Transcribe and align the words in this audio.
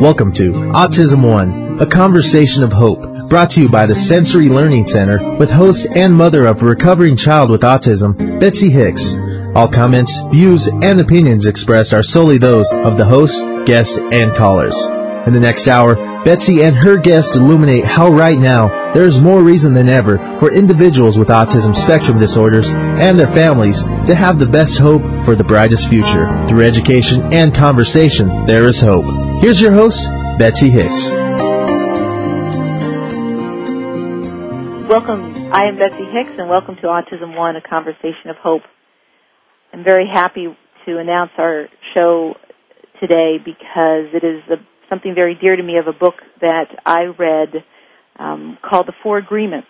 Welcome 0.00 0.32
to 0.34 0.52
Autism 0.52 1.28
One, 1.28 1.80
a 1.80 1.86
conversation 1.86 2.62
of 2.62 2.72
hope, 2.72 3.28
brought 3.28 3.50
to 3.50 3.62
you 3.62 3.68
by 3.68 3.86
the 3.86 3.96
Sensory 3.96 4.48
Learning 4.48 4.86
Center 4.86 5.36
with 5.36 5.50
host 5.50 5.88
and 5.92 6.14
mother 6.14 6.46
of 6.46 6.62
a 6.62 6.66
recovering 6.66 7.16
child 7.16 7.50
with 7.50 7.62
autism, 7.62 8.38
Betsy 8.38 8.70
Hicks. 8.70 9.16
All 9.56 9.66
comments, 9.66 10.22
views, 10.30 10.68
and 10.68 11.00
opinions 11.00 11.46
expressed 11.46 11.94
are 11.94 12.04
solely 12.04 12.38
those 12.38 12.72
of 12.72 12.96
the 12.96 13.04
host, 13.04 13.44
guest, 13.66 13.98
and 13.98 14.36
callers. 14.36 14.76
In 15.26 15.32
the 15.32 15.40
next 15.40 15.66
hour, 15.66 15.96
Betsy 16.24 16.62
and 16.62 16.74
her 16.76 16.96
guest 16.96 17.36
illuminate 17.36 17.84
how 17.84 18.10
right 18.10 18.38
now 18.38 18.92
there 18.92 19.04
is 19.04 19.22
more 19.22 19.40
reason 19.40 19.72
than 19.72 19.88
ever 19.88 20.18
for 20.38 20.52
individuals 20.52 21.18
with 21.18 21.28
autism 21.28 21.74
spectrum 21.74 22.18
disorders 22.18 22.70
and 22.72 23.18
their 23.18 23.28
families 23.28 23.84
to 23.84 24.14
have 24.14 24.38
the 24.38 24.46
best 24.46 24.78
hope 24.78 25.02
for 25.24 25.34
the 25.34 25.44
brightest 25.44 25.88
future. 25.88 26.46
Through 26.48 26.62
education 26.66 27.32
and 27.32 27.54
conversation, 27.54 28.46
there 28.46 28.66
is 28.66 28.80
hope. 28.80 29.04
Here's 29.40 29.60
your 29.60 29.72
host, 29.72 30.04
Betsy 30.38 30.70
Hicks. 30.70 31.12
Welcome. 34.88 35.52
I 35.52 35.68
am 35.68 35.78
Betsy 35.78 36.04
Hicks, 36.04 36.32
and 36.38 36.48
welcome 36.48 36.76
to 36.76 36.88
Autism 36.88 37.36
One, 37.36 37.56
a 37.56 37.60
conversation 37.60 38.30
of 38.30 38.36
hope. 38.36 38.62
I'm 39.72 39.84
very 39.84 40.08
happy 40.12 40.48
to 40.86 40.98
announce 40.98 41.30
our 41.38 41.68
show 41.94 42.34
today 43.00 43.36
because 43.44 44.06
it 44.14 44.24
is 44.24 44.42
a 44.50 44.56
something 44.88 45.14
very 45.14 45.36
dear 45.40 45.56
to 45.56 45.62
me 45.62 45.78
of 45.78 45.86
a 45.86 45.98
book 45.98 46.14
that 46.40 46.66
I 46.84 47.04
read 47.18 47.64
um, 48.18 48.58
called 48.62 48.86
The 48.86 48.94
Four 49.02 49.18
Agreements. 49.18 49.68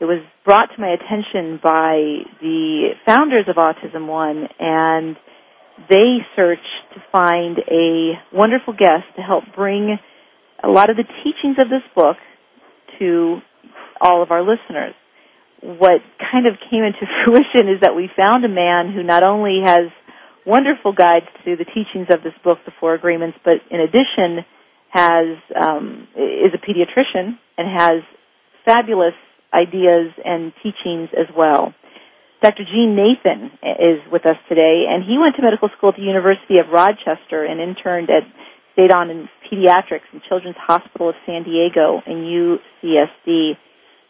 It 0.00 0.04
was 0.04 0.22
brought 0.44 0.68
to 0.74 0.80
my 0.80 0.88
attention 0.88 1.60
by 1.62 2.26
the 2.40 2.90
founders 3.06 3.46
of 3.48 3.56
Autism 3.56 4.08
One, 4.08 4.48
and 4.58 5.16
they 5.88 6.18
searched 6.34 6.60
to 6.94 7.02
find 7.12 7.58
a 7.70 8.12
wonderful 8.32 8.74
guest 8.74 9.04
to 9.16 9.22
help 9.22 9.44
bring 9.54 9.96
a 10.62 10.68
lot 10.68 10.90
of 10.90 10.96
the 10.96 11.04
teachings 11.22 11.56
of 11.58 11.68
this 11.68 11.82
book 11.94 12.16
to 12.98 13.38
all 14.00 14.22
of 14.22 14.30
our 14.30 14.42
listeners. 14.42 14.94
What 15.62 16.02
kind 16.18 16.46
of 16.46 16.54
came 16.70 16.82
into 16.82 17.06
fruition 17.24 17.72
is 17.72 17.80
that 17.82 17.94
we 17.94 18.10
found 18.20 18.44
a 18.44 18.48
man 18.48 18.92
who 18.92 19.02
not 19.02 19.22
only 19.22 19.60
has 19.64 19.90
wonderful 20.46 20.92
guides 20.92 21.26
to 21.44 21.56
the 21.56 21.64
teachings 21.64 22.08
of 22.10 22.22
this 22.22 22.34
book, 22.44 22.58
The 22.64 22.72
Four 22.80 22.94
Agreements, 22.94 23.38
but 23.44 23.62
in 23.70 23.80
addition 23.80 24.44
has 24.90 25.38
um, 25.56 26.08
is 26.16 26.52
a 26.52 26.58
pediatrician 26.60 27.38
and 27.56 27.66
has 27.68 28.02
fabulous 28.64 29.14
ideas 29.54 30.12
and 30.24 30.52
teachings 30.62 31.08
as 31.18 31.26
well. 31.36 31.74
Dr. 32.42 32.64
Gene 32.64 32.96
Nathan 32.96 33.52
is 33.62 34.02
with 34.10 34.26
us 34.26 34.36
today, 34.48 34.84
and 34.88 35.04
he 35.04 35.16
went 35.16 35.36
to 35.36 35.42
medical 35.42 35.68
school 35.76 35.90
at 35.90 35.96
the 35.96 36.02
University 36.02 36.58
of 36.58 36.68
Rochester 36.72 37.44
and 37.44 37.60
interned 37.60 38.10
at 38.10 38.24
stayed 38.72 38.90
on 38.90 39.10
in 39.10 39.28
pediatrics 39.46 40.08
in 40.12 40.20
Children's 40.28 40.56
Hospital 40.58 41.10
of 41.10 41.14
San 41.26 41.44
Diego 41.44 42.00
and 42.06 42.24
UCSD. 42.24 43.52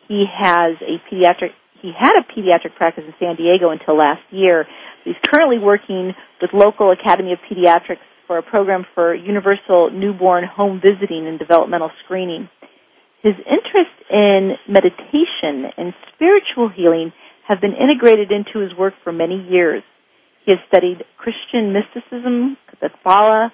He 0.09 0.25
has 0.33 0.77
a 0.81 1.03
pediatric 1.13 1.51
he 1.83 1.91
had 1.99 2.15
a 2.15 2.23
pediatric 2.23 2.77
practice 2.77 3.03
in 3.07 3.15
San 3.19 3.35
Diego 3.35 3.71
until 3.71 3.99
last 3.99 4.23
year, 4.31 4.67
He's 5.05 5.17
currently 5.33 5.59
working 5.59 6.13
with 6.41 6.51
local 6.53 6.93
Academy 6.93 7.33
of 7.33 7.39
Pediatrics 7.51 8.05
for 8.27 8.39
a 8.39 8.43
program 8.43 8.85
for 8.95 9.15
universal 9.15 9.91
newborn 9.91 10.45
home 10.45 10.81
visiting 10.83 11.27
and 11.27 11.39
developmental 11.39 11.91
screening. 12.05 12.49
His 13.23 13.35
interest 13.39 13.95
in 14.11 14.53
meditation 14.69 15.71
and 15.77 15.95
spiritual 16.15 16.69
healing 16.75 17.13
have 17.49 17.61
been 17.61 17.75
integrated 17.75 18.31
into 18.31 18.59
his 18.59 18.77
work 18.77 18.95
for 19.03 19.13
many 19.13 19.37
years. 19.49 19.83
He 20.45 20.53
has 20.53 20.61
studied 20.69 21.05
Christian 21.19 21.73
mysticism, 21.73 22.57
Kabbalah, 22.71 23.53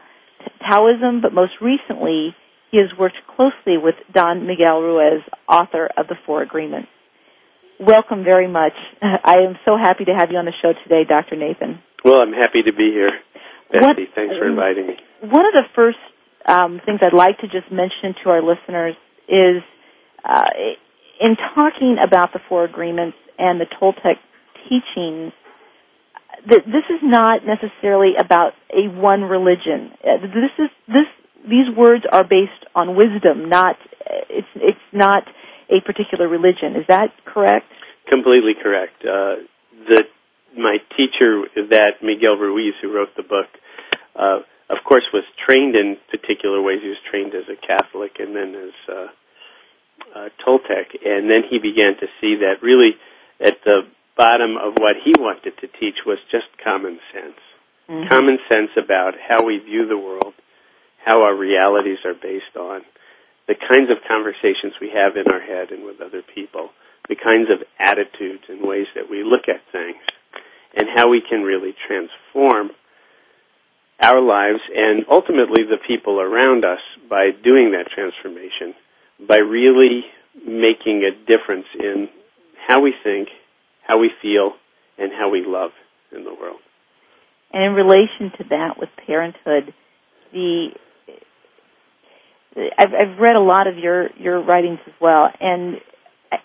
Taoism, 0.66 1.20
but 1.20 1.32
most 1.32 1.52
recently 1.60 2.34
he 2.70 2.78
has 2.78 2.96
worked 2.98 3.16
closely 3.36 3.76
with 3.76 3.94
Don 4.12 4.46
Miguel 4.46 4.80
Ruiz, 4.80 5.22
author 5.48 5.88
of 5.96 6.08
the 6.08 6.16
Four 6.26 6.42
Agreements 6.42 6.88
welcome 7.80 8.24
very 8.24 8.48
much. 8.48 8.74
I 9.02 9.44
am 9.46 9.56
so 9.64 9.76
happy 9.80 10.04
to 10.06 10.14
have 10.14 10.30
you 10.30 10.38
on 10.38 10.44
the 10.44 10.54
show 10.62 10.72
today, 10.84 11.04
Dr. 11.08 11.36
Nathan. 11.36 11.80
Well, 12.04 12.20
I'm 12.22 12.32
happy 12.32 12.62
to 12.62 12.72
be 12.72 12.90
here. 12.92 13.10
Betsy, 13.72 13.84
what, 13.84 13.96
thanks 14.14 14.34
for 14.38 14.48
inviting 14.48 14.86
me. 14.86 14.96
One 15.20 15.46
of 15.46 15.52
the 15.52 15.64
first 15.74 15.98
um, 16.46 16.80
things 16.84 17.00
I'd 17.02 17.16
like 17.16 17.38
to 17.38 17.46
just 17.46 17.70
mention 17.70 18.14
to 18.24 18.30
our 18.30 18.42
listeners 18.42 18.94
is 19.28 19.62
uh, 20.24 20.48
in 21.20 21.36
talking 21.54 21.98
about 22.02 22.32
the 22.32 22.40
four 22.48 22.64
agreements 22.64 23.16
and 23.38 23.60
the 23.60 23.66
Toltec 23.66 24.16
teachings, 24.68 25.32
that 26.46 26.62
this 26.64 26.86
is 26.88 27.00
not 27.02 27.42
necessarily 27.44 28.14
about 28.16 28.52
a 28.70 28.88
one 28.88 29.22
religion. 29.22 29.92
Uh, 30.02 30.22
this 30.22 30.54
is 30.58 30.70
this 30.86 31.08
these 31.42 31.68
words 31.76 32.04
are 32.10 32.24
based 32.24 32.64
on 32.74 32.96
wisdom, 32.96 33.48
not 33.48 33.76
it's 34.30 34.48
it's 34.56 34.78
not 34.92 35.24
a 35.70 35.80
particular 35.84 36.28
religion. 36.28 36.76
Is 36.76 36.86
that 36.88 37.12
correct? 37.24 37.66
Completely 38.10 38.54
correct. 38.60 39.04
Uh, 39.04 39.44
the 39.88 40.04
my 40.56 40.78
teacher, 40.96 41.44
that 41.70 42.02
Miguel 42.02 42.36
Ruiz, 42.36 42.74
who 42.82 42.92
wrote 42.92 43.14
the 43.16 43.22
book, 43.22 43.46
uh, 44.16 44.40
of 44.70 44.78
course, 44.84 45.04
was 45.12 45.24
trained 45.46 45.76
in 45.76 45.96
particular 46.10 46.60
ways. 46.60 46.80
He 46.82 46.88
was 46.88 46.98
trained 47.10 47.34
as 47.34 47.44
a 47.46 47.54
Catholic 47.54 48.16
and 48.18 48.34
then 48.34 48.54
as 48.56 48.74
uh, 48.88 49.06
uh, 50.16 50.28
Toltec, 50.44 50.96
and 51.04 51.30
then 51.30 51.42
he 51.48 51.58
began 51.58 51.94
to 52.00 52.06
see 52.20 52.40
that 52.40 52.62
really 52.62 52.96
at 53.40 53.58
the 53.64 53.82
bottom 54.16 54.56
of 54.56 54.74
what 54.78 54.96
he 55.04 55.12
wanted 55.18 55.56
to 55.60 55.68
teach 55.78 56.02
was 56.04 56.18
just 56.30 56.46
common 56.62 56.98
sense. 57.14 57.38
Mm-hmm. 57.88 58.08
Common 58.08 58.38
sense 58.50 58.70
about 58.76 59.14
how 59.16 59.44
we 59.46 59.58
view 59.58 59.86
the 59.86 59.96
world, 59.96 60.34
how 61.04 61.22
our 61.22 61.34
realities 61.34 61.98
are 62.04 62.14
based 62.14 62.56
on, 62.58 62.82
the 63.48 63.56
kinds 63.56 63.90
of 63.90 63.96
conversations 64.06 64.76
we 64.80 64.92
have 64.92 65.16
in 65.16 65.32
our 65.32 65.40
head 65.40 65.72
and 65.72 65.84
with 65.84 66.00
other 66.00 66.22
people, 66.34 66.70
the 67.08 67.16
kinds 67.16 67.48
of 67.50 67.66
attitudes 67.80 68.44
and 68.48 68.60
ways 68.60 68.86
that 68.94 69.10
we 69.10 69.24
look 69.24 69.48
at 69.48 69.64
things, 69.72 69.96
and 70.76 70.86
how 70.94 71.08
we 71.08 71.22
can 71.26 71.42
really 71.42 71.74
transform 71.88 72.70
our 74.00 74.20
lives 74.20 74.60
and 74.76 75.04
ultimately 75.10 75.64
the 75.64 75.80
people 75.88 76.20
around 76.20 76.64
us 76.64 76.78
by 77.08 77.30
doing 77.42 77.72
that 77.72 77.90
transformation, 77.92 78.74
by 79.26 79.38
really 79.38 80.04
making 80.46 81.02
a 81.02 81.10
difference 81.26 81.66
in 81.74 82.08
how 82.68 82.80
we 82.82 82.92
think, 83.02 83.28
how 83.82 83.98
we 83.98 84.10
feel, 84.22 84.52
and 84.98 85.10
how 85.10 85.30
we 85.30 85.42
love 85.44 85.70
in 86.14 86.22
the 86.24 86.34
world. 86.34 86.60
And 87.52 87.64
in 87.64 87.72
relation 87.72 88.30
to 88.36 88.44
that 88.50 88.78
with 88.78 88.90
parenthood, 89.06 89.72
the 90.32 90.68
I've, 92.56 92.92
I've 92.92 93.18
read 93.18 93.36
a 93.36 93.40
lot 93.40 93.66
of 93.66 93.76
your 93.76 94.08
your 94.16 94.42
writings 94.42 94.78
as 94.86 94.94
well, 95.00 95.28
and 95.40 95.76
I, 96.32 96.36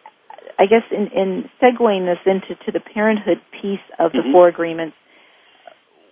I 0.59 0.65
guess 0.65 0.83
in, 0.91 1.07
in 1.07 1.49
segueing 1.61 2.05
this 2.05 2.19
into 2.25 2.55
to 2.65 2.71
the 2.71 2.79
parenthood 2.79 3.41
piece 3.61 3.79
of 3.99 4.11
the 4.11 4.19
mm-hmm. 4.19 4.31
four 4.31 4.47
agreements, 4.47 4.95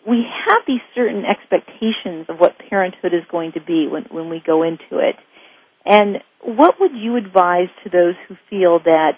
we 0.08 0.24
have 0.48 0.64
these 0.66 0.82
certain 0.96 1.24
expectations 1.26 2.26
of 2.30 2.38
what 2.38 2.58
parenthood 2.70 3.14
is 3.14 3.24
going 3.30 3.52
to 3.54 3.62
be 3.62 3.88
when 3.88 4.04
when 4.10 4.30
we 4.30 4.42
go 4.46 4.64
into 4.64 5.00
it. 5.00 5.16
And 5.86 6.18
what 6.44 6.76
would 6.80 6.92
you 6.94 7.18
advise 7.18 7.70
to 7.84 7.90
those 7.90 8.16
who 8.28 8.36
feel 8.50 8.80
that 8.84 9.14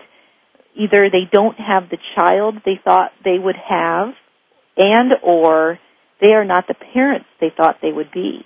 either 0.75 1.09
they 1.12 1.29
don't 1.31 1.57
have 1.57 1.89
the 1.89 1.97
child 2.17 2.56
they 2.66 2.79
thought 2.83 3.12
they 3.23 3.38
would 3.38 3.57
have, 3.57 4.09
and 4.78 5.12
or 5.22 5.79
they 6.22 6.33
are 6.33 6.45
not 6.45 6.67
the 6.67 6.75
parents 6.94 7.28
they 7.39 7.51
thought 7.56 7.78
they 7.81 7.91
would 7.91 8.12
be? 8.12 8.45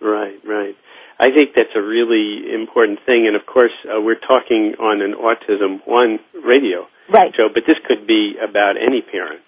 Right, 0.00 0.38
right. 0.44 0.74
I 1.20 1.28
think 1.28 1.52
that's 1.54 1.76
a 1.76 1.84
really 1.84 2.48
important 2.48 3.04
thing, 3.04 3.28
and 3.28 3.36
of 3.36 3.44
course, 3.44 3.76
uh, 3.84 4.00
we're 4.00 4.18
talking 4.18 4.72
on 4.80 5.04
an 5.04 5.12
Autism 5.12 5.84
One 5.84 6.16
radio 6.32 6.88
right. 7.12 7.28
show, 7.36 7.52
but 7.52 7.64
this 7.68 7.76
could 7.84 8.06
be 8.06 8.40
about 8.40 8.80
any 8.80 9.04
parent 9.04 9.44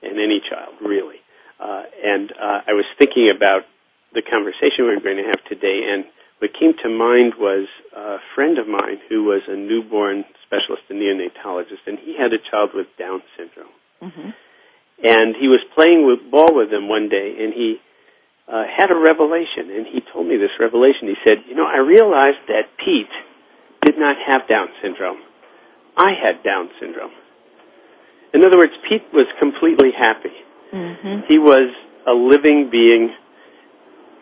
and 0.00 0.16
any 0.16 0.40
child, 0.40 0.80
really. 0.80 1.20
Uh, 1.60 1.84
and 2.02 2.32
uh, 2.32 2.64
I 2.64 2.72
was 2.72 2.88
thinking 2.96 3.28
about 3.28 3.68
the 4.16 4.22
conversation 4.24 4.88
we 4.88 4.96
were 4.96 5.04
going 5.04 5.20
to 5.20 5.28
have 5.28 5.44
today, 5.44 5.84
and 5.92 6.08
what 6.40 6.56
came 6.56 6.72
to 6.82 6.88
mind 6.88 7.36
was 7.36 7.68
a 7.92 8.16
friend 8.34 8.56
of 8.56 8.66
mine 8.66 8.96
who 9.12 9.24
was 9.24 9.42
a 9.46 9.56
newborn 9.60 10.24
specialist 10.48 10.88
and 10.88 11.04
neonatologist, 11.04 11.84
and 11.84 11.98
he 12.00 12.16
had 12.16 12.32
a 12.32 12.40
child 12.50 12.70
with 12.72 12.88
Down 12.98 13.20
syndrome. 13.36 13.76
Mm-hmm. 14.00 14.30
And 15.04 15.36
he 15.36 15.48
was 15.48 15.60
playing 15.76 16.08
with 16.08 16.30
ball 16.30 16.56
with 16.56 16.72
him 16.72 16.88
one 16.88 17.10
day, 17.10 17.36
and 17.44 17.52
he 17.52 17.76
uh, 18.50 18.64
had 18.66 18.90
a 18.90 18.98
revelation, 18.98 19.70
and 19.70 19.86
he 19.86 20.02
told 20.12 20.26
me 20.26 20.36
this 20.36 20.50
revelation. 20.58 21.06
He 21.06 21.16
said, 21.22 21.44
"You 21.46 21.54
know, 21.54 21.66
I 21.66 21.78
realized 21.78 22.42
that 22.48 22.66
Pete 22.76 23.14
did 23.86 23.98
not 23.98 24.16
have 24.26 24.48
Down 24.48 24.68
syndrome. 24.82 25.22
I 25.96 26.12
had 26.18 26.42
Down 26.42 26.68
syndrome. 26.80 27.12
In 28.34 28.44
other 28.44 28.58
words, 28.58 28.72
Pete 28.88 29.06
was 29.12 29.26
completely 29.38 29.90
happy. 29.96 30.34
Mm-hmm. 30.72 31.26
He 31.28 31.38
was 31.38 31.74
a 32.06 32.12
living 32.12 32.70
being, 32.70 33.10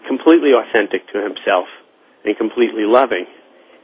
completely 0.07 0.53
authentic 0.53 1.07
to 1.13 1.21
himself 1.21 1.69
and 2.25 2.37
completely 2.37 2.85
loving. 2.85 3.27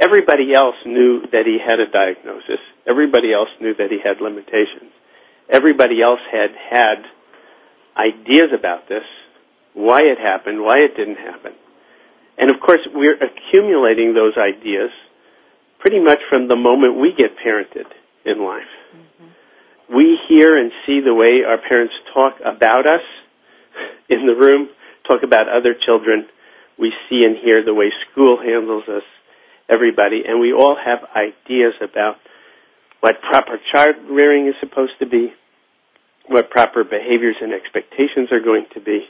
Everybody 0.01 0.55
else 0.55 0.75
knew 0.85 1.23
that 1.31 1.47
he 1.47 1.59
had 1.61 1.79
a 1.79 1.87
diagnosis. 1.87 2.61
Everybody 2.87 3.33
else 3.33 3.51
knew 3.61 3.75
that 3.75 3.91
he 3.91 3.99
had 4.03 4.21
limitations. 4.21 4.91
Everybody 5.49 6.03
else 6.03 6.21
had 6.33 6.51
had 6.57 7.05
ideas 7.97 8.51
about 8.57 8.89
this, 8.89 9.05
why 9.75 10.01
it 10.01 10.19
happened, 10.19 10.63
why 10.63 10.77
it 10.79 10.97
didn't 10.97 11.19
happen. 11.19 11.53
And 12.39 12.51
of 12.51 12.61
course, 12.61 12.81
we're 12.93 13.19
accumulating 13.19 14.15
those 14.15 14.35
ideas 14.39 14.91
pretty 15.79 16.01
much 16.01 16.21
from 16.31 16.49
the 16.49 16.57
moment 16.57 16.99
we 16.99 17.13
get 17.13 17.37
parented 17.37 17.87
in 18.25 18.43
life. 18.43 18.73
Mm-hmm. 18.95 19.97
We 19.97 20.19
hear 20.29 20.57
and 20.57 20.73
see 20.87 21.01
the 21.05 21.15
way 21.15 21.45
our 21.47 21.59
parents 21.59 21.95
talk 22.15 22.35
about 22.41 22.87
us 22.87 23.05
in 24.09 24.27
the 24.27 24.35
room, 24.35 24.69
talk 25.07 25.23
about 25.23 25.49
other 25.49 25.75
children. 25.75 26.27
We 26.79 26.93
see 27.09 27.25
and 27.25 27.37
hear 27.37 27.65
the 27.65 27.75
way 27.75 27.93
school 28.11 28.39
handles 28.43 28.85
us, 28.89 29.05
everybody, 29.69 30.23
and 30.27 30.41
we 30.41 30.53
all 30.53 30.77
have 30.83 31.07
ideas 31.15 31.75
about 31.83 32.17
what 33.01 33.21
proper 33.21 33.61
child 33.73 33.97
rearing 34.09 34.49
is 34.49 34.55
supposed 34.61 34.99
to 35.01 35.07
be, 35.07 35.33
what 36.27 36.51
proper 36.51 36.83
behaviors 36.83 37.37
and 37.41 37.53
expectations 37.53 38.33
are 38.33 38.41
going 38.41 38.65
to 38.73 38.81
be. 38.81 39.05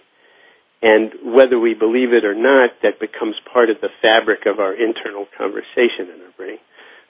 And 0.84 1.32
whether 1.32 1.58
we 1.58 1.72
believe 1.72 2.12
it 2.12 2.28
or 2.28 2.36
not, 2.36 2.76
that 2.84 3.00
becomes 3.00 3.40
part 3.50 3.70
of 3.70 3.80
the 3.80 3.88
fabric 4.04 4.44
of 4.44 4.60
our 4.60 4.76
internal 4.76 5.24
conversation 5.32 6.12
in 6.12 6.20
our 6.20 6.34
brain. 6.36 6.60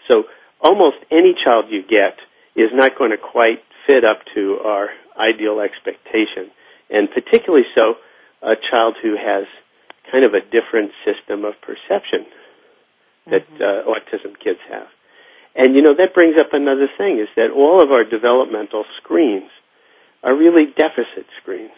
So 0.06 0.30
almost 0.62 1.02
any 1.10 1.34
child 1.34 1.66
you 1.74 1.82
get 1.82 2.22
is 2.54 2.70
not 2.70 2.94
going 2.96 3.10
to 3.10 3.18
quite 3.18 3.66
fit 3.90 4.06
up 4.06 4.22
to 4.38 4.62
our 4.62 4.94
ideal 5.18 5.58
expectation. 5.58 6.54
And 6.88 7.10
particularly 7.10 7.66
so, 7.74 7.98
a 8.46 8.54
child 8.70 8.94
who 9.02 9.18
has 9.18 9.50
kind 10.06 10.22
of 10.22 10.38
a 10.38 10.44
different 10.54 10.94
system 11.02 11.42
of 11.42 11.58
perception 11.58 12.30
that 13.26 13.42
mm-hmm. 13.42 13.58
uh, 13.58 13.90
autism 13.90 14.38
kids 14.38 14.62
have. 14.70 14.86
And 15.56 15.74
you 15.74 15.82
know, 15.82 15.98
that 15.98 16.14
brings 16.14 16.38
up 16.38 16.52
another 16.52 16.86
thing 16.96 17.18
is 17.18 17.28
that 17.34 17.50
all 17.50 17.82
of 17.82 17.90
our 17.90 18.04
developmental 18.04 18.84
screens 19.02 19.50
are 20.22 20.36
really 20.36 20.66
deficit 20.78 21.26
screens 21.42 21.74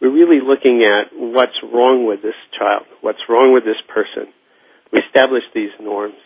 we're 0.00 0.12
really 0.12 0.40
looking 0.40 0.82
at 0.82 1.12
what's 1.12 1.56
wrong 1.62 2.06
with 2.06 2.22
this 2.22 2.38
child, 2.58 2.86
what's 3.00 3.20
wrong 3.28 3.52
with 3.52 3.64
this 3.64 3.80
person. 3.88 4.32
We 4.92 5.00
establish 5.00 5.42
these 5.54 5.70
norms. 5.80 6.18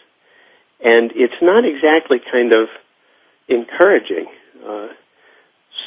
And 0.82 1.10
it's 1.14 1.40
not 1.42 1.64
exactly 1.64 2.18
kind 2.30 2.52
of 2.54 2.68
encouraging. 3.48 4.26
Uh, 4.64 4.88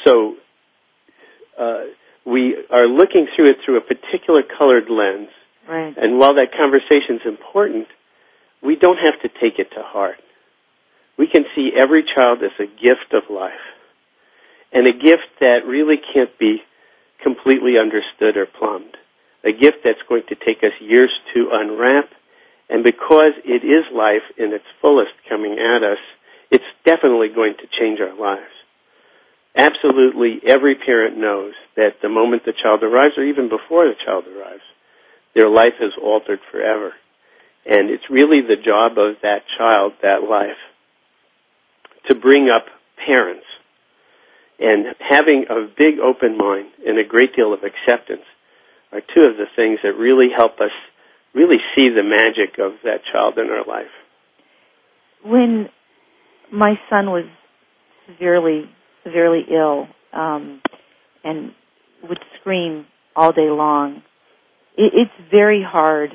so 0.04 0.34
uh, 1.58 1.84
we 2.26 2.56
are 2.70 2.86
looking 2.86 3.26
through 3.34 3.50
it 3.50 3.56
through 3.64 3.78
a 3.78 3.80
particular 3.80 4.42
colored 4.42 4.90
lens. 4.90 5.28
Right. 5.68 5.94
And 5.96 6.18
while 6.18 6.34
that 6.34 6.48
conversation 6.56 7.16
is 7.16 7.26
important, 7.26 7.88
we 8.62 8.76
don't 8.76 8.98
have 8.98 9.20
to 9.22 9.28
take 9.40 9.58
it 9.58 9.70
to 9.74 9.82
heart. 9.82 10.16
We 11.18 11.26
can 11.26 11.44
see 11.54 11.70
every 11.76 12.04
child 12.14 12.38
as 12.42 12.52
a 12.58 12.66
gift 12.66 13.12
of 13.12 13.34
life. 13.34 13.52
And 14.72 14.86
a 14.86 14.92
gift 14.92 15.28
that 15.40 15.66
really 15.66 15.96
can't 16.12 16.36
be 16.38 16.58
completely 17.22 17.74
understood 17.78 18.36
or 18.36 18.46
plumbed. 18.46 18.96
A 19.44 19.52
gift 19.52 19.78
that's 19.84 20.02
going 20.08 20.22
to 20.28 20.34
take 20.34 20.62
us 20.62 20.74
years 20.80 21.10
to 21.34 21.50
unwrap, 21.52 22.10
and 22.68 22.82
because 22.82 23.32
it 23.44 23.64
is 23.64 23.84
life 23.94 24.26
in 24.36 24.52
its 24.52 24.64
fullest 24.82 25.12
coming 25.28 25.58
at 25.58 25.82
us, 25.82 25.98
it's 26.50 26.64
definitely 26.84 27.28
going 27.34 27.54
to 27.54 27.78
change 27.78 28.00
our 28.00 28.14
lives. 28.18 28.52
Absolutely 29.56 30.40
every 30.46 30.74
parent 30.74 31.16
knows 31.16 31.54
that 31.76 32.00
the 32.02 32.08
moment 32.08 32.44
the 32.44 32.52
child 32.52 32.82
arrives, 32.82 33.16
or 33.16 33.24
even 33.24 33.48
before 33.48 33.86
the 33.86 33.96
child 34.04 34.24
arrives, 34.26 34.62
their 35.34 35.48
life 35.48 35.74
is 35.80 35.92
altered 36.02 36.40
forever. 36.50 36.92
And 37.66 37.90
it's 37.90 38.10
really 38.10 38.40
the 38.40 38.56
job 38.56 38.98
of 38.98 39.20
that 39.22 39.42
child, 39.56 39.92
that 40.02 40.22
life, 40.28 40.58
to 42.08 42.14
bring 42.14 42.48
up 42.48 42.66
parents 43.04 43.44
and 44.58 44.86
having 44.98 45.44
a 45.48 45.66
big 45.76 46.00
open 46.02 46.36
mind 46.36 46.70
and 46.84 46.98
a 46.98 47.04
great 47.08 47.34
deal 47.36 47.52
of 47.52 47.60
acceptance 47.62 48.26
are 48.92 49.00
two 49.00 49.28
of 49.28 49.36
the 49.36 49.46
things 49.54 49.78
that 49.82 49.92
really 49.96 50.28
help 50.34 50.60
us 50.60 50.72
really 51.34 51.58
see 51.74 51.88
the 51.88 52.02
magic 52.02 52.58
of 52.58 52.72
that 52.84 53.00
child 53.12 53.38
in 53.38 53.48
our 53.50 53.64
life. 53.66 53.92
When 55.24 55.68
my 56.52 56.74
son 56.90 57.06
was 57.06 57.24
severely, 58.06 58.64
severely 59.04 59.42
ill, 59.50 59.86
um, 60.12 60.62
and 61.22 61.52
would 62.08 62.18
scream 62.40 62.86
all 63.14 63.32
day 63.32 63.50
long, 63.50 64.02
it, 64.76 64.92
it's 64.94 65.30
very 65.30 65.62
hard, 65.62 66.10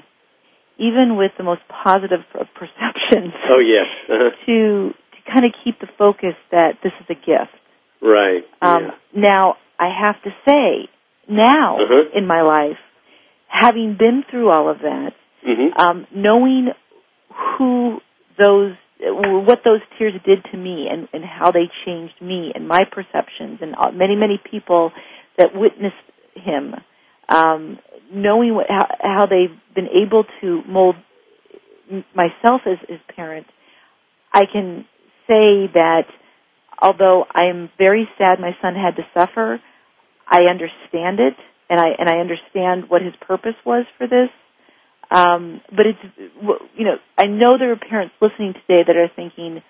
even 0.78 1.16
with 1.18 1.32
the 1.38 1.44
most 1.44 1.62
positive 1.84 2.22
of 2.34 2.48
perceptions. 2.56 3.34
Oh 3.50 3.60
yes. 3.60 3.86
Uh-huh. 4.10 4.30
To 4.48 4.90
to 4.90 5.32
kind 5.32 5.46
of 5.46 5.52
keep 5.64 5.80
the 5.80 5.88
focus 5.98 6.36
that 6.52 6.80
this 6.84 6.94
is 7.00 7.06
a 7.10 7.16
gift 7.16 7.63
Right. 8.04 8.44
Um, 8.62 8.84
yeah. 8.84 9.22
Now, 9.22 9.56
I 9.80 9.90
have 10.06 10.22
to 10.24 10.30
say, 10.48 10.90
now 11.30 11.78
uh-huh. 11.78 12.18
in 12.18 12.28
my 12.28 12.42
life, 12.42 12.78
having 13.48 13.96
been 13.98 14.24
through 14.30 14.52
all 14.52 14.70
of 14.70 14.80
that, 14.80 15.12
mm-hmm. 15.48 15.80
um, 15.80 16.08
knowing 16.14 16.70
who 17.58 18.00
those, 18.38 18.74
what 19.00 19.60
those 19.64 19.80
tears 19.98 20.14
did 20.26 20.44
to 20.52 20.58
me 20.58 20.88
and, 20.92 21.08
and 21.14 21.24
how 21.24 21.52
they 21.52 21.70
changed 21.86 22.16
me 22.22 22.52
and 22.54 22.68
my 22.68 22.82
perceptions 22.92 23.60
and 23.62 23.76
many, 23.98 24.16
many 24.16 24.40
people 24.52 24.92
that 25.38 25.50
witnessed 25.56 25.96
him, 26.36 26.76
um, 27.30 27.80
knowing 28.14 28.56
what, 28.56 28.68
how, 28.70 28.88
how 29.02 29.26
they've 29.30 29.58
been 29.76 29.88
able 29.88 30.26
to 30.42 30.62
mold 30.68 30.96
myself 32.16 32.62
as, 32.66 32.78
as 32.90 33.00
parent, 33.16 33.48
I 34.34 34.44
can 34.52 34.86
say 35.28 35.70
that 35.74 36.06
although 36.84 37.26
I 37.34 37.46
am 37.46 37.70
very 37.78 38.08
sad 38.18 38.40
my 38.40 38.56
son 38.62 38.76
had 38.76 38.98
to 38.98 39.08
suffer, 39.18 39.60
I 40.28 40.44
understand 40.44 41.20
it 41.20 41.36
and 41.70 41.80
I 41.80 41.90
and 41.98 42.10
I 42.10 42.20
understand 42.20 42.90
what 42.90 43.02
his 43.02 43.14
purpose 43.22 43.56
was 43.66 43.86
for 43.98 44.06
this. 44.08 44.30
Um, 45.10 45.62
but 45.70 45.86
it's 45.88 46.00
you 46.76 46.86
know 46.86 46.98
I 47.18 47.26
know 47.26 47.58
there 47.58 47.72
are 47.72 47.78
parents 47.78 48.14
listening 48.22 48.54
today 48.54 48.84
that 48.86 48.96
are 48.98 49.10
thinking, 49.16 49.64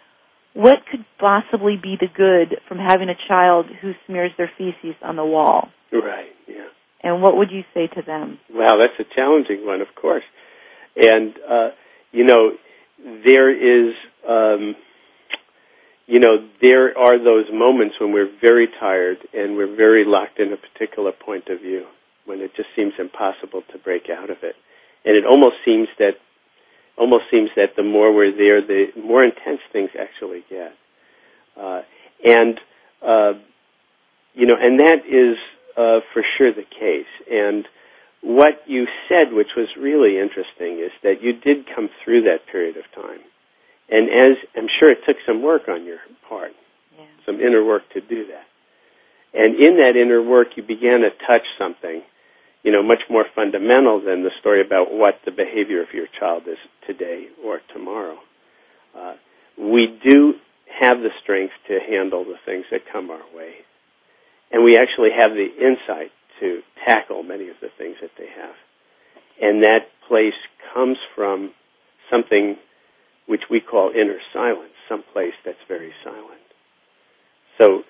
what 0.54 0.80
could 0.90 1.06
possibly 1.20 1.78
be 1.82 1.96
the 2.00 2.08
good 2.08 2.60
from 2.68 2.80
having 2.80 3.10
a 3.10 3.28
child 3.28 3.68
who 3.82 3.92
smears 4.08 4.32
their 4.38 4.52
feces 4.58 4.96
on 5.04 5.16
the 5.16 5.26
wall? 5.26 5.70
Right. 5.92 6.34
Yeah. 6.48 6.68
And 7.02 7.22
what 7.22 7.38
would 7.38 7.52
you 7.52 7.64
say 7.74 7.88
to 7.88 8.02
them? 8.02 8.40
Wow, 8.50 8.78
that's 8.80 8.98
a 8.98 9.16
challenging 9.16 9.66
one, 9.66 9.82
of 9.82 9.94
course. 9.94 10.24
And 10.96 11.34
uh, 11.48 11.70
you 12.12 12.24
know, 12.24 12.52
there 13.24 13.52
is. 13.52 13.94
Um, 14.28 14.76
you 16.06 16.20
know, 16.20 16.38
there 16.62 16.98
are 16.98 17.18
those 17.18 17.46
moments 17.52 17.96
when 18.00 18.12
we're 18.12 18.32
very 18.42 18.68
tired 18.80 19.18
and 19.34 19.56
we're 19.56 19.74
very 19.76 20.04
locked 20.06 20.40
in 20.40 20.52
a 20.52 20.58
particular 20.58 21.12
point 21.12 21.48
of 21.48 21.62
view, 21.62 21.86
when 22.26 22.40
it 22.40 22.52
just 22.56 22.70
seems 22.76 22.94
impossible 23.00 23.64
to 23.72 23.78
break 23.78 24.10
out 24.10 24.30
of 24.30 24.38
it. 24.44 24.56
And 25.06 25.16
it 25.16 25.26
almost 25.26 25.56
seems 25.66 25.88
that, 26.00 26.14
almost 26.98 27.26
seems 27.32 27.50
that 27.56 27.76
the 27.76 27.84
more 27.84 28.14
we're 28.14 28.36
there, 28.36 28.62
the 28.62 28.88
more 29.02 29.24
intense 29.24 29.62
things 29.72 29.90
actually 30.00 30.44
get. 30.50 30.74
Uh, 31.60 31.82
and, 32.24 32.60
uh, 33.02 33.34
you 34.34 34.46
know, 34.46 34.56
and 34.60 34.80
that 34.80 35.06
is, 35.08 35.38
uh, 35.78 36.00
for 36.14 36.24
sure 36.38 36.54
the 36.54 36.64
case. 36.64 37.12
And 37.32 37.66
what 38.22 38.64
you 38.68 38.88
said, 39.08 39.32
which 39.32 39.56
was 39.56 39.68
really 39.80 40.20
interesting, 40.20 40.84
is 40.84 40.92
that 41.04 41.22
you 41.22 41.34
did 41.34 41.66
come 41.74 41.90
through 42.04 42.24
that 42.24 42.46
period 42.52 42.76
of 42.78 42.84
time 42.94 43.20
and 43.94 44.10
as 44.10 44.38
I'm 44.58 44.68
sure 44.80 44.92
it 44.92 45.06
took 45.06 45.18
some 45.28 45.44
work 45.44 45.70
on 45.70 45.86
your 45.86 46.00
part, 46.28 46.52
yeah. 46.98 47.06
some 47.28 47.36
inner 47.36 47.64
work 47.64 47.84
to 47.94 48.02
do 48.02 48.26
that. 48.26 48.46
And 49.36 49.62
in 49.64 49.78
that 49.78 49.96
inner 49.96 50.20
work, 50.20 50.58
you 50.58 50.64
began 50.64 51.02
to 51.02 51.12
touch 51.28 51.46
something, 51.60 52.02
you 52.64 52.72
know, 52.72 52.82
much 52.82 53.02
more 53.08 53.26
fundamental 53.36 54.02
than 54.04 54.24
the 54.24 54.32
story 54.40 54.66
about 54.66 54.92
what 54.92 55.22
the 55.26 55.32
behavior 55.32 55.84
of 55.84 55.94
your 55.94 56.08
child 56.20 56.44
is 56.48 56.58
today 56.88 57.28
or 57.46 57.60
tomorrow. 57.72 58.18
Uh, 58.98 59.14
we 59.60 60.00
do 60.04 60.34
have 60.82 60.98
the 60.98 61.14
strength 61.22 61.54
to 61.68 61.78
handle 61.80 62.26
the 62.26 62.38
things 62.48 62.66
that 62.72 62.82
come 62.92 63.12
our 63.12 63.22
way. 63.36 63.54
And 64.52 64.64
we 64.64 64.76
actually 64.76 65.10
have 65.16 65.34
the 65.34 65.50
insight 65.54 66.12
to 66.40 66.62
tackle 66.88 67.22
many 67.22 67.50
of 67.50 67.58
the 67.62 67.70
things 67.78 67.98
that 68.02 68.12
they 68.18 68.26
have. 68.26 68.56
And 69.40 69.64
that 69.64 69.86
place 70.08 70.34
comes 70.74 70.98
from 71.16 71.52
something 72.10 72.58
which 73.28 73.44
we 73.50 73.60
call 73.60 73.92
inner 73.92 74.20
silence, 74.34 74.74
some 74.90 75.04
place 75.14 75.34
that's 75.46 75.64
very 75.68 75.94
silent. 76.04 76.42
So 77.60 77.84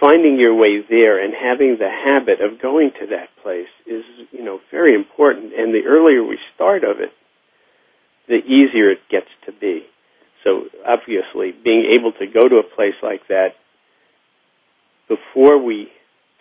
finding 0.00 0.38
your 0.38 0.54
way 0.54 0.84
there 0.88 1.22
and 1.22 1.32
having 1.32 1.76
the 1.78 1.88
habit 1.88 2.40
of 2.40 2.60
going 2.60 2.90
to 3.00 3.06
that 3.08 3.28
place 3.42 3.72
is, 3.86 4.04
you 4.32 4.44
know, 4.44 4.60
very 4.70 4.94
important. 4.94 5.52
And 5.56 5.72
the 5.72 5.86
earlier 5.86 6.22
we 6.22 6.38
start 6.54 6.84
of 6.84 7.00
it, 7.00 7.12
the 8.28 8.40
easier 8.44 8.90
it 8.90 9.00
gets 9.10 9.28
to 9.46 9.52
be. 9.52 9.84
So 10.42 10.64
obviously, 10.86 11.52
being 11.52 11.96
able 11.98 12.12
to 12.12 12.26
go 12.26 12.48
to 12.48 12.56
a 12.56 12.62
place 12.62 12.96
like 13.02 13.26
that 13.28 13.56
before 15.08 15.62
we 15.62 15.88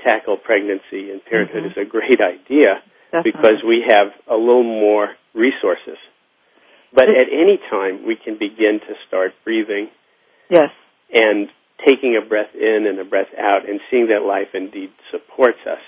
tackle 0.03 0.37
pregnancy 0.37 1.11
and 1.11 1.23
parenthood 1.23 1.63
mm-hmm. 1.63 1.79
is 1.79 1.87
a 1.87 1.89
great 1.89 2.19
idea 2.19 2.83
Definitely. 3.11 3.31
because 3.31 3.63
we 3.65 3.83
have 3.87 4.07
a 4.29 4.35
little 4.35 4.63
more 4.63 5.15
resources 5.33 5.97
but 6.93 7.05
at 7.09 7.27
any 7.31 7.59
time, 7.69 8.05
we 8.05 8.15
can 8.15 8.37
begin 8.37 8.79
to 8.87 8.93
start 9.07 9.31
breathing. 9.43 9.89
Yes. 10.49 10.69
And 11.11 11.49
taking 11.85 12.19
a 12.21 12.27
breath 12.27 12.53
in 12.53 12.85
and 12.87 12.99
a 12.99 13.03
breath 13.03 13.33
out 13.37 13.67
and 13.67 13.79
seeing 13.89 14.07
that 14.07 14.25
life 14.25 14.53
indeed 14.53 14.91
supports 15.11 15.59
us. 15.65 15.81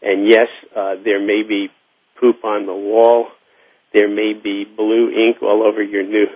And 0.00 0.30
yes, 0.30 0.48
uh, 0.76 0.94
there 1.04 1.20
may 1.20 1.42
be 1.46 1.68
poop 2.20 2.44
on 2.44 2.66
the 2.66 2.74
wall. 2.74 3.26
There 3.92 4.08
may 4.08 4.32
be 4.32 4.64
blue 4.64 5.10
ink 5.10 5.42
all 5.42 5.66
over 5.66 5.82
your 5.82 6.04
new 6.04 6.26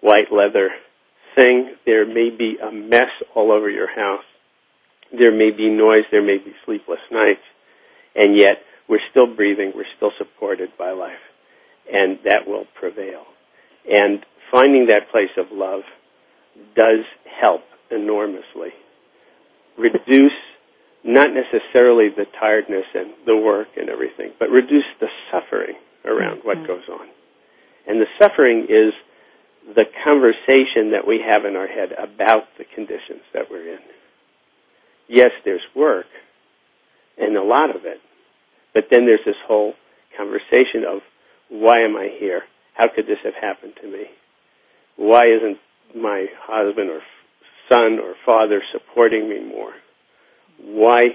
white 0.00 0.30
leather 0.30 0.70
thing. 1.34 1.76
There 1.86 2.06
may 2.06 2.30
be 2.30 2.56
a 2.62 2.70
mess 2.70 3.10
all 3.34 3.52
over 3.52 3.70
your 3.70 3.88
house. 3.88 4.24
There 5.16 5.32
may 5.32 5.50
be 5.50 5.68
noise. 5.70 6.04
There 6.10 6.24
may 6.24 6.38
be 6.38 6.52
sleepless 6.64 7.00
nights. 7.10 7.42
And 8.14 8.36
yet, 8.36 8.58
we're 8.88 9.00
still 9.10 9.34
breathing. 9.34 9.72
We're 9.74 9.84
still 9.96 10.12
supported 10.18 10.70
by 10.78 10.90
life. 10.90 11.22
And 11.92 12.18
that 12.24 12.46
will 12.46 12.66
prevail. 12.78 13.24
And 13.90 14.24
finding 14.50 14.86
that 14.86 15.10
place 15.10 15.30
of 15.36 15.46
love 15.50 15.82
does 16.76 17.04
help 17.40 17.62
enormously. 17.90 18.70
Reduce 19.78 20.32
not 21.04 21.30
necessarily 21.32 22.08
the 22.14 22.26
tiredness 22.38 22.84
and 22.94 23.10
the 23.26 23.36
work 23.36 23.68
and 23.76 23.88
everything, 23.88 24.32
but 24.38 24.50
reduce 24.50 24.84
the 25.00 25.08
suffering 25.30 25.76
around 26.04 26.40
what 26.44 26.58
mm-hmm. 26.58 26.66
goes 26.66 26.88
on. 26.90 27.08
And 27.86 28.00
the 28.00 28.06
suffering 28.18 28.66
is 28.68 28.92
the 29.74 29.86
conversation 30.04 30.92
that 30.92 31.06
we 31.06 31.20
have 31.24 31.44
in 31.44 31.56
our 31.56 31.66
head 31.66 31.92
about 31.92 32.44
the 32.58 32.64
conditions 32.74 33.22
that 33.32 33.50
we're 33.50 33.74
in. 33.74 33.80
Yes, 35.08 35.30
there's 35.44 35.64
work, 35.74 36.06
and 37.18 37.36
a 37.36 37.42
lot 37.42 37.74
of 37.74 37.84
it, 37.84 37.98
but 38.72 38.84
then 38.90 39.06
there's 39.06 39.24
this 39.24 39.40
whole 39.46 39.74
conversation 40.16 40.84
of 40.88 41.00
why 41.50 41.82
am 41.84 41.96
I 41.96 42.08
here? 42.18 42.42
How 42.74 42.86
could 42.94 43.06
this 43.06 43.18
have 43.24 43.34
happened 43.34 43.74
to 43.82 43.88
me? 43.88 44.04
Why 44.96 45.22
isn't 45.26 45.58
my 45.94 46.26
husband 46.40 46.90
or 46.90 47.00
son 47.68 47.98
or 47.98 48.14
father 48.24 48.62
supporting 48.72 49.28
me 49.28 49.44
more? 49.44 49.72
Why 50.62 51.08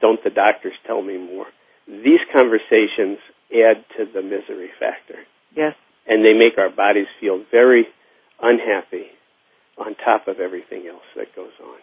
don't 0.00 0.22
the 0.22 0.30
doctors 0.30 0.74
tell 0.86 1.02
me 1.02 1.16
more? 1.18 1.46
These 1.86 2.20
conversations 2.32 3.18
add 3.50 3.84
to 3.96 4.04
the 4.12 4.22
misery 4.22 4.70
factor. 4.78 5.18
Yes. 5.56 5.74
And 6.06 6.24
they 6.24 6.34
make 6.34 6.58
our 6.58 6.70
bodies 6.70 7.06
feel 7.20 7.42
very 7.50 7.86
unhappy 8.40 9.06
on 9.78 9.94
top 9.96 10.28
of 10.28 10.40
everything 10.40 10.86
else 10.88 11.04
that 11.16 11.34
goes 11.34 11.52
on. 11.62 11.78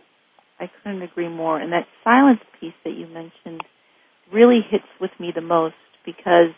I 0.59 0.69
couldn't 0.83 1.01
agree 1.01 1.29
more. 1.29 1.59
And 1.59 1.71
that 1.73 1.87
silence 2.03 2.39
piece 2.59 2.73
that 2.85 2.91
you 2.91 3.07
mentioned 3.07 3.61
really 4.31 4.61
hits 4.69 4.85
with 5.01 5.11
me 5.19 5.31
the 5.33 5.41
most 5.41 5.75
because 6.05 6.53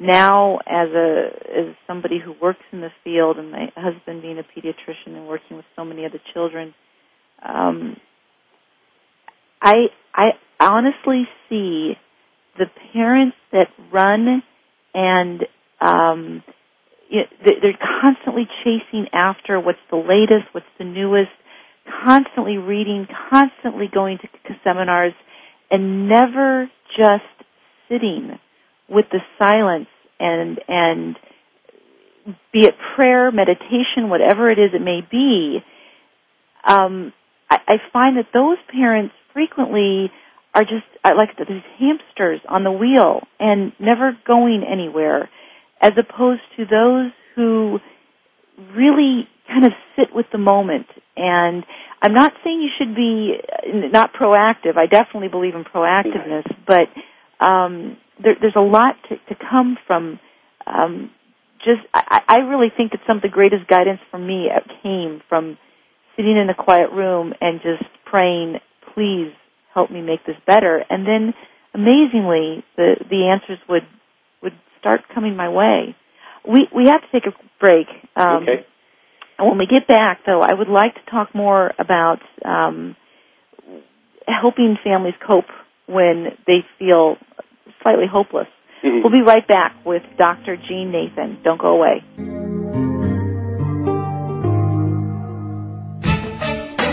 now 0.00 0.56
as 0.66 0.88
a 0.94 1.28
as 1.46 1.74
somebody 1.86 2.18
who 2.18 2.34
works 2.40 2.62
in 2.72 2.80
the 2.80 2.88
field 3.04 3.36
and 3.36 3.52
my 3.52 3.70
husband 3.76 4.22
being 4.22 4.38
a 4.38 4.42
pediatrician 4.42 5.14
and 5.14 5.28
working 5.28 5.56
with 5.56 5.66
so 5.76 5.84
many 5.84 6.06
other 6.06 6.20
children 6.32 6.74
um 7.46 7.96
i 9.60 9.74
i 10.14 10.30
honestly 10.58 11.24
see 11.48 11.92
the 12.58 12.66
parents 12.92 13.36
that 13.52 13.68
run 13.92 14.42
and 14.94 15.42
um 15.80 16.42
you 17.10 17.20
know, 17.20 17.52
they're 17.60 17.78
constantly 18.00 18.46
chasing 18.64 19.06
after 19.12 19.60
what's 19.60 19.78
the 19.90 19.96
latest 19.96 20.52
what's 20.52 20.66
the 20.78 20.84
newest 20.84 21.30
constantly 22.06 22.56
reading 22.56 23.06
constantly 23.30 23.86
going 23.92 24.18
to 24.18 24.54
seminars 24.64 25.12
and 25.70 26.08
never 26.08 26.70
just 26.96 27.24
sitting 27.88 28.38
with 28.90 29.06
the 29.10 29.20
silence 29.38 29.88
and 30.18 30.60
and 30.68 31.16
be 32.52 32.64
it 32.66 32.74
prayer, 32.94 33.30
meditation, 33.30 34.08
whatever 34.10 34.50
it 34.50 34.58
is 34.58 34.70
it 34.74 34.82
may 34.82 35.00
be, 35.10 35.58
um, 36.66 37.12
I, 37.48 37.58
I 37.66 37.74
find 37.92 38.16
that 38.18 38.26
those 38.34 38.58
parents 38.70 39.14
frequently 39.32 40.10
are 40.54 40.64
just 40.64 40.84
like 41.04 41.36
these 41.38 41.62
hamsters 41.78 42.40
on 42.48 42.64
the 42.64 42.72
wheel 42.72 43.22
and 43.38 43.72
never 43.78 44.16
going 44.26 44.64
anywhere, 44.70 45.30
as 45.80 45.92
opposed 45.96 46.42
to 46.56 46.64
those 46.66 47.12
who 47.34 47.78
really 48.74 49.28
kind 49.48 49.64
of 49.64 49.72
sit 49.96 50.14
with 50.14 50.26
the 50.32 50.38
moment. 50.38 50.86
And 51.16 51.64
I'm 52.02 52.14
not 52.14 52.32
saying 52.44 52.60
you 52.60 52.70
should 52.78 52.94
be 52.94 53.34
not 53.90 54.12
proactive. 54.12 54.76
I 54.76 54.86
definitely 54.86 55.28
believe 55.28 55.54
in 55.54 55.64
proactiveness, 55.64 56.44
but 56.66 56.88
um, 57.44 57.96
there, 58.22 58.36
there's 58.40 58.56
a 58.56 58.60
lot 58.60 58.96
to, 59.08 59.16
to 59.16 59.40
come 59.50 59.76
from 59.86 60.20
um, 60.66 61.10
just 61.58 61.80
I, 61.92 62.22
I 62.28 62.36
really 62.38 62.68
think 62.74 62.92
that 62.92 63.00
some 63.06 63.18
of 63.18 63.22
the 63.22 63.28
greatest 63.28 63.66
guidance 63.68 64.00
for 64.10 64.18
me 64.18 64.48
came 64.82 65.22
from 65.28 65.58
sitting 66.16 66.36
in 66.36 66.48
a 66.50 66.54
quiet 66.54 66.90
room 66.92 67.34
and 67.40 67.60
just 67.60 67.84
praying, 68.04 68.56
please 68.94 69.32
help 69.74 69.90
me 69.90 70.00
make 70.02 70.24
this 70.26 70.36
better. 70.46 70.84
And 70.88 71.06
then 71.06 71.34
amazingly 71.74 72.64
the 72.76 72.96
the 73.08 73.28
answers 73.28 73.58
would 73.68 73.86
would 74.42 74.54
start 74.78 75.00
coming 75.14 75.36
my 75.36 75.48
way. 75.48 75.96
We 76.46 76.68
we 76.74 76.86
have 76.86 77.02
to 77.02 77.08
take 77.12 77.26
a 77.26 77.36
break. 77.60 77.86
Um, 78.16 78.42
okay. 78.42 78.66
And 79.38 79.48
when 79.48 79.58
we 79.58 79.66
get 79.66 79.88
back, 79.88 80.20
though, 80.26 80.40
I 80.42 80.52
would 80.52 80.68
like 80.68 80.94
to 80.94 81.10
talk 81.10 81.34
more 81.34 81.72
about 81.78 82.18
um, 82.44 82.94
helping 84.26 84.76
families 84.84 85.14
cope 85.26 85.46
when 85.86 86.36
they 86.46 86.58
feel 86.78 87.16
slightly 87.82 88.06
hopeless. 88.10 88.48
Mm-hmm. 88.84 89.02
We'll 89.02 89.12
be 89.12 89.22
right 89.26 89.46
back 89.46 89.84
with 89.84 90.02
Dr. 90.18 90.56
Gene 90.56 90.90
Nathan. 90.90 91.38
Don't 91.42 91.60
go 91.60 91.76
away. 91.76 92.02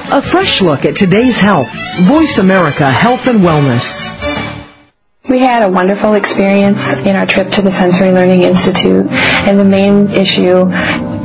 A 0.09 0.21
fresh 0.21 0.61
look 0.61 0.85
at 0.85 0.95
today's 0.95 1.39
health. 1.39 1.73
Voice 2.01 2.37
America 2.37 2.89
Health 2.89 3.27
and 3.27 3.39
Wellness. 3.39 4.07
We 5.29 5.39
had 5.39 5.63
a 5.63 5.69
wonderful 5.69 6.13
experience 6.13 6.93
in 6.93 7.17
our 7.17 7.25
trip 7.25 7.51
to 7.51 7.61
the 7.61 7.71
Sensory 7.71 8.13
Learning 8.13 8.43
Institute, 8.43 9.07
and 9.09 9.59
the 9.59 9.65
main 9.65 10.09
issue 10.11 10.65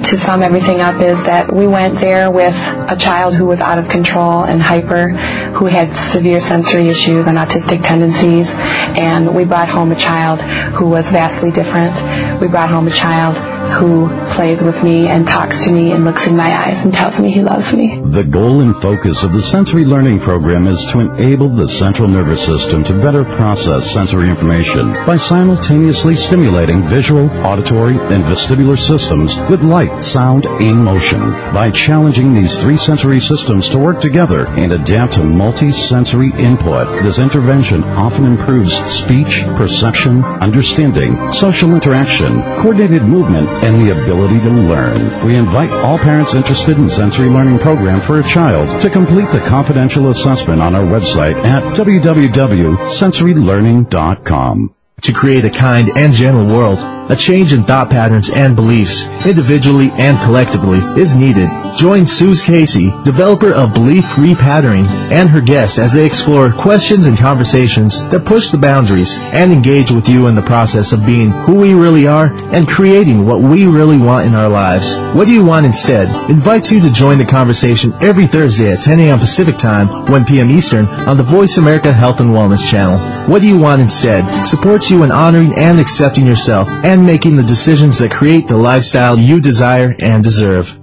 to 0.04 0.18
sum 0.18 0.42
everything 0.42 0.80
up 0.80 1.00
is 1.00 1.22
that 1.24 1.52
we 1.52 1.66
went 1.66 2.00
there 2.00 2.30
with 2.30 2.54
a 2.54 2.96
child 2.96 3.34
who 3.34 3.46
was 3.46 3.60
out 3.60 3.78
of 3.78 3.88
control 3.88 4.42
and 4.42 4.60
hyper, 4.62 5.08
who 5.08 5.66
had 5.66 5.96
severe 5.96 6.40
sensory 6.40 6.88
issues 6.88 7.26
and 7.26 7.38
autistic 7.38 7.82
tendencies, 7.82 8.52
and 8.52 9.34
we 9.34 9.44
brought 9.44 9.68
home 9.68 9.92
a 9.92 9.96
child 9.96 10.40
who 10.40 10.88
was 10.88 11.10
vastly 11.10 11.50
different. 11.50 12.40
We 12.40 12.48
brought 12.48 12.70
home 12.70 12.86
a 12.86 12.90
child 12.90 13.36
who 13.78 14.08
plays 14.34 14.62
with 14.62 14.82
me 14.82 15.08
and 15.08 15.26
talks 15.26 15.64
to 15.64 15.72
me 15.72 15.92
and 15.92 16.04
looks 16.04 16.26
in 16.26 16.36
my 16.36 16.50
eyes 16.66 16.84
and 16.84 16.92
tells 16.92 17.18
me 17.18 17.30
he 17.30 17.42
loves 17.42 17.74
me. 17.74 18.00
The 18.00 18.24
goal 18.24 18.60
and 18.60 18.74
focus 18.74 19.22
of 19.22 19.32
the 19.32 19.42
sensory 19.42 19.84
learning 19.84 20.20
program 20.20 20.66
is 20.66 20.88
to 20.92 21.00
enable 21.00 21.48
the 21.48 21.68
central 21.68 22.08
nervous 22.08 22.44
system 22.44 22.84
to 22.84 22.92
better 22.92 23.24
process 23.24 23.90
sensory 23.90 24.28
information 24.28 24.92
by 25.06 25.16
simultaneously 25.16 26.14
stimulating 26.14 26.88
visual, 26.88 27.30
auditory, 27.44 27.96
and 27.96 28.24
vestibular 28.24 28.78
systems 28.78 29.38
with 29.50 29.62
light, 29.62 30.02
sound, 30.04 30.44
and 30.46 30.84
motion. 30.84 31.20
By 31.52 31.70
challenging 31.70 32.34
these 32.34 32.60
three 32.60 32.76
sensory 32.76 33.20
systems 33.20 33.70
to 33.70 33.78
work 33.78 34.00
together 34.00 34.46
and 34.46 34.72
adapt 34.72 35.14
to 35.14 35.24
multi-sensory 35.24 36.32
input, 36.36 37.02
this 37.02 37.18
intervention 37.18 37.84
often 37.84 38.24
improves 38.24 38.72
speech, 38.72 39.42
perception, 39.56 40.24
understanding, 40.24 41.32
social 41.32 41.74
interaction, 41.74 42.42
coordinated 42.62 43.02
movement, 43.02 43.48
and 43.64 43.80
the 43.80 43.92
ability 43.92 44.40
to 44.40 44.50
learn. 44.50 45.24
We 45.24 45.36
invite 45.36 45.70
all 45.70 45.98
parents 45.98 46.34
interested 46.34 46.76
in 46.78 46.88
sensory 46.88 47.28
learning 47.28 47.58
program 47.58 48.00
for 48.00 48.18
a 48.18 48.22
child 48.22 48.80
to 48.82 48.90
complete 48.90 49.30
the 49.30 49.40
confidential 49.40 50.08
assessment 50.08 50.62
on 50.62 50.74
our 50.74 50.84
website 50.84 51.34
at 51.44 51.62
www.sensorylearning.com. 51.76 54.74
To 55.02 55.12
create 55.12 55.44
a 55.44 55.50
kind 55.50 55.90
and 55.96 56.12
gentle 56.12 56.46
world, 56.46 56.78
a 57.12 57.16
change 57.16 57.52
in 57.52 57.62
thought 57.62 57.90
patterns 57.90 58.30
and 58.30 58.56
beliefs, 58.56 59.06
individually 59.26 59.90
and 59.98 60.16
collectively, 60.24 60.78
is 60.98 61.14
needed. 61.14 61.50
Join 61.76 62.06
Suze 62.06 62.42
Casey, 62.42 62.90
developer 63.04 63.52
of 63.52 63.74
Belief 63.74 64.04
Repatterning, 64.16 64.86
and 65.10 65.28
her 65.28 65.42
guest 65.42 65.78
as 65.78 65.92
they 65.92 66.06
explore 66.06 66.52
questions 66.52 67.04
and 67.06 67.18
conversations 67.18 68.08
that 68.08 68.24
push 68.24 68.48
the 68.48 68.58
boundaries 68.58 69.18
and 69.18 69.52
engage 69.52 69.90
with 69.90 70.08
you 70.08 70.26
in 70.26 70.34
the 70.34 70.42
process 70.42 70.92
of 70.92 71.04
being 71.04 71.30
who 71.30 71.56
we 71.56 71.74
really 71.74 72.06
are 72.06 72.26
and 72.26 72.66
creating 72.66 73.26
what 73.26 73.40
we 73.40 73.66
really 73.66 73.98
want 73.98 74.26
in 74.26 74.34
our 74.34 74.48
lives. 74.48 74.96
What 74.96 75.26
do 75.26 75.32
you 75.32 75.44
want 75.44 75.66
instead? 75.66 76.30
Invites 76.30 76.72
you 76.72 76.80
to 76.80 76.92
join 76.92 77.18
the 77.18 77.26
conversation 77.26 77.92
every 78.00 78.26
Thursday 78.26 78.72
at 78.72 78.80
10 78.80 79.00
a.m. 79.00 79.18
Pacific 79.18 79.58
Time, 79.58 80.10
1 80.10 80.24
p.m. 80.24 80.50
Eastern 80.50 80.86
on 80.86 81.18
the 81.18 81.22
Voice 81.22 81.58
America 81.58 81.92
Health 81.92 82.20
and 82.20 82.30
Wellness 82.30 82.68
channel. 82.70 83.30
What 83.30 83.42
do 83.42 83.48
you 83.48 83.58
want 83.58 83.82
instead? 83.82 84.46
Supports 84.46 84.90
you 84.90 85.04
in 85.04 85.12
honoring 85.12 85.54
and 85.58 85.78
accepting 85.78 86.26
yourself 86.26 86.68
and 86.68 87.01
making 87.06 87.36
the 87.36 87.42
decisions 87.42 87.98
that 87.98 88.10
create 88.10 88.48
the 88.48 88.56
lifestyle 88.56 89.18
you 89.18 89.40
desire 89.40 89.94
and 89.98 90.22
deserve. 90.24 90.78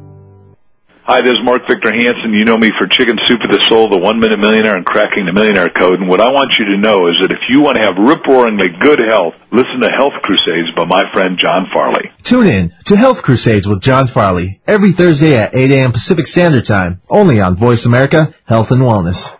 Hi, 1.10 1.22
this 1.22 1.34
is 1.34 1.44
Mark 1.44 1.66
Victor 1.68 1.92
Hansen. 1.92 2.36
You 2.38 2.46
know 2.46 2.56
me 2.56 2.70
for 2.78 2.86
Chicken 2.86 3.18
Soup 3.26 3.42
for 3.42 3.48
the 3.48 3.66
Soul, 3.68 3.90
the 3.90 3.98
One 3.98 4.20
Minute 4.20 4.38
Millionaire, 4.38 4.76
and 4.76 4.86
Cracking 4.86 5.26
the 5.26 5.34
Millionaire 5.34 5.70
Code. 5.70 6.00
And 6.00 6.08
what 6.08 6.22
I 6.22 6.32
want 6.32 6.60
you 6.60 6.66
to 6.66 6.78
know 6.78 7.10
is 7.10 7.18
that 7.18 7.32
if 7.32 7.50
you 7.50 7.62
want 7.62 7.78
to 7.78 7.84
have 7.84 7.96
rip-roaringly 7.98 8.78
good 8.80 9.00
health, 9.00 9.34
listen 9.52 9.82
to 9.82 9.90
Health 9.90 10.14
Crusades 10.22 10.70
by 10.78 10.86
my 10.86 11.12
friend 11.12 11.40
John 11.40 11.66
Farley. 11.74 12.12
Tune 12.22 12.46
in 12.46 12.76
to 12.86 12.96
Health 12.96 13.24
Crusades 13.24 13.68
with 13.68 13.82
John 13.82 14.06
Farley 14.06 14.62
every 14.68 14.92
Thursday 14.92 15.36
at 15.36 15.56
8 15.56 15.72
a.m. 15.72 15.94
Pacific 15.94 16.28
Standard 16.28 16.66
Time, 16.66 17.02
only 17.10 17.42
on 17.42 17.56
Voice 17.56 17.88
America 17.88 18.32
Health 18.46 18.70
and 18.70 18.84
Wellness. 18.84 19.36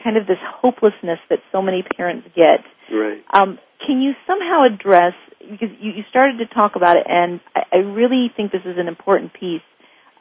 kind 0.03 0.17
of 0.17 0.27
this 0.27 0.39
hopelessness 0.41 1.19
that 1.29 1.41
so 1.53 1.61
many 1.61 1.83
parents 1.83 2.27
get. 2.35 2.65
Right. 2.91 3.23
Um, 3.33 3.59
can 3.87 4.01
you 4.01 4.13
somehow 4.27 4.65
address 4.67 5.15
because 5.41 5.69
you, 5.81 5.93
you 5.93 6.03
started 6.11 6.39
to 6.39 6.47
talk 6.47 6.73
about 6.77 6.97
it, 6.97 7.05
and 7.09 7.41
I, 7.55 7.63
I 7.73 7.77
really 7.79 8.31
think 8.37 8.53
this 8.53 8.63
is 8.65 8.77
an 8.79 8.89
important 8.89 9.33
piece. 9.33 9.63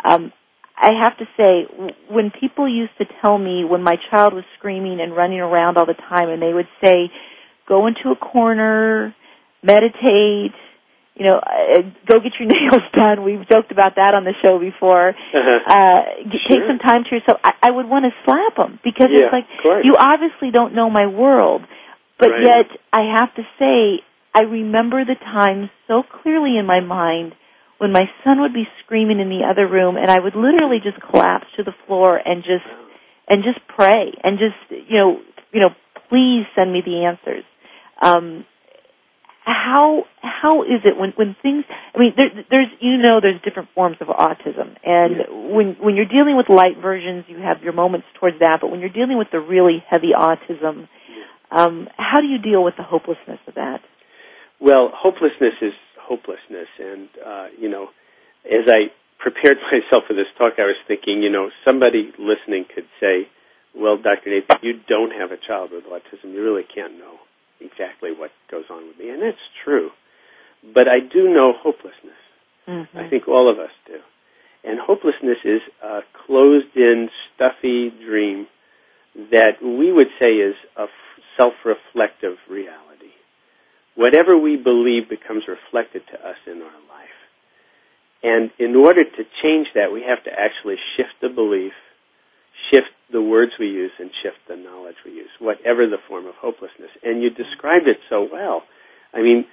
Um, 0.04 0.32
I 0.78 0.92
have 1.04 1.18
to 1.18 1.26
say, 1.36 1.94
when 2.10 2.32
people 2.32 2.68
used 2.68 2.98
to 3.00 3.06
tell 3.22 3.38
me 3.38 3.66
when 3.66 3.84
my 3.84 3.98
child 4.10 4.34
was 4.34 4.46
screaming 4.58 5.00
and 5.02 5.16
running 5.16 5.40
around 5.40 5.78
all 5.78 5.86
the 5.86 5.94
time, 5.94 6.30
and 6.30 6.42
they 6.42 6.54
would 6.54 6.70
say, 6.82 7.12
"Go 7.68 7.88
into 7.88 8.12
a 8.12 8.16
corner, 8.16 9.14
meditate." 9.62 10.54
You 11.20 11.26
know, 11.26 11.38
uh, 11.44 11.84
go 12.08 12.24
get 12.24 12.34
your 12.40 12.48
nails 12.56 12.86
done. 12.96 13.24
We've 13.28 13.44
joked 13.48 13.72
about 13.72 13.96
that 14.00 14.16
on 14.16 14.24
the 14.24 14.34
show 14.42 14.58
before. 14.58 15.10
Uh-huh. 15.12 15.60
Uh, 15.68 16.02
Sure. 16.48 16.56
Take 16.56 16.64
some 16.68 16.80
time 16.80 17.04
to 17.04 17.16
yourself. 17.16 17.40
I, 17.44 17.52
I 17.62 17.72
would 17.72 17.88
want 17.88 18.06
to 18.08 18.12
slap 18.26 18.56
them 18.56 18.80
because 18.84 19.10
Yeah, 19.12 19.28
it's 19.28 19.34
like 19.34 19.46
you 19.84 19.96
obviously 20.00 20.50
don't 20.52 20.74
know 20.74 20.90
my 20.90 21.06
world. 21.08 21.62
But 22.18 22.32
Right. 22.32 22.44
yet, 22.44 22.68
I 22.92 23.02
have 23.20 23.34
to 23.36 23.44
say, 23.60 24.04
I 24.34 24.42
remember 24.44 25.04
the 25.06 25.16
times 25.16 25.70
so 25.88 26.04
clearly 26.04 26.58
in 26.58 26.66
my 26.66 26.80
mind 26.80 27.34
when 27.78 27.92
my 27.92 28.10
son 28.24 28.42
would 28.42 28.54
be 28.54 28.68
screaming 28.84 29.20
in 29.20 29.30
the 29.30 29.44
other 29.50 29.66
room, 29.68 29.96
and 29.98 30.10
I 30.12 30.20
would 30.20 30.36
literally 30.36 30.80
just 30.84 31.00
collapse 31.02 31.48
to 31.58 31.64
the 31.64 31.74
floor 31.88 32.18
and 32.18 32.44
just 32.44 32.68
and 33.28 33.44
just 33.44 33.60
pray 33.68 34.14
and 34.24 34.38
just 34.40 34.58
you 34.90 34.98
know 34.98 35.20
you 35.52 35.62
know 35.62 35.70
please 36.10 36.46
send 36.56 36.72
me 36.74 36.82
the 36.86 37.06
answers. 37.06 37.44
Um, 38.02 38.46
how 39.50 40.06
how 40.22 40.62
is 40.64 40.86
it 40.86 40.98
when 40.98 41.12
when 41.18 41.36
things? 41.42 41.66
I 41.96 41.98
mean, 41.98 42.14
there, 42.16 42.30
there's 42.50 42.68
you 42.80 42.98
know 42.98 43.20
there's 43.22 43.42
different 43.42 43.70
forms 43.74 43.98
of 44.00 44.08
autism, 44.08 44.78
and 44.86 45.54
when 45.54 45.76
when 45.82 45.96
you're 45.96 46.10
dealing 46.10 46.38
with 46.38 46.50
light 46.50 46.78
versions, 46.82 47.26
you 47.28 47.38
have 47.42 47.64
your 47.64 47.74
moments 47.74 48.08
towards 48.20 48.40
that. 48.40 48.60
But 48.62 48.70
when 48.70 48.80
you're 48.80 48.94
dealing 48.94 49.18
with 49.18 49.30
the 49.32 49.40
really 49.40 49.84
heavy 49.90 50.12
autism, 50.14 50.88
um, 51.52 51.88
how 51.98 52.22
do 52.22 52.28
you 52.28 52.38
deal 52.38 52.64
with 52.64 52.76
the 52.78 52.84
hopelessness 52.84 53.40
of 53.48 53.56
that? 53.56 53.82
Well, 54.62 54.92
hopelessness 54.94 55.58
is 55.62 55.74
hopelessness, 56.00 56.70
and 56.78 57.10
uh, 57.26 57.48
you 57.58 57.70
know, 57.70 57.90
as 58.46 58.70
I 58.70 58.94
prepared 59.18 59.58
myself 59.72 60.06
for 60.08 60.14
this 60.14 60.30
talk, 60.38 60.54
I 60.60 60.70
was 60.70 60.78
thinking, 60.88 61.24
you 61.24 61.32
know, 61.32 61.50
somebody 61.66 62.14
listening 62.20 62.66
could 62.74 62.88
say, 63.02 63.26
"Well, 63.76 63.98
Dr. 63.98 64.30
Nathan, 64.30 64.62
you 64.62 64.80
don't 64.88 65.12
have 65.12 65.32
a 65.32 65.42
child 65.42 65.72
with 65.74 65.86
autism. 65.86 66.34
You 66.34 66.44
really 66.44 66.68
can't 66.70 67.00
know 67.00 67.18
exactly 67.60 68.12
what 68.12 68.32
goes 68.50 68.66
on 68.70 68.88
with 68.88 68.98
me," 68.98 69.10
and 69.10 69.22
that's 69.22 69.38
true. 69.64 69.90
But 70.74 70.88
I 70.88 71.00
do 71.00 71.30
know 71.30 71.54
hopelessness. 71.54 72.20
Mm-hmm. 72.68 72.98
I 72.98 73.10
think 73.10 73.28
all 73.28 73.50
of 73.52 73.60
us 73.60 73.72
do. 73.88 74.00
And 74.64 74.80
hopelessness 74.80 75.38
is 75.46 75.62
a 75.82 76.02
closed-in, 76.26 77.10
stuffy 77.34 77.92
dream 78.06 78.48
that 79.32 79.64
we 79.64 79.92
would 79.92 80.12
say 80.20 80.34
is 80.36 80.56
a 80.78 80.84
f- 80.84 80.90
self-reflective 81.38 82.38
reality. 82.50 83.16
Whatever 83.96 84.38
we 84.38 84.58
believe 84.58 85.10
becomes 85.10 85.44
reflected 85.48 86.04
to 86.12 86.20
us 86.20 86.38
in 86.46 86.62
our 86.62 86.80
life. 86.92 87.20
And 88.22 88.52
in 88.60 88.76
order 88.76 89.04
to 89.04 89.24
change 89.42 89.68
that, 89.76 89.92
we 89.94 90.04
have 90.04 90.24
to 90.26 90.32
actually 90.32 90.76
shift 90.96 91.16
the 91.22 91.30
belief, 91.30 91.74
shift 92.72 92.90
the 93.12 93.22
words 93.22 93.54
we 93.60 93.68
use, 93.68 93.92
and 94.00 94.12
shift 94.22 94.38
the 94.48 94.56
knowledge 94.56 94.96
we 95.04 95.12
use, 95.12 95.30
whatever 95.40 95.88
the 95.88 95.98
form 96.08 96.28
of 96.28 96.36
hopelessness. 96.36 96.92
And 97.04 97.24
you 97.24 97.30
described 97.30 97.88
it 97.88 97.98
so 98.10 98.28
well. 98.32 98.62
I 99.14 99.22
mean, 99.22 99.46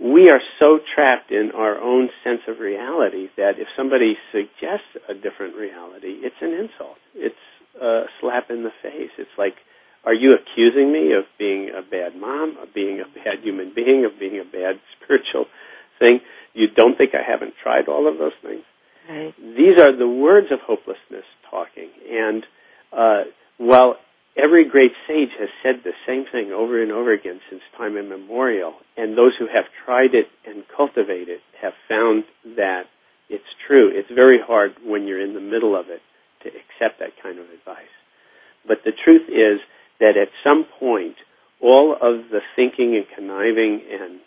we 0.00 0.30
are 0.30 0.40
so 0.58 0.80
trapped 0.94 1.30
in 1.30 1.52
our 1.54 1.78
own 1.78 2.08
sense 2.24 2.40
of 2.48 2.58
reality 2.58 3.28
that 3.36 3.60
if 3.60 3.68
somebody 3.76 4.16
suggests 4.32 4.96
a 5.08 5.14
different 5.14 5.54
reality, 5.56 6.24
it's 6.24 6.40
an 6.40 6.52
insult. 6.52 6.96
It's 7.14 7.44
a 7.80 8.04
slap 8.20 8.50
in 8.50 8.64
the 8.64 8.72
face. 8.82 9.12
It's 9.18 9.36
like, 9.36 9.54
are 10.04 10.14
you 10.14 10.34
accusing 10.34 10.92
me 10.92 11.12
of 11.12 11.24
being 11.38 11.70
a 11.70 11.82
bad 11.82 12.16
mom, 12.16 12.56
of 12.60 12.74
being 12.74 13.00
a 13.00 13.06
bad 13.06 13.44
human 13.44 13.72
being, 13.74 14.04
of 14.04 14.18
being 14.18 14.40
a 14.40 14.44
bad 14.44 14.80
spiritual 14.96 15.46
thing? 16.00 16.20
You 16.54 16.68
don't 16.74 16.98
think 16.98 17.12
I 17.14 17.22
haven't 17.22 17.54
tried 17.62 17.88
all 17.88 18.10
of 18.10 18.18
those 18.18 18.36
things? 18.42 18.64
Right. 19.08 19.34
These 19.38 19.78
are 19.78 19.96
the 19.96 20.08
words 20.08 20.48
of 20.50 20.60
hopelessness 20.60 21.26
talking. 21.50 21.90
And 22.10 22.44
uh, 22.92 23.22
while 23.58 23.96
every 24.36 24.68
great 24.68 24.92
sage 25.06 25.30
has 25.38 25.48
said 25.62 25.82
the 25.84 25.92
same 26.06 26.24
thing 26.30 26.52
over 26.52 26.82
and 26.82 26.92
over 26.92 27.12
again 27.12 27.40
since 27.50 27.62
time 27.76 27.96
immemorial, 27.96 28.74
and 28.96 29.16
those 29.16 29.32
who 29.38 29.46
have 29.46 29.64
tried 29.84 30.14
it 30.14 30.26
and 30.46 30.64
cultivated 30.74 31.28
it 31.28 31.40
have 31.60 31.72
found 31.88 32.24
that 32.56 32.84
it's 33.28 33.48
true. 33.66 33.90
It's 33.92 34.10
very 34.12 34.38
hard 34.44 34.72
when 34.84 35.06
you're 35.06 35.22
in 35.22 35.34
the 35.34 35.40
middle 35.40 35.78
of 35.78 35.86
it 35.88 36.02
to 36.42 36.48
accept 36.48 37.00
that 37.00 37.16
kind 37.22 37.38
of 37.38 37.46
advice. 37.46 37.92
But 38.66 38.78
the 38.84 38.92
truth 38.92 39.28
is 39.28 39.60
that 40.00 40.16
at 40.16 40.28
some 40.46 40.64
point, 40.78 41.16
all 41.60 41.94
of 41.94 42.28
the 42.30 42.40
thinking 42.56 42.96
and 42.96 43.06
conniving 43.14 43.80
and 43.88 44.20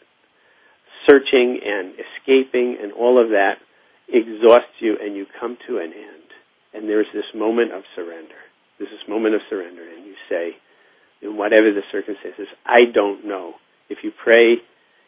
searching 1.08 1.60
and 1.63 1.93
escaping 1.93 2.78
and 2.82 2.93
all 2.93 3.21
of 3.21 3.30
that 3.30 3.56
exhausts 4.08 4.80
you 4.80 4.97
and 5.01 5.15
you 5.15 5.25
come 5.39 5.58
to 5.67 5.78
an 5.78 5.91
end. 5.91 6.30
And 6.73 6.89
there's 6.89 7.08
this 7.13 7.25
moment 7.36 7.71
of 7.73 7.84
surrender. 7.95 8.44
There's 8.77 8.91
this 8.91 9.07
moment 9.07 9.35
of 9.35 9.41
surrender 9.49 9.83
and 9.83 10.05
you 10.05 10.15
say, 10.29 10.57
in 11.21 11.38
whatever 11.38 11.71
the 11.71 11.81
circumstances, 11.91 12.47
I 12.65 12.81
don't 12.93 13.25
know. 13.25 13.53
If 13.89 13.99
you 14.03 14.11
pray, 14.11 14.57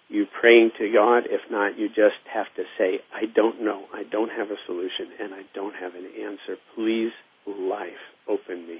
you're 0.09 0.31
praying 0.39 0.71
to 0.79 0.91
God. 0.91 1.23
If 1.29 1.41
not, 1.51 1.77
you 1.77 1.89
just 1.89 2.21
have 2.33 2.47
to 2.55 2.63
say, 2.77 2.99
I 3.13 3.25
don't 3.33 3.63
know. 3.63 3.85
I 3.93 4.03
don't 4.03 4.29
have 4.29 4.47
a 4.47 4.59
solution 4.65 5.11
and 5.19 5.33
I 5.33 5.41
don't 5.53 5.75
have 5.75 5.95
an 5.95 6.07
answer. 6.23 6.57
Please, 6.75 7.11
life, 7.45 8.01
open 8.27 8.67
me. 8.67 8.79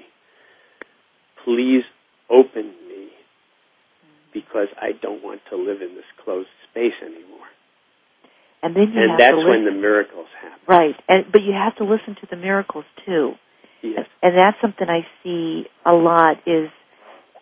Please 1.44 1.84
open 2.30 2.72
me 2.88 3.08
because 4.32 4.68
I 4.80 4.92
don't 5.00 5.22
want 5.22 5.40
to 5.50 5.56
live 5.56 5.80
in 5.82 5.94
this 5.94 6.08
closed 6.24 6.48
space 6.70 6.96
anymore. 7.02 7.48
And 8.62 8.74
then 8.74 8.92
you 8.92 9.00
and 9.00 9.18
that's 9.18 9.30
to 9.30 9.48
when 9.48 9.64
the 9.64 9.72
miracles 9.72 10.26
happen. 10.42 10.58
right. 10.66 10.96
And 11.08 11.30
but 11.30 11.42
you 11.42 11.52
have 11.52 11.76
to 11.76 11.84
listen 11.84 12.16
to 12.20 12.26
the 12.28 12.36
miracles 12.36 12.84
too. 13.06 13.32
Yes. 13.82 14.06
And 14.22 14.36
that's 14.38 14.56
something 14.60 14.88
I 14.88 15.06
see 15.22 15.64
a 15.86 15.92
lot 15.92 16.38
is 16.46 16.70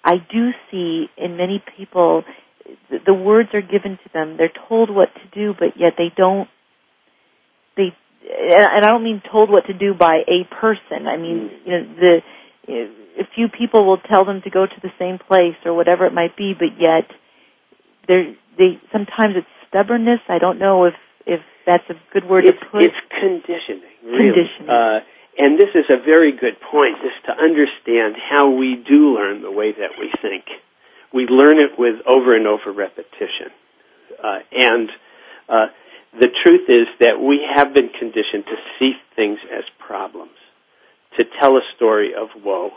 I 0.04 0.14
do 0.18 0.50
see 0.70 1.06
in 1.16 1.36
many 1.36 1.62
people 1.76 2.24
the, 2.90 2.98
the 3.06 3.14
words 3.14 3.50
are 3.54 3.62
given 3.62 3.98
to 4.02 4.12
them. 4.12 4.36
They're 4.36 4.52
told 4.68 4.90
what 4.90 5.08
to 5.14 5.28
do, 5.32 5.54
but 5.58 5.78
yet 5.78 5.94
they 5.96 6.12
don't 6.16 6.48
they 7.76 7.94
and 8.28 8.84
I 8.84 8.88
don't 8.88 9.04
mean 9.04 9.22
told 9.30 9.50
what 9.50 9.66
to 9.66 9.74
do 9.74 9.94
by 9.94 10.22
a 10.26 10.44
person. 10.60 11.06
I 11.06 11.16
mean, 11.16 11.50
you 11.64 11.72
know, 11.72 11.94
the 12.00 12.22
a 12.68 13.24
few 13.34 13.48
people 13.48 13.86
will 13.86 13.98
tell 13.98 14.24
them 14.24 14.42
to 14.42 14.50
go 14.50 14.66
to 14.66 14.80
the 14.82 14.90
same 14.98 15.18
place 15.18 15.56
or 15.64 15.74
whatever 15.74 16.06
it 16.06 16.12
might 16.12 16.36
be, 16.36 16.52
but 16.58 16.78
yet 16.78 17.08
they 18.08 18.36
they 18.58 18.80
sometimes 18.92 19.34
it's 19.36 19.46
stubbornness. 19.68 20.20
I 20.28 20.38
don't 20.38 20.58
know 20.58 20.84
if 20.84 20.94
if 21.26 21.40
that's 21.66 21.84
a 21.90 21.94
good 22.12 22.28
word 22.28 22.46
it's, 22.46 22.58
to 22.58 22.66
put. 22.70 22.82
it's 22.82 22.94
conditioning, 23.10 23.82
really. 24.04 24.32
Conditioning. 24.32 24.70
Uh, 24.70 25.00
and 25.38 25.58
this 25.58 25.70
is 25.74 25.84
a 25.90 26.02
very 26.04 26.32
good 26.32 26.56
point, 26.60 26.96
is 27.04 27.12
to 27.26 27.32
understand 27.32 28.16
how 28.16 28.50
we 28.50 28.82
do 28.88 29.14
learn 29.14 29.42
the 29.42 29.52
way 29.52 29.72
that 29.72 29.98
we 29.98 30.10
think. 30.22 30.44
We 31.12 31.26
learn 31.26 31.58
it 31.58 31.78
with 31.78 31.96
over 32.06 32.34
and 32.34 32.46
over 32.46 32.72
repetition. 32.72 33.52
Uh, 34.22 34.38
and 34.52 34.88
uh, 35.48 35.66
the 36.18 36.28
truth 36.42 36.68
is 36.68 36.88
that 37.00 37.20
we 37.20 37.44
have 37.54 37.74
been 37.74 37.90
conditioned 37.90 38.44
to 38.46 38.56
see 38.78 38.92
things 39.14 39.38
as 39.52 39.64
problems, 39.78 40.36
to 41.16 41.24
tell 41.40 41.56
a 41.56 41.62
story 41.76 42.12
of 42.16 42.28
woe. 42.42 42.70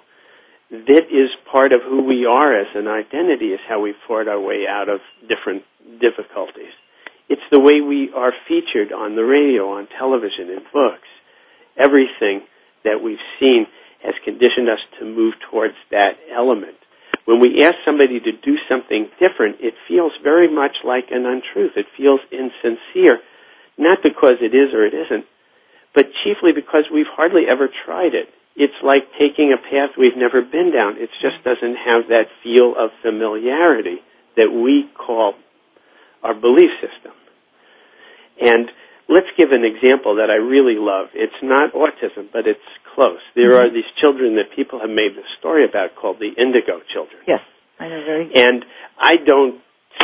That 0.69 1.07
is 1.09 1.29
part 1.51 1.71
of 1.71 1.81
who 1.81 2.03
we 2.03 2.25
are 2.25 2.59
as 2.59 2.67
an 2.75 2.87
identity, 2.87 3.47
is 3.47 3.59
how 3.67 3.81
we 3.81 3.93
fought 4.07 4.27
our 4.27 4.39
way 4.39 4.65
out 4.69 4.89
of 4.89 4.99
different 5.27 5.63
difficulties. 5.99 6.75
It's 7.29 7.41
the 7.51 7.59
way 7.59 7.81
we 7.81 8.11
are 8.15 8.33
featured 8.47 8.91
on 8.91 9.15
the 9.15 9.23
radio, 9.23 9.77
on 9.77 9.87
television, 9.97 10.49
in 10.49 10.59
books. 10.73 11.07
Everything 11.77 12.41
that 12.83 13.01
we've 13.03 13.21
seen 13.39 13.65
has 14.03 14.13
conditioned 14.23 14.69
us 14.69 14.79
to 14.99 15.05
move 15.05 15.33
towards 15.51 15.75
that 15.91 16.15
element. 16.31 16.77
When 17.25 17.39
we 17.39 17.61
ask 17.63 17.75
somebody 17.85 18.19
to 18.19 18.31
do 18.31 18.55
something 18.67 19.09
different, 19.19 19.57
it 19.59 19.73
feels 19.87 20.13
very 20.23 20.47
much 20.49 20.77
like 20.83 21.11
an 21.11 21.25
untruth. 21.25 21.73
It 21.75 21.85
feels 21.97 22.21
insincere, 22.31 23.19
not 23.77 23.99
because 24.01 24.41
it 24.41 24.55
is 24.55 24.73
or 24.73 24.85
it 24.85 24.93
isn't, 24.93 25.25
but 25.93 26.07
chiefly 26.23 26.51
because 26.55 26.85
we've 26.91 27.11
hardly 27.11 27.43
ever 27.49 27.69
tried 27.85 28.15
it. 28.15 28.29
it's 28.59 28.75
like 28.83 29.07
taking 29.17 29.53
a 29.55 29.57
path 29.57 29.95
we've 29.97 30.17
never 30.17 30.41
been 30.41 30.71
down. 30.75 30.97
It 30.97 31.09
just 31.21 31.39
doesn't 31.45 31.77
have 31.79 32.09
that 32.09 32.27
feel 32.43 32.75
of 32.77 32.91
familiarity 33.01 34.03
that 34.35 34.51
we 34.51 34.89
call 34.93 35.33
our 36.23 36.33
belief 36.33 36.69
system. 36.83 37.13
And 38.41 38.67
let's 39.09 39.27
give 39.37 39.49
an 39.51 39.65
example 39.65 40.15
that 40.21 40.29
I 40.29 40.37
really 40.37 40.77
love. 40.77 41.07
It's 41.13 41.35
not 41.41 41.73
autism, 41.73 42.29
but 42.31 42.45
it's 42.47 42.63
close. 42.95 43.19
There 43.35 43.51
Mm-hmm. 43.51 43.65
are 43.65 43.73
these 43.73 43.89
children 43.99 44.35
that 44.37 44.53
people 44.55 44.79
have 44.79 44.89
made 44.93 45.17
the 45.17 45.25
story 45.39 45.65
about 45.65 45.95
called 45.99 46.17
the 46.21 46.29
indigo 46.37 46.79
children. 46.93 47.19
Yes, 47.27 47.41
I 47.79 47.89
know 47.89 48.01
very. 48.05 48.29
And 48.35 48.63
I 48.97 49.17
don't 49.17 49.59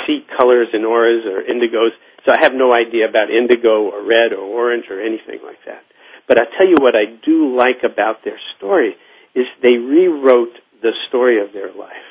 see 0.05 0.25
colors 0.37 0.69
and 0.73 0.85
auras 0.85 1.23
or 1.25 1.43
indigos, 1.45 1.93
so 2.25 2.33
I 2.33 2.41
have 2.41 2.53
no 2.53 2.73
idea 2.73 3.07
about 3.07 3.29
indigo 3.29 3.85
or 3.93 4.01
red 4.03 4.33
or 4.33 4.41
orange 4.43 4.85
or 4.89 4.99
anything 4.99 5.39
like 5.45 5.61
that. 5.65 5.83
But 6.27 6.39
I'll 6.39 6.51
tell 6.57 6.67
you 6.67 6.75
what 6.81 6.95
I 6.95 7.05
do 7.23 7.55
like 7.55 7.83
about 7.85 8.23
their 8.25 8.39
story 8.57 8.95
is 9.35 9.45
they 9.61 9.77
rewrote 9.77 10.57
the 10.81 10.91
story 11.07 11.37
of 11.43 11.53
their 11.53 11.69
life. 11.73 12.07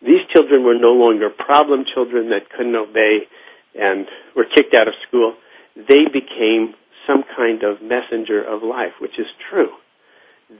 These 0.00 0.24
children 0.32 0.64
were 0.64 0.78
no 0.78 0.94
longer 0.94 1.28
problem 1.28 1.84
children 1.92 2.30
that 2.30 2.48
couldn't 2.56 2.74
obey 2.76 3.26
and 3.74 4.06
were 4.36 4.46
kicked 4.54 4.74
out 4.74 4.88
of 4.88 4.94
school. 5.08 5.34
They 5.78 6.10
became 6.10 6.74
some 7.06 7.22
kind 7.36 7.62
of 7.62 7.80
messenger 7.80 8.42
of 8.42 8.62
life, 8.62 8.98
which 9.00 9.18
is 9.18 9.26
true. 9.48 9.70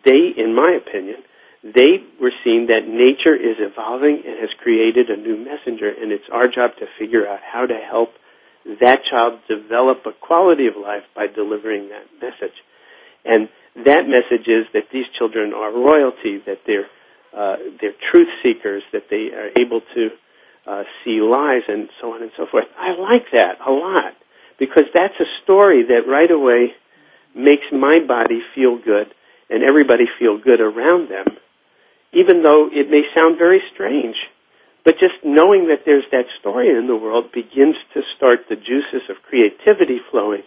They, 0.04 0.32
in 0.36 0.54
my 0.54 0.78
opinion, 0.78 1.22
they 1.62 2.06
were 2.20 2.32
seeing 2.44 2.68
that 2.68 2.86
nature 2.86 3.34
is 3.34 3.58
evolving 3.58 4.22
and 4.24 4.38
has 4.38 4.50
created 4.62 5.10
a 5.10 5.16
new 5.16 5.36
messenger, 5.36 5.90
and 5.90 6.12
it's 6.12 6.28
our 6.32 6.46
job 6.46 6.78
to 6.78 6.86
figure 6.98 7.26
out 7.26 7.40
how 7.42 7.66
to 7.66 7.74
help 7.74 8.10
that 8.80 9.00
child 9.10 9.40
develop 9.48 10.04
a 10.06 10.12
quality 10.12 10.66
of 10.66 10.74
life 10.80 11.02
by 11.16 11.26
delivering 11.26 11.88
that 11.88 12.06
message. 12.22 12.54
And 13.24 13.48
that 13.84 14.06
message 14.06 14.46
is 14.46 14.66
that 14.72 14.92
these 14.92 15.06
children 15.18 15.52
are 15.52 15.72
royalty, 15.72 16.38
that 16.46 16.62
they're 16.66 16.86
uh, 17.28 17.56
they're 17.80 17.98
truth 18.10 18.28
seekers, 18.42 18.82
that 18.92 19.04
they 19.10 19.28
are 19.36 19.50
able 19.60 19.82
to 19.94 20.08
uh, 20.66 20.82
see 21.04 21.20
lies, 21.20 21.62
and 21.68 21.88
so 22.00 22.14
on 22.14 22.22
and 22.22 22.30
so 22.36 22.46
forth. 22.50 22.64
I 22.78 22.98
like 22.98 23.26
that 23.34 23.60
a 23.66 23.70
lot 23.70 24.16
because 24.58 24.84
that's 24.92 25.18
a 25.20 25.28
story 25.44 25.84
that 25.88 26.10
right 26.10 26.30
away 26.30 26.72
makes 27.34 27.64
my 27.72 28.00
body 28.06 28.40
feel 28.54 28.78
good 28.78 29.14
and 29.50 29.62
everybody 29.62 30.04
feel 30.18 30.38
good 30.38 30.60
around 30.60 31.10
them, 31.10 31.38
even 32.12 32.42
though 32.42 32.68
it 32.70 32.90
may 32.90 33.02
sound 33.14 33.38
very 33.38 33.62
strange. 33.72 34.16
But 34.84 34.94
just 34.94 35.20
knowing 35.24 35.68
that 35.68 35.84
there's 35.84 36.06
that 36.12 36.26
story 36.40 36.70
in 36.70 36.86
the 36.86 36.96
world 36.96 37.32
begins 37.32 37.76
to 37.94 38.00
start 38.16 38.40
the 38.48 38.56
juices 38.56 39.08
of 39.10 39.16
creativity 39.28 39.98
flowing 40.10 40.42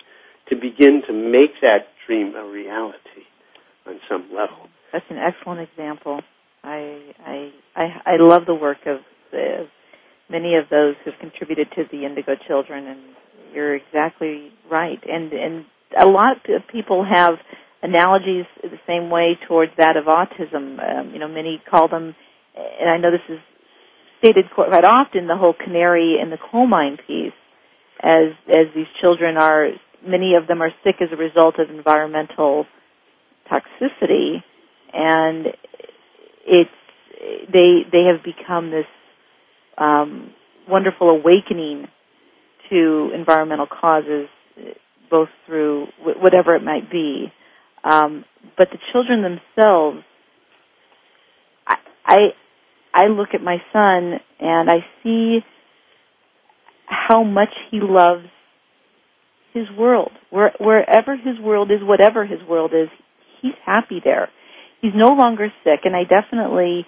to 0.50 0.56
begin 0.56 1.02
to 1.08 1.14
make 1.14 1.62
that 1.62 1.88
dream 2.06 2.36
a 2.36 2.44
reality 2.46 3.26
on 3.86 4.00
some 4.10 4.30
level. 4.34 4.68
That's 4.92 5.06
an 5.10 5.18
excellent 5.18 5.62
example. 5.70 6.22
I 6.64 7.14
I 7.26 7.52
I, 7.76 7.84
I 8.06 8.16
love 8.20 8.46
the 8.46 8.56
work 8.56 8.80
of 8.86 9.00
the, 9.32 9.68
many 10.30 10.56
of 10.56 10.70
those 10.70 10.96
who've 11.04 11.18
contributed 11.20 11.68
to 11.76 11.84
the 11.92 12.06
Indigo 12.06 12.34
Children, 12.48 12.88
and 12.88 13.00
you're 13.54 13.76
exactly 13.76 14.52
right. 14.70 15.00
And 15.08 15.32
and 15.34 15.66
a 15.98 16.08
lot 16.08 16.38
of 16.50 16.68
people 16.72 17.06
have 17.06 17.36
analogies 17.84 18.46
the 18.62 18.80
same 18.88 19.10
way 19.10 19.38
towards 19.48 19.72
that 19.78 19.98
of 19.98 20.06
autism. 20.06 20.80
Um, 20.80 21.12
you 21.14 21.20
know, 21.20 21.28
many 21.28 21.62
call 21.70 21.88
them, 21.88 22.16
and 22.56 22.90
I 22.90 22.98
know 22.98 23.12
this 23.12 23.36
is 23.36 23.40
stated 24.20 24.46
quite 24.54 24.86
often, 24.86 25.28
the 25.28 25.38
whole 25.38 25.54
canary 25.54 26.18
in 26.22 26.30
the 26.30 26.38
coal 26.52 26.68
mine 26.68 26.98
piece, 27.08 27.34
as 28.02 28.34
as 28.48 28.68
these 28.76 28.88
children 29.00 29.38
are, 29.38 29.70
many 30.06 30.36
of 30.36 30.48
them 30.48 30.62
are 30.62 30.72
sick 30.84 30.96
as 31.02 31.10
a 31.12 31.18
result 31.18 31.56
of 31.60 31.70
environmental 31.70 32.66
toxicity, 33.52 34.44
and 34.94 35.48
it's 36.46 36.70
they 37.52 37.82
they 37.92 38.06
have 38.12 38.24
become 38.24 38.72
this 38.72 38.86
um, 39.78 40.34
wonderful 40.68 41.10
awakening 41.10 41.88
to 42.72 43.12
environmental 43.14 43.68
causes, 43.68 44.28
both 45.10 45.30
through 45.46 45.88
wh- 46.00 46.22
whatever 46.22 46.56
it 46.56 46.64
might 46.64 46.90
be. 46.90 47.32
Um, 47.84 48.26
but 48.58 48.70
the 48.72 48.80
children 48.92 49.22
themselves, 49.22 50.00
I, 51.68 51.76
I 52.06 52.18
I 52.94 53.08
look 53.08 53.30
at 53.34 53.42
my 53.42 53.58
son 53.72 54.20
and 54.40 54.70
I 54.70 54.86
see 55.04 55.40
how 56.86 57.24
much 57.24 57.50
he 57.70 57.80
loves 57.82 58.26
his 59.54 59.66
world. 59.78 60.12
Where, 60.30 60.52
wherever 60.60 61.16
his 61.16 61.40
world 61.40 61.72
is, 61.72 61.80
whatever 61.82 62.26
his 62.26 62.40
world 62.48 62.72
is, 62.74 62.90
he's 63.42 63.54
happy 63.66 64.02
there. 64.04 64.30
He's 64.82 64.94
no 64.96 65.14
longer 65.14 65.48
sick, 65.64 65.82
and 65.84 65.96
I 65.96 66.04
definitely, 66.04 66.86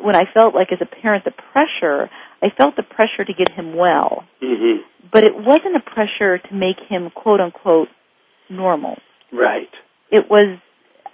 when 0.00 0.16
I 0.16 0.24
felt 0.32 0.54
like 0.54 0.68
as 0.72 0.78
a 0.80 0.86
parent 0.86 1.24
the 1.24 1.32
pressure, 1.52 2.10
I 2.42 2.48
felt 2.56 2.76
the 2.76 2.82
pressure 2.82 3.24
to 3.24 3.32
get 3.32 3.50
him 3.50 3.76
well. 3.76 4.24
Mm-hmm. 4.42 4.82
But 5.12 5.24
it 5.24 5.34
wasn't 5.34 5.76
a 5.76 5.80
pressure 5.80 6.38
to 6.38 6.54
make 6.54 6.76
him 6.88 7.10
quote 7.14 7.40
unquote 7.40 7.88
normal. 8.50 8.96
Right. 9.32 9.70
It 10.10 10.26
was, 10.28 10.58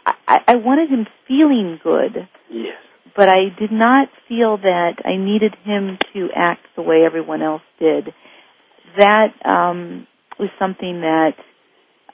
I, 0.07 0.39
I 0.47 0.57
wanted 0.57 0.91
him 0.91 1.07
feeling 1.27 1.79
good, 1.83 2.29
Yes. 2.51 2.77
but 3.17 3.29
I 3.29 3.49
did 3.59 3.73
not 3.73 4.09
feel 4.29 4.57
that 4.59 4.97
I 5.05 5.17
needed 5.17 5.55
him 5.65 5.99
to 6.13 6.29
act 6.35 6.67
the 6.77 6.83
way 6.83 7.03
everyone 7.07 7.43
else 7.43 7.63
did. 7.79 8.13
That 8.99 9.29
um, 9.45 10.07
was 10.39 10.51
something 10.59 11.03
that 11.03 11.35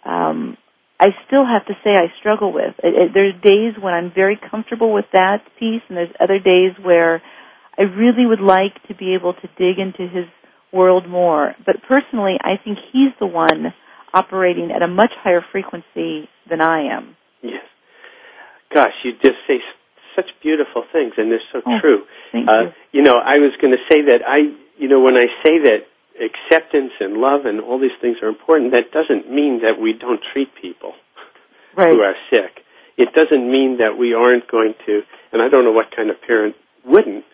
um, 0.04 0.56
I 0.98 1.08
still 1.26 1.44
have 1.44 1.66
to 1.66 1.74
say 1.84 1.90
I 1.90 2.08
struggle 2.20 2.52
with. 2.52 2.74
It, 2.82 2.94
it, 2.94 3.10
there's 3.14 3.34
days 3.42 3.74
when 3.80 3.92
I'm 3.92 4.10
very 4.14 4.38
comfortable 4.50 4.92
with 4.94 5.04
that 5.12 5.42
piece, 5.58 5.82
and 5.88 5.96
there's 5.96 6.14
other 6.20 6.38
days 6.38 6.72
where 6.82 7.22
I 7.78 7.82
really 7.82 8.24
would 8.26 8.40
like 8.40 8.74
to 8.88 8.94
be 8.94 9.14
able 9.14 9.34
to 9.34 9.48
dig 9.58 9.78
into 9.78 10.08
his 10.08 10.24
world 10.72 11.08
more. 11.08 11.54
But 11.64 11.76
personally, 11.86 12.36
I 12.40 12.56
think 12.62 12.78
he's 12.92 13.12
the 13.20 13.26
one 13.26 13.74
operating 14.14 14.70
at 14.74 14.82
a 14.82 14.88
much 14.88 15.12
higher 15.22 15.44
frequency 15.52 16.28
than 16.48 16.62
I 16.62 16.88
am. 16.96 17.16
Yes. 17.42 17.62
Gosh, 18.72 18.94
you 19.04 19.12
just 19.22 19.36
say 19.46 19.56
s- 19.56 19.76
such 20.16 20.26
beautiful 20.42 20.84
things, 20.92 21.12
and 21.18 21.30
they're 21.30 21.40
so 21.52 21.60
Oh, 21.66 21.78
true. 21.80 22.06
Thank 22.32 22.48
Uh, 22.48 22.62
you. 22.62 22.72
you 22.92 23.02
know, 23.02 23.16
I 23.16 23.38
was 23.38 23.52
going 23.60 23.72
to 23.76 23.82
say 23.92 24.02
that 24.08 24.22
I, 24.26 24.50
you 24.78 24.88
know, 24.88 25.00
when 25.00 25.16
I 25.16 25.26
say 25.44 25.58
that 25.68 25.86
acceptance 26.20 26.92
and 27.00 27.18
love 27.18 27.46
and 27.46 27.60
all 27.60 27.78
these 27.78 27.96
things 28.00 28.16
are 28.22 28.28
important, 28.28 28.72
that 28.72 28.90
doesn't 28.92 29.30
mean 29.30 29.60
that 29.62 29.80
we 29.80 29.92
don't 29.92 30.20
treat 30.32 30.48
people 30.60 30.94
Right. 31.74 31.90
who 31.92 32.00
are 32.00 32.16
sick. 32.30 32.64
It 32.96 33.12
doesn't 33.12 33.50
mean 33.50 33.78
that 33.78 33.98
we 33.98 34.14
aren't 34.14 34.48
going 34.48 34.74
to, 34.86 35.02
and 35.32 35.42
I 35.42 35.48
don't 35.48 35.64
know 35.64 35.72
what 35.72 35.94
kind 35.94 36.08
of 36.10 36.20
parent 36.22 36.56
wouldn't 36.84 37.24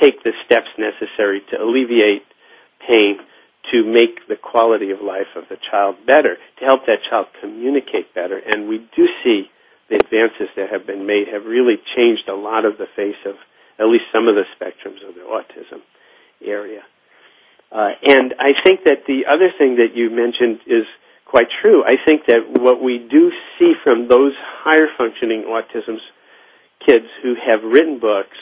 take 0.00 0.22
the 0.22 0.32
steps 0.44 0.68
necessary 0.78 1.42
to 1.50 1.62
alleviate 1.62 2.22
pain, 2.86 3.18
to 3.72 3.82
make 3.82 4.28
the 4.28 4.36
quality 4.36 4.90
of 4.90 5.00
life 5.00 5.34
of 5.34 5.48
the 5.48 5.56
child 5.70 5.96
better, 6.06 6.36
to 6.58 6.64
help 6.64 6.86
that 6.86 6.98
child 7.08 7.26
communicate 7.40 8.14
better. 8.14 8.38
And 8.38 8.68
we 8.68 8.78
do 8.94 9.08
see 9.24 9.50
the 9.88 9.96
advances 9.96 10.48
that 10.56 10.70
have 10.70 10.86
been 10.86 11.06
made 11.06 11.28
have 11.28 11.44
really 11.46 11.76
changed 11.96 12.28
a 12.28 12.34
lot 12.34 12.64
of 12.64 12.78
the 12.78 12.86
face 12.94 13.18
of 13.26 13.34
at 13.78 13.86
least 13.86 14.04
some 14.12 14.28
of 14.28 14.34
the 14.34 14.44
spectrums 14.54 15.06
of 15.06 15.14
the 15.14 15.22
autism 15.22 15.80
area. 16.44 16.82
Uh, 17.72 17.90
and 18.02 18.34
I 18.38 18.52
think 18.62 18.84
that 18.84 19.04
the 19.06 19.26
other 19.26 19.50
thing 19.56 19.76
that 19.76 19.96
you 19.96 20.10
mentioned 20.10 20.60
is 20.66 20.86
quite 21.26 21.48
true. 21.60 21.82
I 21.82 21.96
think 22.04 22.26
that 22.26 22.46
what 22.60 22.80
we 22.80 22.98
do 22.98 23.32
see 23.58 23.74
from 23.82 24.08
those 24.08 24.32
higher 24.62 24.86
functioning 24.96 25.44
autism 25.48 25.98
kids 26.86 27.06
who 27.22 27.34
have 27.34 27.64
written 27.64 27.98
books 27.98 28.36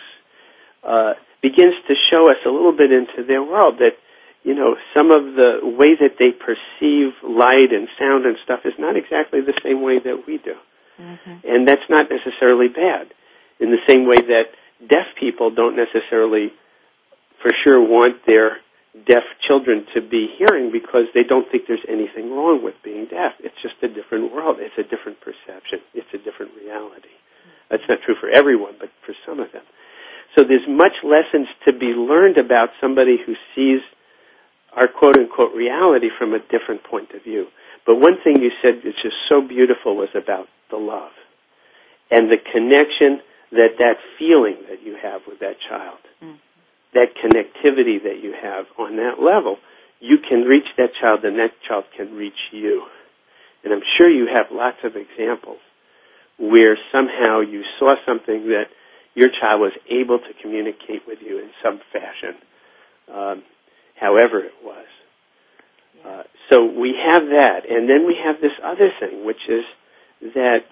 uh, 0.84 1.14
begins 1.42 1.74
to 1.88 1.94
show 2.10 2.28
us 2.28 2.36
a 2.44 2.50
little 2.50 2.76
bit 2.76 2.92
into 2.92 3.26
their 3.26 3.42
world 3.42 3.78
that 3.78 3.96
you 4.42 4.54
know 4.54 4.76
some 4.94 5.10
of 5.10 5.34
the 5.34 5.60
way 5.62 5.94
that 5.98 6.18
they 6.18 6.30
perceive 6.32 7.14
light 7.22 7.70
and 7.72 7.88
sound 7.98 8.26
and 8.26 8.36
stuff 8.44 8.60
is 8.64 8.74
not 8.78 8.96
exactly 8.96 9.40
the 9.40 9.54
same 9.64 9.82
way 9.82 9.98
that 9.98 10.24
we 10.26 10.38
do, 10.38 10.54
Mm-hmm. 11.00 11.48
and 11.48 11.66
that's 11.66 11.88
not 11.88 12.06
necessarily 12.10 12.68
bad. 12.68 13.08
In 13.58 13.70
the 13.70 13.80
same 13.88 14.06
way 14.06 14.20
that 14.20 14.52
deaf 14.86 15.06
people 15.18 15.50
don't 15.50 15.76
necessarily, 15.76 16.52
for 17.40 17.50
sure, 17.64 17.80
want 17.80 18.26
their 18.26 18.58
deaf 18.92 19.24
children 19.48 19.86
to 19.94 20.00
be 20.00 20.28
hearing 20.36 20.70
because 20.70 21.08
they 21.14 21.24
don't 21.24 21.48
think 21.50 21.64
there's 21.66 21.84
anything 21.88 22.30
wrong 22.30 22.60
with 22.62 22.74
being 22.84 23.06
deaf. 23.08 23.32
It's 23.40 23.56
just 23.62 23.80
a 23.82 23.88
different 23.88 24.32
world. 24.32 24.60
It's 24.60 24.76
a 24.76 24.84
different 24.84 25.20
perception. 25.20 25.80
It's 25.94 26.12
a 26.12 26.20
different 26.20 26.52
reality. 26.60 27.12
That's 27.70 27.84
not 27.88 28.04
true 28.04 28.14
for 28.20 28.28
everyone, 28.28 28.76
but 28.78 28.90
for 29.06 29.14
some 29.24 29.40
of 29.40 29.50
them. 29.52 29.64
So 30.36 30.44
there's 30.44 30.68
much 30.68 30.92
lessons 31.04 31.48
to 31.64 31.72
be 31.72 31.96
learned 31.96 32.36
about 32.36 32.68
somebody 32.80 33.16
who 33.16 33.32
sees 33.56 33.80
our 34.76 34.88
quote 34.88 35.16
unquote 35.16 35.54
reality 35.54 36.08
from 36.18 36.32
a 36.34 36.38
different 36.38 36.84
point 36.84 37.12
of 37.16 37.24
view. 37.24 37.46
But 37.86 37.96
one 37.96 38.20
thing 38.22 38.40
you 38.40 38.52
said 38.62 38.84
which 38.84 39.04
is 39.04 39.12
so 39.28 39.40
beautiful 39.40 39.96
was 39.96 40.08
about 40.14 40.48
the 40.70 40.76
love 40.76 41.12
and 42.10 42.30
the 42.30 42.38
connection 42.38 43.20
that 43.52 43.76
that 43.78 43.96
feeling 44.18 44.56
that 44.68 44.82
you 44.84 44.96
have 45.00 45.22
with 45.26 45.40
that 45.40 45.56
child, 45.68 45.98
Mm. 46.22 46.36
That 46.94 47.14
connectivity 47.16 48.02
that 48.02 48.22
you 48.22 48.34
have 48.40 48.66
on 48.78 48.96
that 48.96 49.22
level, 49.22 49.56
you 50.00 50.18
can 50.18 50.42
reach 50.42 50.66
that 50.76 50.90
child 51.00 51.24
and 51.24 51.38
that 51.38 51.52
child 51.66 51.84
can 51.96 52.14
reach 52.14 52.50
you. 52.52 52.84
And 53.64 53.72
I'm 53.72 53.82
sure 53.98 54.10
you 54.10 54.26
have 54.26 54.46
lots 54.50 54.78
of 54.84 54.92
examples 54.96 55.60
where 56.38 56.76
somehow 56.90 57.40
you 57.40 57.62
saw 57.78 57.94
something 58.06 58.48
that 58.48 58.66
your 59.14 59.28
child 59.28 59.60
was 59.60 59.72
able 59.88 60.18
to 60.18 60.42
communicate 60.42 61.06
with 61.06 61.18
you 61.20 61.38
in 61.38 61.50
some 61.62 61.80
fashion, 61.92 62.34
um, 63.12 63.42
however 63.94 64.40
it 64.40 64.56
was. 64.64 64.86
Uh, 66.04 66.22
so 66.50 66.64
we 66.64 66.94
have 66.98 67.22
that, 67.22 67.68
and 67.68 67.88
then 67.88 68.06
we 68.06 68.16
have 68.24 68.40
this 68.40 68.56
other 68.64 68.90
thing, 68.98 69.24
which 69.24 69.48
is 69.48 69.64
that, 70.34 70.64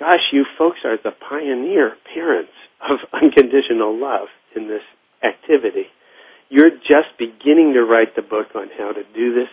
gosh, 0.00 0.32
you 0.32 0.46
folks 0.56 0.78
are 0.84 0.96
the 0.96 1.10
pioneer 1.28 1.92
parents 2.14 2.52
of 2.80 2.98
unconditional 3.12 4.00
love 4.00 4.28
in 4.54 4.68
this 4.68 4.82
activity. 5.22 5.86
You're 6.48 6.70
just 6.70 7.16
beginning 7.18 7.74
to 7.74 7.82
write 7.82 8.14
the 8.14 8.22
book 8.22 8.54
on 8.54 8.68
how 8.78 8.92
to 8.92 9.02
do 9.14 9.34
this. 9.34 9.50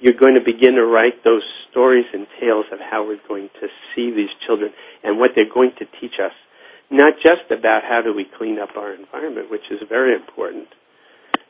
You're 0.00 0.18
going 0.18 0.34
to 0.34 0.44
begin 0.44 0.74
to 0.74 0.84
write 0.84 1.22
those 1.24 1.42
stories 1.70 2.06
and 2.12 2.26
tales 2.40 2.66
of 2.72 2.80
how 2.80 3.06
we're 3.06 3.20
going 3.28 3.48
to 3.60 3.68
see 3.94 4.10
these 4.10 4.32
children 4.46 4.72
and 5.04 5.18
what 5.18 5.32
they're 5.36 5.52
going 5.52 5.72
to 5.78 5.84
teach 6.00 6.18
us. 6.18 6.32
Not 6.90 7.14
just 7.22 7.50
about 7.50 7.82
how 7.84 8.00
do 8.02 8.12
we 8.12 8.26
clean 8.36 8.58
up 8.58 8.70
our 8.76 8.92
environment, 8.92 9.50
which 9.50 9.70
is 9.70 9.78
very 9.88 10.14
important, 10.16 10.66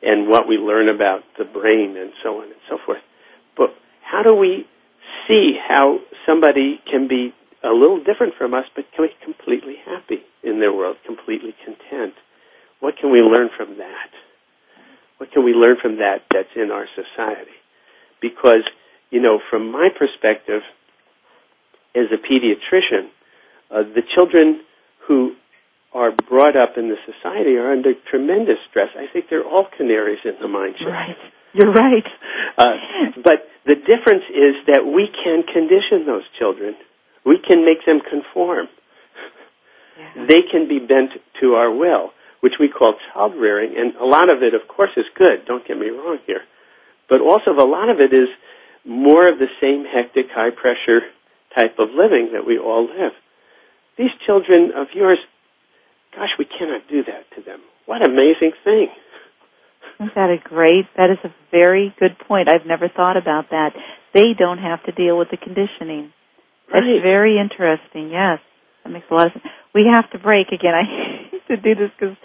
and 0.02 0.28
what 0.28 0.46
we 0.48 0.56
learn 0.56 0.88
about 0.88 1.20
the 1.38 1.44
brain 1.44 1.96
and 1.96 2.12
so 2.22 2.38
on 2.38 2.44
and 2.44 2.60
so 2.68 2.76
forth, 2.84 3.00
but 3.56 3.70
how 4.02 4.22
do 4.22 4.34
we 4.34 4.66
see 5.26 5.56
how 5.56 5.98
somebody 6.26 6.80
can 6.90 7.08
be 7.08 7.32
a 7.62 7.72
little 7.72 8.02
different 8.02 8.34
from 8.36 8.52
us, 8.54 8.64
but 8.74 8.84
can 8.96 9.06
be 9.06 9.24
completely 9.24 9.76
happy 9.84 10.20
in 10.42 10.60
their 10.60 10.72
world, 10.72 10.96
completely 11.06 11.54
content? 11.64 12.14
What 12.80 12.96
can 12.98 13.12
we 13.12 13.20
learn 13.20 13.50
from 13.56 13.78
that? 13.78 14.10
What 15.18 15.30
can 15.32 15.44
we 15.44 15.52
learn 15.52 15.76
from 15.80 15.98
that 15.98 16.24
that's 16.32 16.48
in 16.56 16.70
our 16.70 16.86
society? 16.96 17.52
Because, 18.20 18.64
you 19.10 19.20
know, 19.20 19.38
from 19.50 19.70
my 19.70 19.88
perspective, 19.96 20.62
as 21.94 22.06
a 22.12 22.16
pediatrician, 22.16 23.08
uh, 23.70 23.82
the 23.94 24.02
children 24.14 24.60
who 25.06 25.34
are 25.92 26.10
brought 26.28 26.56
up 26.56 26.78
in 26.78 26.88
the 26.88 26.96
society 27.04 27.56
are 27.56 27.72
under 27.72 27.92
tremendous 28.10 28.58
stress. 28.70 28.88
I 28.96 29.12
think 29.12 29.26
they're 29.28 29.44
all 29.44 29.66
canaries 29.76 30.20
in 30.24 30.34
the 30.40 30.48
mine 30.48 30.74
shaft. 30.78 30.88
Right. 30.90 31.16
You're 31.52 31.72
right. 31.72 32.06
Uh, 32.56 32.76
but 33.22 33.48
the 33.66 33.74
difference 33.74 34.24
is 34.30 34.54
that 34.68 34.86
we 34.86 35.08
can 35.08 35.42
condition 35.42 36.06
those 36.06 36.22
children. 36.38 36.76
We 37.26 37.38
can 37.38 37.64
make 37.64 37.84
them 37.84 38.00
conform. 38.08 38.68
Yeah. 39.98 40.26
They 40.28 40.42
can 40.50 40.68
be 40.68 40.78
bent 40.78 41.10
to 41.40 41.54
our 41.54 41.70
will 41.70 42.12
which 42.40 42.54
we 42.58 42.68
call 42.68 42.94
child 43.12 43.34
rearing, 43.38 43.74
and 43.76 43.94
a 43.96 44.04
lot 44.04 44.28
of 44.30 44.42
it, 44.42 44.54
of 44.54 44.66
course, 44.68 44.90
is 44.96 45.04
good. 45.16 45.44
Don't 45.46 45.66
get 45.66 45.78
me 45.78 45.88
wrong 45.88 46.18
here, 46.26 46.42
but 47.08 47.20
also 47.20 47.52
a 47.52 47.68
lot 47.68 47.88
of 47.90 48.00
it 48.00 48.12
is 48.12 48.28
more 48.84 49.28
of 49.28 49.38
the 49.38 49.48
same 49.60 49.84
hectic, 49.84 50.26
high 50.32 50.50
pressure 50.50 51.00
type 51.54 51.78
of 51.78 51.88
living 51.90 52.30
that 52.32 52.46
we 52.46 52.58
all 52.58 52.84
live. 52.84 53.12
These 53.98 54.10
children 54.24 54.72
of 54.74 54.88
yours, 54.94 55.18
gosh, 56.16 56.30
we 56.38 56.46
cannot 56.46 56.88
do 56.88 57.02
that 57.04 57.28
to 57.36 57.42
them. 57.42 57.60
What 57.86 58.04
amazing 58.04 58.52
thing! 58.64 58.88
Isn't 60.00 60.14
that 60.14 60.30
a 60.30 60.38
great? 60.42 60.86
That 60.96 61.10
is 61.10 61.18
a 61.24 61.34
very 61.50 61.94
good 62.00 62.16
point. 62.26 62.48
I've 62.48 62.64
never 62.64 62.88
thought 62.88 63.16
about 63.18 63.50
that. 63.50 63.72
They 64.14 64.32
don't 64.38 64.58
have 64.58 64.82
to 64.84 64.92
deal 64.92 65.18
with 65.18 65.28
the 65.30 65.36
conditioning. 65.36 66.12
That's 66.72 66.86
Right. 66.86 67.02
very 67.02 67.36
interesting. 67.38 68.10
Yes, 68.10 68.40
that 68.84 68.90
makes 68.90 69.10
a 69.10 69.14
lot 69.14 69.26
of 69.26 69.32
sense. 69.34 69.44
We 69.74 69.86
have 69.92 70.08
to 70.12 70.18
break 70.18 70.52
again. 70.52 70.74
I 70.74 70.84
to 71.50 71.56
do 71.56 71.74
this 71.74 71.90
because 71.98 72.16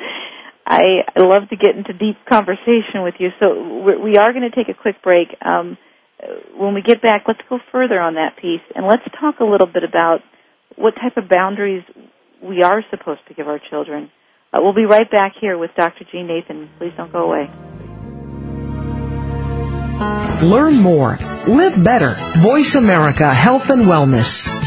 I, 0.65 1.05
love 1.17 1.49
to 1.49 1.57
get 1.57 1.75
into 1.75 1.93
deep 1.93 2.17
conversation 2.29 3.03
with 3.03 3.15
you. 3.19 3.29
So 3.39 3.81
we're, 3.83 4.01
we 4.01 4.17
are 4.17 4.31
going 4.33 4.49
to 4.49 4.55
take 4.55 4.69
a 4.69 4.79
quick 4.79 5.01
break. 5.03 5.27
Um, 5.41 5.77
when 6.57 6.73
we 6.73 6.81
get 6.81 7.01
back, 7.01 7.23
let's 7.27 7.41
go 7.49 7.59
further 7.71 7.99
on 7.99 8.15
that 8.15 8.37
piece 8.41 8.63
and 8.73 8.87
let's 8.87 9.03
talk 9.19 9.39
a 9.39 9.45
little 9.45 9.67
bit 9.67 9.83
about 9.83 10.19
what 10.75 10.95
type 10.95 11.17
of 11.17 11.29
boundaries 11.29 11.83
we 12.41 12.63
are 12.63 12.83
supposed 12.89 13.21
to 13.27 13.33
give 13.33 13.47
our 13.47 13.59
children. 13.69 14.09
Uh, 14.53 14.59
we'll 14.61 14.73
be 14.73 14.85
right 14.85 15.09
back 15.09 15.33
here 15.39 15.57
with 15.57 15.71
Dr. 15.75 16.05
Gene 16.11 16.27
Nathan. 16.27 16.69
Please 16.77 16.93
don't 16.97 17.11
go 17.11 17.23
away. 17.23 17.49
Learn 20.41 20.81
more. 20.81 21.17
Live 21.47 21.81
better. 21.81 22.15
Voice 22.39 22.75
America 22.75 23.33
Health 23.33 23.69
and 23.69 23.83
Wellness. 23.83 24.64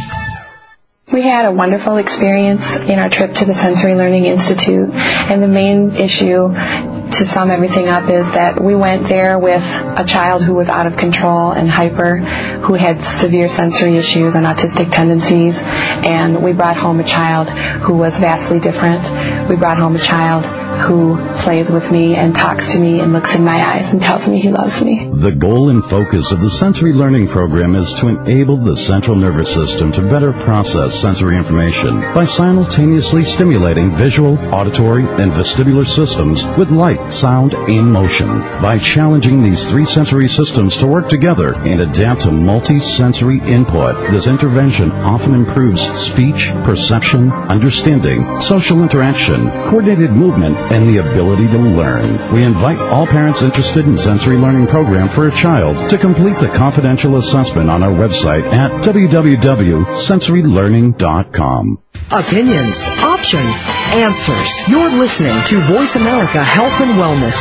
We 1.18 1.24
had 1.24 1.46
a 1.46 1.50
wonderful 1.50 1.96
experience 1.96 2.76
in 2.76 3.00
our 3.00 3.08
trip 3.08 3.34
to 3.34 3.44
the 3.44 3.52
Sensory 3.52 3.96
Learning 3.96 4.24
Institute, 4.24 4.88
and 4.94 5.42
the 5.42 5.48
main 5.48 5.96
issue 5.96 6.46
to 6.46 7.26
sum 7.26 7.50
everything 7.50 7.88
up 7.88 8.08
is 8.08 8.30
that 8.30 8.62
we 8.62 8.76
went 8.76 9.08
there 9.08 9.36
with 9.36 9.64
a 9.64 10.04
child 10.06 10.44
who 10.44 10.54
was 10.54 10.68
out 10.68 10.86
of 10.86 10.96
control 10.96 11.50
and 11.50 11.68
hyper, 11.68 12.18
who 12.18 12.74
had 12.74 13.04
severe 13.04 13.48
sensory 13.48 13.96
issues 13.96 14.36
and 14.36 14.46
autistic 14.46 14.92
tendencies, 14.94 15.60
and 15.60 16.40
we 16.40 16.52
brought 16.52 16.76
home 16.76 17.00
a 17.00 17.04
child 17.04 17.48
who 17.48 17.94
was 17.94 18.16
vastly 18.16 18.60
different. 18.60 19.02
We 19.50 19.56
brought 19.56 19.78
home 19.78 19.96
a 19.96 19.98
child 19.98 20.44
who 20.78 21.16
plays 21.38 21.70
with 21.70 21.90
me 21.90 22.14
and 22.16 22.34
talks 22.34 22.72
to 22.72 22.80
me 22.80 23.00
and 23.00 23.12
looks 23.12 23.34
in 23.34 23.44
my 23.44 23.58
eyes 23.74 23.92
and 23.92 24.00
tells 24.00 24.26
me 24.28 24.40
he 24.40 24.50
loves 24.50 24.82
me. 24.82 25.10
The 25.12 25.32
goal 25.32 25.70
and 25.70 25.84
focus 25.84 26.32
of 26.32 26.40
the 26.40 26.50
sensory 26.50 26.92
learning 26.92 27.28
program 27.28 27.74
is 27.74 27.94
to 27.94 28.08
enable 28.08 28.56
the 28.56 28.76
central 28.76 29.16
nervous 29.16 29.52
system 29.52 29.92
to 29.92 30.02
better 30.02 30.32
process 30.32 31.00
sensory 31.00 31.36
information 31.36 32.00
by 32.14 32.24
simultaneously 32.24 33.22
stimulating 33.22 33.96
visual, 33.96 34.38
auditory, 34.54 35.02
and 35.02 35.32
vestibular 35.32 35.86
systems 35.86 36.44
with 36.56 36.70
light, 36.70 37.12
sound, 37.12 37.54
and 37.54 37.92
motion. 37.92 38.28
By 38.62 38.78
challenging 38.78 39.42
these 39.42 39.68
three 39.68 39.84
sensory 39.84 40.28
systems 40.28 40.78
to 40.78 40.86
work 40.86 41.08
together 41.08 41.54
and 41.54 41.80
adapt 41.80 42.22
to 42.22 42.30
multi-sensory 42.30 43.40
input, 43.40 44.10
this 44.10 44.26
intervention 44.26 44.90
often 44.92 45.34
improves 45.34 45.82
speech, 45.98 46.48
perception, 46.64 47.32
understanding, 47.32 48.40
social 48.40 48.82
interaction, 48.82 49.50
coordinated 49.68 50.12
movement, 50.12 50.56
and 50.70 50.88
the 50.88 50.98
ability 50.98 51.48
to 51.48 51.58
learn. 51.58 52.32
We 52.32 52.42
invite 52.42 52.78
all 52.78 53.06
parents 53.06 53.42
interested 53.42 53.86
in 53.86 53.98
sensory 53.98 54.36
learning 54.36 54.68
program 54.68 55.08
for 55.08 55.26
a 55.26 55.32
child 55.32 55.88
to 55.90 55.98
complete 55.98 56.38
the 56.38 56.48
confidential 56.48 57.16
assessment 57.16 57.68
on 57.70 57.82
our 57.82 57.92
website 57.92 58.44
at 58.52 58.70
www.sensorylearning.com. 58.82 61.78
Opinions, 62.10 62.86
options, 62.86 63.64
answers. 63.92 64.66
You're 64.68 64.92
listening 64.92 65.44
to 65.46 65.60
Voice 65.60 65.96
America 65.96 66.42
Health 66.42 66.80
and 66.80 66.98
Wellness. 66.98 67.38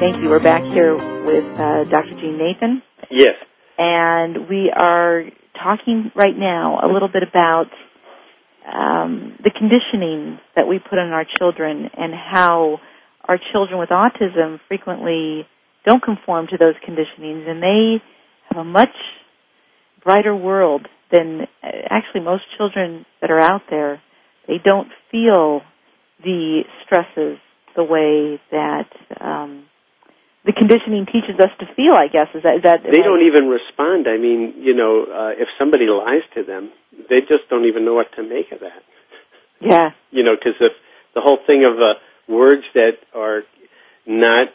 Thank 0.00 0.18
you. 0.18 0.28
We're 0.28 0.42
back 0.42 0.62
here 0.64 0.94
with 0.94 1.58
uh, 1.58 1.84
Dr. 1.84 2.10
Gene 2.20 2.36
Nathan, 2.36 2.82
Yes. 3.10 3.36
and 3.78 4.48
we 4.48 4.70
are 4.76 5.24
talking 5.62 6.12
right 6.14 6.36
now 6.36 6.78
a 6.82 6.88
little 6.92 7.08
bit 7.08 7.22
about 7.22 7.70
um, 8.70 9.38
the 9.42 9.50
conditioning 9.50 10.38
that 10.56 10.68
we 10.68 10.78
put 10.78 10.98
on 10.98 11.10
our 11.12 11.24
children 11.38 11.88
and 11.96 12.12
how 12.12 12.80
our 13.26 13.38
children 13.52 13.78
with 13.78 13.88
autism 13.88 14.60
frequently 14.68 15.46
don't 15.86 16.02
conform 16.02 16.48
to 16.48 16.58
those 16.58 16.74
conditionings, 16.86 17.48
and 17.48 17.62
they 17.62 18.02
have 18.50 18.58
a 18.60 18.64
much 18.64 18.94
brighter 20.04 20.36
world 20.36 20.86
than 21.14 21.46
uh, 21.62 21.68
actually 21.88 22.20
most 22.20 22.42
children 22.56 23.06
that 23.20 23.30
are 23.30 23.40
out 23.40 23.62
there. 23.70 24.02
They 24.48 24.58
don't 24.62 24.88
feel 25.10 25.62
the 26.22 26.62
stresses 26.84 27.38
the 27.76 27.84
way 27.84 28.40
that 28.50 28.90
um, 29.20 29.64
the 30.44 30.52
conditioning 30.52 31.06
teaches 31.06 31.38
us 31.40 31.50
to 31.60 31.66
feel. 31.74 31.94
I 31.94 32.08
guess 32.08 32.28
is 32.34 32.42
that 32.42 32.56
is 32.56 32.62
that 32.62 32.82
They 32.84 33.02
don't 33.02 33.24
even 33.26 33.48
respond. 33.48 34.06
I 34.08 34.18
mean, 34.18 34.54
you 34.58 34.74
know, 34.74 35.06
uh, 35.06 35.32
if 35.40 35.48
somebody 35.58 35.86
lies 35.86 36.22
to 36.34 36.42
them, 36.42 36.70
they 37.08 37.20
just 37.20 37.48
don't 37.48 37.66
even 37.66 37.84
know 37.84 37.94
what 37.94 38.12
to 38.16 38.22
make 38.22 38.52
of 38.52 38.60
that. 38.60 38.82
Yeah, 39.60 39.90
You 40.10 40.22
know, 40.22 40.34
because 40.36 40.60
if 40.60 40.72
the 41.14 41.22
whole 41.22 41.38
thing 41.46 41.64
of 41.64 41.78
uh, 41.80 41.94
words 42.28 42.64
that 42.74 42.98
are 43.14 43.42
not 44.06 44.48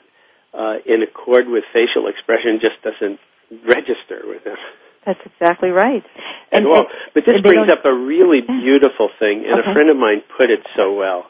uh, 0.53 0.77
in 0.85 1.01
accord 1.01 1.47
with 1.47 1.63
facial 1.73 2.07
expression 2.07 2.59
just 2.61 2.77
doesn't 2.83 3.19
register 3.65 4.21
with 4.25 4.43
them. 4.43 4.57
That's 5.05 5.19
exactly 5.25 5.69
right. 5.69 6.03
And, 6.51 6.67
well, 6.67 6.85
but 7.13 7.23
this 7.25 7.41
brings 7.41 7.71
up 7.71 7.85
a 7.85 7.93
really 7.93 8.41
beautiful 8.41 9.09
thing, 9.19 9.45
and 9.45 9.59
Okay. 9.59 9.69
a 9.69 9.73
friend 9.73 9.89
of 9.89 9.97
mine 9.97 10.21
put 10.37 10.49
it 10.49 10.59
so 10.75 10.93
well. 10.93 11.29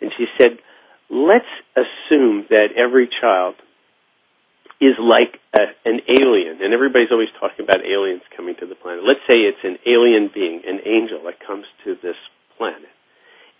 And 0.00 0.10
she 0.16 0.26
said, 0.38 0.58
"Let's 1.10 1.48
assume 1.76 2.46
that 2.50 2.72
every 2.76 3.08
child 3.20 3.56
is 4.80 4.98
like 4.98 5.38
a, 5.54 5.62
an 5.84 6.00
alien, 6.08 6.60
and 6.62 6.74
everybody's 6.74 7.12
always 7.12 7.30
talking 7.38 7.64
about 7.64 7.84
aliens 7.84 8.22
coming 8.36 8.54
to 8.56 8.66
the 8.66 8.74
planet. 8.74 9.04
Let's 9.04 9.22
say 9.30 9.38
it's 9.40 9.62
an 9.64 9.78
alien 9.86 10.30
being, 10.34 10.62
an 10.66 10.80
angel 10.84 11.22
that 11.24 11.40
comes 11.40 11.66
to 11.84 11.94
this 12.02 12.16
planet, 12.58 12.90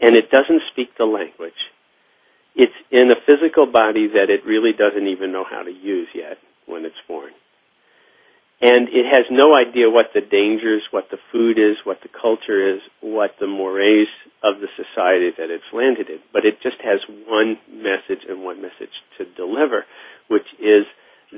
and 0.01 0.17
it 0.17 0.31
doesn't 0.31 0.63
speak 0.73 0.97
the 0.99 1.05
language. 1.05 1.61
It's 2.57 2.75
in 2.91 3.11
a 3.11 3.17
physical 3.27 3.67
body 3.67 4.09
that 4.09 4.31
it 4.31 4.45
really 4.47 4.73
doesn't 4.73 5.07
even 5.07 5.33
know 5.33 5.45
how 5.45 5.63
to 5.63 5.71
use 5.71 6.09
yet 6.15 6.39
when 6.67 6.85
it's 6.85 7.01
born." 7.07 7.33
And 8.65 8.89
it 8.89 9.05
has 9.13 9.29
no 9.31 9.53
idea 9.53 9.93
what 9.93 10.17
the 10.17 10.25
dangers, 10.25 10.81
what 10.91 11.11
the 11.11 11.21
food 11.31 11.59
is, 11.59 11.77
what 11.85 12.01
the 12.01 12.09
culture 12.09 12.75
is, 12.75 12.81
what 13.03 13.37
the 13.39 13.47
mores 13.47 14.09
of 14.43 14.57
the 14.65 14.73
society 14.73 15.37
that 15.37 15.53
it's 15.53 15.69
landed 15.69 16.09
in. 16.09 16.25
But 16.33 16.47
it 16.49 16.63
just 16.63 16.81
has 16.81 17.05
one 17.29 17.61
message 17.69 18.25
and 18.25 18.43
one 18.43 18.63
message 18.63 18.97
to 19.19 19.29
deliver, 19.37 19.85
which 20.29 20.49
is 20.57 20.89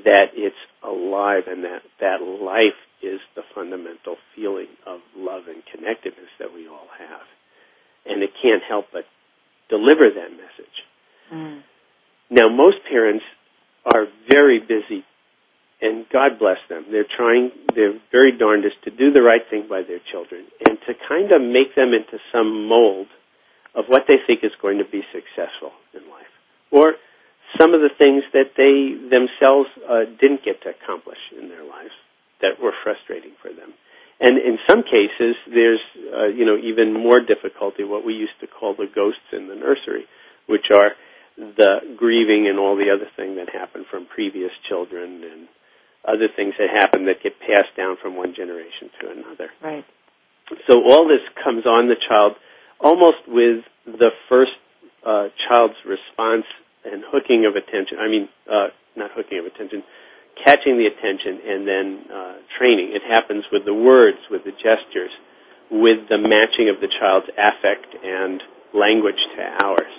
that 0.07 0.39
it's 0.39 0.63
alive 0.87 1.51
and 1.51 1.65
that 1.65 1.83
that 1.99 2.23
life 2.23 2.79
is 3.03 3.19
the 3.35 3.43
fundamental 3.55 4.23
feeling 4.37 4.71
of 4.87 5.01
love 5.17 5.51
and 5.51 5.67
connectedness 5.67 6.31
that 6.39 6.55
we 6.55 6.69
all 6.69 6.87
have. 6.95 7.27
And 8.07 8.23
it 8.23 8.31
can't 8.41 8.63
help 8.63 8.87
but 8.93 9.03
deliver 9.69 10.07
that 10.15 10.31
message. 10.31 10.77
Mm. 11.33 11.63
Now, 12.31 12.49
most 12.55 12.79
parents 12.89 13.25
are 13.85 14.07
very 14.29 14.61
busy, 14.61 15.03
and 15.81 16.07
God 16.13 16.39
bless 16.39 16.59
them. 16.69 16.87
They're 16.91 17.09
trying, 17.09 17.51
they're 17.75 17.99
very 18.11 18.37
darndest 18.37 18.77
to 18.85 18.91
do 18.91 19.13
the 19.13 19.23
right 19.23 19.43
thing 19.51 19.67
by 19.69 19.83
their 19.83 20.01
children 20.11 20.47
and 20.67 20.79
to 20.87 20.95
kind 21.09 21.33
of 21.33 21.41
make 21.43 21.75
them 21.77 21.93
into 21.93 22.19
some 22.33 22.69
mold 22.69 23.09
of 23.75 23.85
what 23.89 24.05
they 24.09 24.17
think 24.27 24.41
is 24.43 24.53
going 24.63 24.79
to 24.79 24.89
be 24.89 25.03
successful 25.13 25.73
in 25.93 26.01
life. 26.09 26.33
Or 26.71 26.95
some 27.61 27.75
of 27.75 27.81
the 27.81 27.93
things 27.97 28.25
that 28.33 28.57
they 28.57 28.97
themselves 28.97 29.69
uh, 29.85 30.09
didn't 30.19 30.45
get 30.45 30.63
to 30.63 30.73
accomplish 30.73 31.21
in 31.37 31.49
their 31.49 31.63
lives 31.63 31.95
that 32.41 32.61
were 32.61 32.73
frustrating 32.83 33.33
for 33.41 33.53
them. 33.53 33.73
And 34.19 34.39
in 34.39 34.59
some 34.69 34.83
cases, 34.83 35.37
there's 35.47 35.85
uh, 36.13 36.27
you 36.33 36.45
know 36.47 36.57
even 36.57 36.95
more 36.95 37.21
difficulty. 37.21 37.85
What 37.85 38.05
we 38.05 38.15
used 38.15 38.41
to 38.41 38.47
call 38.47 38.75
the 38.75 38.89
ghosts 38.93 39.29
in 39.33 39.47
the 39.47 39.55
nursery, 39.55 40.09
which 40.47 40.73
are 40.73 40.97
the 41.37 41.97
grieving 41.97 42.49
and 42.49 42.59
all 42.59 42.77
the 42.77 42.89
other 42.89 43.09
thing 43.15 43.37
that 43.37 43.53
happened 43.53 43.85
from 43.91 44.07
previous 44.07 44.51
children 44.69 45.23
and 45.23 45.49
other 46.07 46.29
things 46.35 46.55
that 46.59 46.71
happen 46.71 47.07
that 47.07 47.23
get 47.23 47.39
passed 47.41 47.75
down 47.77 47.97
from 48.01 48.17
one 48.17 48.35
generation 48.35 48.91
to 49.01 49.11
another. 49.11 49.51
Right. 49.63 49.85
So 50.71 50.83
all 50.83 51.09
this 51.09 51.23
comes 51.43 51.67
on 51.67 51.89
the 51.89 51.97
child 52.09 52.35
almost 52.81 53.27
with 53.27 53.65
the 53.87 54.11
first 54.29 54.53
uh, 55.05 55.29
child's 55.49 55.75
response 55.87 56.45
and 56.85 57.03
hooking 57.07 57.47
of 57.47 57.57
attention. 57.57 57.99
I 57.99 58.09
mean, 58.09 58.29
uh, 58.47 58.69
not 58.97 59.11
hooking 59.15 59.39
of 59.39 59.47
attention, 59.47 59.83
catching 60.45 60.79
the 60.79 60.87
attention 60.87 61.41
and 61.43 61.67
then 61.67 61.87
uh, 62.13 62.35
training. 62.59 62.93
It 62.95 63.03
happens 63.11 63.45
with 63.51 63.65
the 63.65 63.75
words, 63.75 64.19
with 64.31 64.45
the 64.45 64.53
gestures, 64.53 65.11
with 65.71 66.09
the 66.09 66.19
matching 66.19 66.71
of 66.71 66.81
the 66.81 66.89
child's 67.01 67.27
affect 67.37 67.91
and 68.05 68.43
language 68.75 69.19
to 69.37 69.43
ours. 69.65 69.95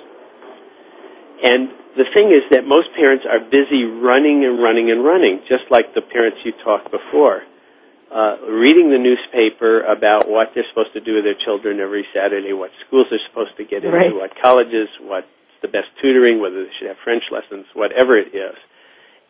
And 1.43 1.69
the 1.97 2.07
thing 2.13 2.33
is 2.33 2.45
that 2.51 2.65
most 2.65 2.89
parents 2.97 3.25
are 3.25 3.41
busy 3.41 3.85
running 3.85 4.45
and 4.45 4.61
running 4.61 4.89
and 4.89 5.03
running, 5.03 5.41
just 5.49 5.69
like 5.69 5.93
the 5.93 6.01
parents 6.01 6.39
you 6.45 6.53
talked 6.63 6.89
before. 6.89 7.43
Uh, 8.07 8.39
reading 8.47 8.87
the 8.89 8.97
newspaper 8.97 9.83
about 9.83 10.31
what 10.31 10.55
they're 10.55 10.67
supposed 10.71 10.93
to 10.93 11.03
do 11.03 11.19
with 11.19 11.27
their 11.27 11.35
children 11.35 11.83
every 11.83 12.07
Saturday, 12.15 12.53
what 12.53 12.71
schools 12.87 13.05
they're 13.11 13.21
supposed 13.27 13.51
to 13.59 13.65
get 13.67 13.83
into, 13.83 13.91
right. 13.91 14.15
what 14.15 14.31
colleges, 14.41 14.87
what's 15.03 15.27
the 15.61 15.67
best 15.67 15.91
tutoring, 16.01 16.39
whether 16.39 16.63
they 16.63 16.71
should 16.79 16.87
have 16.87 16.95
French 17.03 17.27
lessons, 17.29 17.67
whatever 17.75 18.15
it 18.15 18.31
is 18.31 18.55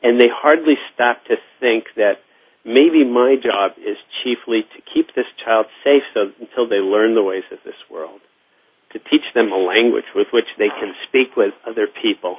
and 0.04 0.20
they 0.20 0.30
hardly 0.30 0.76
stop 0.94 1.24
to 1.26 1.36
think 1.60 1.86
that 1.96 2.22
maybe 2.66 3.04
my 3.04 3.36
job 3.42 3.78
is 3.78 3.98
chiefly 4.24 4.66
to 4.76 4.80
keep 4.94 5.14
this 5.16 5.30
child 5.44 5.66
safe 5.84 6.04
so 6.14 6.32
until 6.40 6.68
they 6.68 6.78
learn 6.78 7.16
the 7.16 7.24
ways 7.24 7.48
of 7.52 7.60
this 7.66 7.78
world, 7.90 8.22
to 8.94 9.00
teach 9.00 9.26
them 9.36 9.52
a 9.52 9.58
language 9.58 10.08
with 10.16 10.28
which 10.32 10.48
they 10.58 10.70
can 10.70 10.94
speak 11.08 11.36
with 11.36 11.54
other 11.68 11.88
people, 11.88 12.38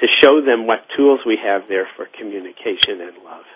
to 0.00 0.06
show 0.20 0.40
them 0.40 0.66
what 0.66 0.86
tools 0.96 1.20
we 1.26 1.38
have 1.42 1.62
there 1.68 1.88
for 1.96 2.06
communication 2.06 3.00
and 3.00 3.22
love, 3.24 3.46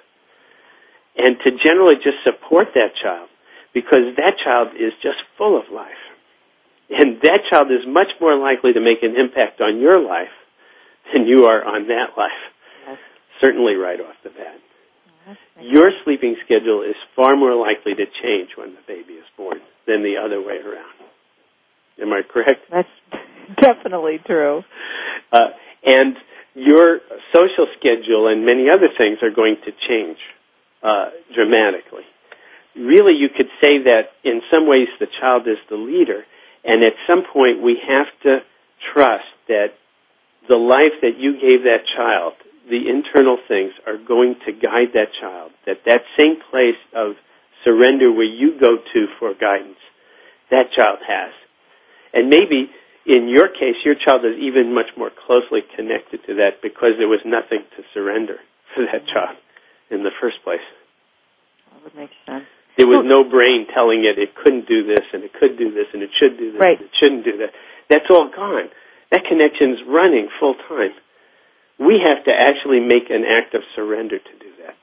and 1.17 1.37
to 1.45 1.51
generally 1.65 1.97
just 1.97 2.23
support 2.25 2.69
that 2.75 2.95
child 3.03 3.29
because 3.75 4.15
that 4.17 4.35
child 4.45 4.69
is 4.75 4.93
just 5.03 5.19
full 5.39 5.59
of 5.59 5.73
life. 5.73 6.03
And 6.91 7.21
that 7.23 7.49
child 7.51 7.71
is 7.73 7.87
much 7.87 8.13
more 8.21 8.37
likely 8.37 8.73
to 8.75 8.81
make 8.81 9.03
an 9.03 9.17
impact 9.17 9.61
on 9.61 9.81
your 9.81 10.01
life 10.01 10.35
than 11.13 11.27
you 11.27 11.47
are 11.47 11.65
on 11.65 11.89
that 11.89 12.17
life 12.17 12.43
certainly 13.43 13.75
right 13.75 14.01
off 14.01 14.15
the 14.23 14.31
bat. 14.31 14.59
Your 15.61 15.91
sleeping 16.05 16.37
schedule 16.45 16.83
is 16.83 16.97
far 17.15 17.37
more 17.37 17.55
likely 17.55 17.95
to 17.95 18.07
change 18.23 18.51
when 18.57 18.75
the 18.75 18.83
baby 18.87 19.15
is 19.15 19.27
born 19.37 19.59
than 19.87 20.03
the 20.03 20.17
other 20.19 20.41
way 20.41 20.59
around. 20.59 21.12
Am 22.01 22.13
I 22.13 22.23
correct? 22.23 22.71
That's 22.71 22.89
definitely 23.61 24.21
true. 24.25 24.63
Uh, 25.33 25.51
and 25.85 26.17
your 26.55 27.01
social 27.35 27.67
schedule 27.79 28.29
and 28.29 28.45
many 28.45 28.69
other 28.71 28.89
things 28.97 29.19
are 29.23 29.35
going 29.35 29.57
to 29.65 29.73
change 29.89 30.19
uh, 30.83 31.11
dramatically. 31.35 32.05
Really, 32.77 33.15
you 33.15 33.29
could 33.29 33.49
say 33.63 33.85
that 33.85 34.13
in 34.25 34.41
some 34.51 34.67
ways 34.67 34.89
the 34.99 35.07
child 35.21 35.47
is 35.47 35.59
the 35.69 35.77
leader, 35.77 36.25
and 36.65 36.83
at 36.83 36.95
some 37.07 37.23
point 37.33 37.63
we 37.63 37.77
have 37.87 38.07
to 38.23 38.39
trust 38.93 39.29
that 39.49 39.77
the 40.49 40.57
life 40.57 40.97
that 41.03 41.19
you 41.19 41.35
gave 41.35 41.63
that 41.65 41.85
child 41.97 42.35
the 42.69 42.89
internal 42.89 43.39
things 43.49 43.73
are 43.87 43.99
going 43.99 44.37
to 44.47 44.53
guide 44.53 44.95
that 44.95 45.11
child. 45.21 45.51
That 45.67 45.83
that 45.87 46.03
same 46.19 46.37
place 46.51 46.79
of 46.95 47.15
surrender 47.65 48.13
where 48.13 48.25
you 48.25 48.59
go 48.59 48.77
to 48.77 49.07
for 49.19 49.35
guidance, 49.35 49.81
that 50.51 50.71
child 50.77 50.99
has. 51.07 51.33
And 52.13 52.29
maybe 52.29 52.71
in 53.07 53.29
your 53.29 53.49
case, 53.49 53.83
your 53.85 53.97
child 53.99 54.25
is 54.25 54.39
even 54.39 54.75
much 54.75 54.95
more 54.97 55.11
closely 55.11 55.61
connected 55.75 56.23
to 56.27 56.35
that 56.39 56.63
because 56.63 56.95
there 56.99 57.11
was 57.11 57.21
nothing 57.27 57.67
to 57.77 57.83
surrender 57.95 58.39
for 58.75 58.87
that 58.87 59.07
child 59.11 59.37
in 59.91 60.03
the 60.03 60.15
first 60.21 60.39
place. 60.45 60.65
That 61.73 61.83
would 61.85 61.97
make 61.97 62.15
sense. 62.27 62.47
There 62.79 62.89
was 62.89 63.05
no 63.05 63.29
brain 63.29 63.69
telling 63.69 64.09
it 64.09 64.17
it 64.17 64.33
couldn't 64.35 64.65
do 64.67 64.87
this 64.87 65.05
and 65.13 65.25
it 65.25 65.33
could 65.37 65.59
do 65.59 65.75
this 65.75 65.93
and 65.93 66.03
it 66.03 66.09
should 66.17 66.39
do 66.39 66.53
this 66.53 66.61
right. 66.61 66.79
and 66.79 66.89
it 66.89 66.95
shouldn't 66.97 67.25
do 67.25 67.37
that. 67.45 67.53
That's 67.91 68.09
all 68.09 68.31
gone. 68.33 68.73
That 69.11 69.29
connection's 69.29 69.85
running 69.85 70.33
full 70.41 70.57
time. 70.69 70.97
We 71.77 72.01
have 72.01 72.25
to 72.25 72.33
actually 72.33 72.81
make 72.81 73.11
an 73.11 73.29
act 73.29 73.53
of 73.55 73.61
surrender 73.77 74.17
to 74.17 74.35
do 74.41 74.51
that. 74.65 74.77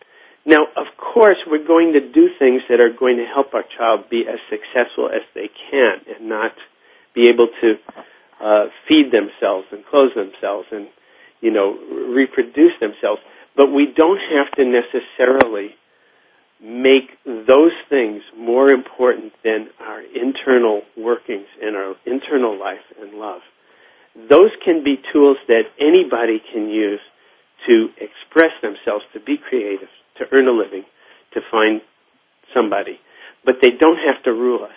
Now, 0.45 0.69
of 0.77 0.85
course, 0.97 1.37
we're 1.49 1.65
going 1.65 1.93
to 1.93 2.01
do 2.01 2.29
things 2.37 2.61
that 2.69 2.77
are 2.83 2.93
going 2.93 3.17
to 3.17 3.25
help 3.25 3.53
our 3.53 3.65
child 3.77 4.09
be 4.09 4.25
as 4.29 4.37
successful 4.49 5.09
as 5.09 5.25
they 5.33 5.49
can 5.71 6.05
and 6.05 6.29
not 6.29 6.53
be 7.15 7.29
able 7.29 7.47
to 7.61 7.73
uh, 8.41 8.65
feed 8.87 9.11
themselves 9.11 9.67
and 9.71 9.85
clothe 9.85 10.15
themselves 10.15 10.67
and, 10.71 10.87
you 11.41 11.51
know, 11.51 11.77
reproduce 12.13 12.73
themselves. 12.79 13.21
But 13.55 13.71
we 13.73 13.87
don't 13.95 14.19
have 14.31 14.51
to 14.57 14.63
necessarily 14.65 15.75
make 16.61 17.09
those 17.25 17.75
things 17.89 18.21
more 18.37 18.69
important 18.69 19.33
than 19.43 19.69
our 19.79 20.01
internal 20.01 20.81
workings 20.97 21.47
and 21.61 21.75
our 21.75 21.95
internal 22.05 22.59
life 22.59 22.83
and 22.99 23.13
love 23.13 23.41
those 24.27 24.51
can 24.65 24.83
be 24.83 24.97
tools 25.13 25.37
that 25.47 25.69
anybody 25.79 26.41
can 26.51 26.69
use 26.69 26.99
to 27.67 27.89
express 27.97 28.51
themselves, 28.61 29.05
to 29.13 29.19
be 29.19 29.37
creative, 29.37 29.89
to 30.17 30.25
earn 30.31 30.47
a 30.47 30.51
living, 30.51 30.83
to 31.33 31.41
find 31.51 31.81
somebody. 32.53 32.99
But 33.45 33.55
they 33.61 33.71
don't 33.71 33.99
have 33.99 34.23
to 34.23 34.31
rule 34.31 34.63
us. 34.63 34.75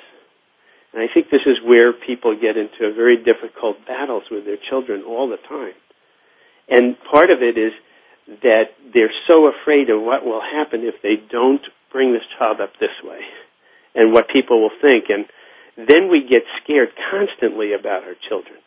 And 0.92 1.02
I 1.02 1.12
think 1.12 1.30
this 1.30 1.46
is 1.46 1.56
where 1.64 1.92
people 1.92 2.36
get 2.36 2.56
into 2.56 2.92
very 2.94 3.16
difficult 3.16 3.84
battles 3.86 4.24
with 4.30 4.44
their 4.44 4.58
children 4.68 5.04
all 5.04 5.28
the 5.28 5.40
time. 5.48 5.74
And 6.68 6.96
part 7.10 7.30
of 7.30 7.42
it 7.42 7.56
is 7.56 7.72
that 8.42 8.76
they're 8.92 9.12
so 9.28 9.48
afraid 9.48 9.90
of 9.90 10.00
what 10.00 10.24
will 10.24 10.42
happen 10.42 10.82
if 10.84 11.00
they 11.02 11.16
don't 11.30 11.62
bring 11.90 12.12
this 12.12 12.22
child 12.38 12.60
up 12.60 12.72
this 12.78 12.94
way 13.02 13.20
and 13.94 14.12
what 14.12 14.28
people 14.28 14.60
will 14.60 14.76
think. 14.80 15.06
And 15.08 15.26
then 15.76 16.08
we 16.10 16.28
get 16.28 16.42
scared 16.62 16.90
constantly 17.10 17.72
about 17.72 18.04
our 18.04 18.14
children 18.28 18.62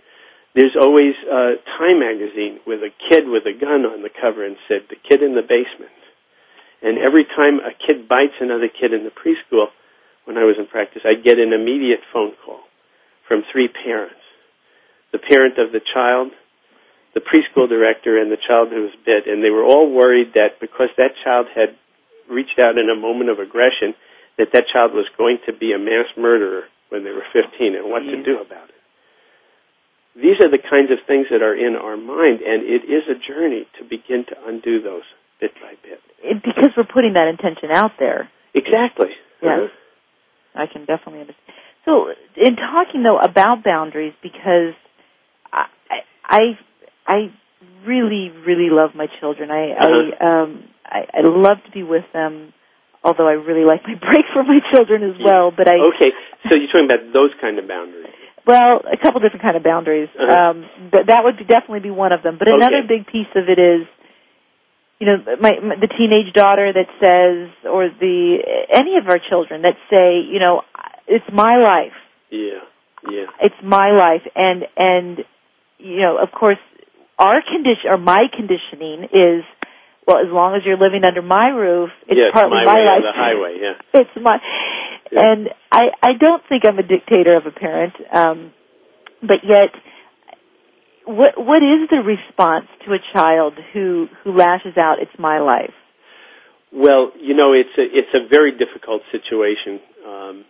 there's 0.56 0.76
always 0.80 1.14
uh, 1.28 1.60
Time 1.78 2.00
magazine 2.00 2.64
with 2.66 2.80
a 2.80 2.90
kid 3.12 3.28
with 3.28 3.44
a 3.44 3.52
gun 3.52 3.84
on 3.84 4.02
the 4.02 4.10
cover 4.10 4.48
and 4.48 4.56
said, 4.68 4.88
"The 4.90 4.96
kid 4.96 5.22
in 5.22 5.36
the 5.36 5.44
basement." 5.44 5.92
And 6.82 6.98
every 6.98 7.26
time 7.26 7.60
a 7.60 7.76
kid 7.76 8.08
bites 8.08 8.40
another 8.40 8.70
kid 8.72 8.94
in 8.94 9.04
the 9.04 9.12
preschool, 9.12 9.68
when 10.26 10.38
I 10.38 10.44
was 10.44 10.58
in 10.58 10.68
practice, 10.68 11.02
I'd 11.06 11.24
get 11.24 11.40
an 11.40 11.54
immediate 11.54 12.02
phone 12.12 12.34
call 12.46 12.62
from 13.28 13.44
three 13.52 13.70
parents: 13.70 14.22
the 15.12 15.20
parent 15.20 15.58
of 15.58 15.72
the 15.72 15.82
child, 15.82 16.32
the 17.14 17.22
preschool 17.22 17.70
director, 17.70 18.20
and 18.20 18.32
the 18.32 18.42
child 18.42 18.70
who 18.70 18.84
was 18.84 18.96
bit. 19.06 19.26
And 19.26 19.44
they 19.44 19.50
were 19.50 19.64
all 19.64 19.90
worried 19.90 20.34
that 20.34 20.60
because 20.60 20.90
that 20.98 21.14
child 21.24 21.48
had 21.54 21.78
reached 22.30 22.60
out 22.60 22.78
in 22.78 22.90
a 22.90 23.00
moment 23.00 23.30
of 23.30 23.40
aggression, 23.40 23.94
that 24.38 24.50
that 24.54 24.66
child 24.74 24.94
was 24.94 25.06
going 25.18 25.40
to 25.46 25.54
be 25.54 25.72
a 25.74 25.80
mass 25.80 26.10
murderer 26.18 26.66
when 26.90 27.04
they 27.04 27.12
were 27.12 27.26
15, 27.34 27.76
and 27.76 27.90
what 27.90 28.02
to 28.02 28.24
do 28.24 28.42
about 28.42 28.70
it 28.70 28.76
these 30.16 30.40
are 30.40 30.50
the 30.50 30.64
kinds 30.64 30.90
of 30.96 31.04
things 31.06 31.28
that 31.30 31.44
are 31.44 31.54
in 31.54 31.76
our 31.76 32.00
mind, 32.00 32.40
and 32.40 32.64
it 32.64 32.88
is 32.88 33.04
a 33.12 33.20
journey 33.20 33.68
to 33.78 33.84
begin 33.84 34.24
to 34.32 34.36
undo 34.48 34.82
those 34.82 35.04
bit 35.44 35.52
by 35.60 35.76
bit. 35.84 36.00
It, 36.24 36.42
because 36.42 36.72
we're 36.76 36.88
putting 36.88 37.14
that 37.20 37.28
intention 37.28 37.70
out 37.72 38.00
there. 38.00 38.32
Exactly. 38.56 39.12
Yes. 39.44 39.68
Uh-huh. 39.68 39.68
I 40.56 40.66
can 40.72 40.86
definitely 40.86 41.22
understand. 41.22 41.56
So, 41.86 42.10
in 42.36 42.56
talking 42.56 43.04
though 43.04 43.20
about 43.20 43.64
boundaries, 43.64 44.14
because 44.24 44.74
I, 45.54 45.68
I, 46.26 46.40
I 47.06 47.18
really, 47.86 48.32
really 48.46 48.70
love 48.72 48.92
my 48.96 49.08
children. 49.20 49.52
I, 49.52 49.72
uh-huh. 49.78 49.88
I, 50.20 50.26
um, 50.26 50.64
I, 50.86 51.00
I 51.14 51.22
love 51.22 51.58
to 51.66 51.72
be 51.72 51.84
with 51.84 52.06
them, 52.14 52.54
although 53.04 53.28
I 53.28 53.34
really 53.34 53.66
like 53.66 53.84
my 53.84 53.96
break 54.10 54.26
for 54.34 54.44
my 54.44 54.60
children 54.74 55.04
as 55.04 55.18
well. 55.24 55.52
But 55.56 55.68
I 55.68 55.78
okay, 55.94 56.12
so 56.50 56.58
you're 56.58 56.68
talking 56.68 56.90
about 56.90 57.14
those 57.14 57.32
kind 57.40 57.60
of 57.60 57.68
boundaries. 57.68 58.10
Well, 58.46 58.86
a 58.86 58.98
couple 59.02 59.22
different 59.22 59.42
kind 59.42 59.58
of 59.58 59.64
boundaries. 59.64 60.10
Uh-huh. 60.14 60.30
Um, 60.30 60.70
but 60.92 61.08
that 61.10 61.26
would 61.26 61.38
be, 61.38 61.46
definitely 61.46 61.82
be 61.82 61.90
one 61.90 62.14
of 62.14 62.22
them. 62.22 62.38
But 62.38 62.54
another 62.54 62.86
Okay. 62.86 63.02
big 63.02 63.08
piece 63.08 63.30
of 63.34 63.50
it 63.50 63.58
is, 63.58 63.90
you 65.00 65.08
know, 65.08 65.18
my, 65.42 65.52
my 65.62 65.76
the 65.76 65.88
teenage 65.98 66.34
daughter 66.34 66.72
that 66.72 66.88
says, 67.04 67.52
or 67.70 67.90
the 67.90 68.38
any 68.72 68.98
of 68.98 69.08
our 69.10 69.20
children 69.30 69.62
that 69.64 69.76
say, 69.92 70.22
you 70.22 70.40
know, 70.40 70.62
it's 71.08 71.26
my 71.34 71.54
life. 71.56 71.94
Yeah, 72.32 72.64
yeah, 73.10 73.26
It's 73.42 73.56
my 73.64 73.92
life, 73.92 74.24
and 74.36 74.64
and 74.78 75.20
you 75.78 76.02
know, 76.02 76.18
of 76.22 76.32
course, 76.32 76.58
our 77.20 77.42
condition 77.42 77.92
or 77.92 77.98
my 77.98 78.24
conditioning 78.36 79.04
is, 79.14 79.44
well, 80.08 80.18
as 80.18 80.32
long 80.32 80.56
as 80.56 80.62
you're 80.66 80.78
living 80.78 81.04
under 81.06 81.22
my 81.22 81.50
roof, 81.50 81.90
it's 82.08 82.20
yeah, 82.24 82.32
partly 82.34 82.58
my, 82.64 82.66
my 82.66 82.80
way 82.80 82.86
life. 82.86 83.04
the 83.04 83.14
highway. 83.14 83.58
Yeah. 83.62 83.74
it's 84.02 84.10
my 84.22 84.38
Yeah. 85.12 85.22
and 85.32 85.50
I 85.72 85.84
I 86.02 86.12
don't 86.20 86.42
think 86.50 86.64
I'm 86.66 86.80
a 86.80 86.84
dictator 86.84 87.36
of 87.38 87.46
a 87.46 87.52
parent 87.52 87.94
um 88.12 88.52
but 89.22 89.40
yet 89.44 89.70
what 91.06 91.34
what 91.38 91.62
is 91.64 91.90
the 91.90 92.02
response 92.02 92.66
to 92.86 92.94
a 92.94 93.00
child 93.14 93.54
who 93.74 94.08
who 94.24 94.36
lashes 94.36 94.78
out 94.78 94.98
it's 95.00 95.18
my 95.20 95.40
life 95.40 95.74
Well, 96.76 97.12
you 97.16 97.34
know, 97.34 97.54
it's 97.54 97.72
a 97.78 97.84
it's 97.88 98.12
a 98.14 98.28
very 98.28 98.52
difficult 98.52 99.02
situation. 99.12 99.80
Um, 100.06 100.46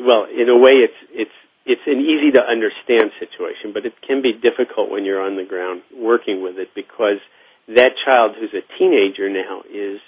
well, 0.00 0.24
in 0.24 0.48
a 0.48 0.56
way, 0.56 0.72
it's 0.72 1.00
it's 1.12 1.38
it's 1.66 1.84
an 1.86 2.00
easy 2.00 2.32
to 2.32 2.40
understand 2.40 3.12
situation, 3.20 3.74
but 3.74 3.84
it 3.84 3.92
can 4.00 4.22
be 4.22 4.32
difficult 4.32 4.88
when 4.90 5.04
you're 5.04 5.20
on 5.20 5.36
the 5.36 5.44
ground 5.44 5.82
working 5.92 6.42
with 6.42 6.56
it 6.56 6.68
because 6.74 7.20
that 7.68 7.92
child 8.06 8.36
who's 8.40 8.54
a 8.54 8.64
teenager 8.78 9.28
now 9.28 9.60
is 9.68 10.00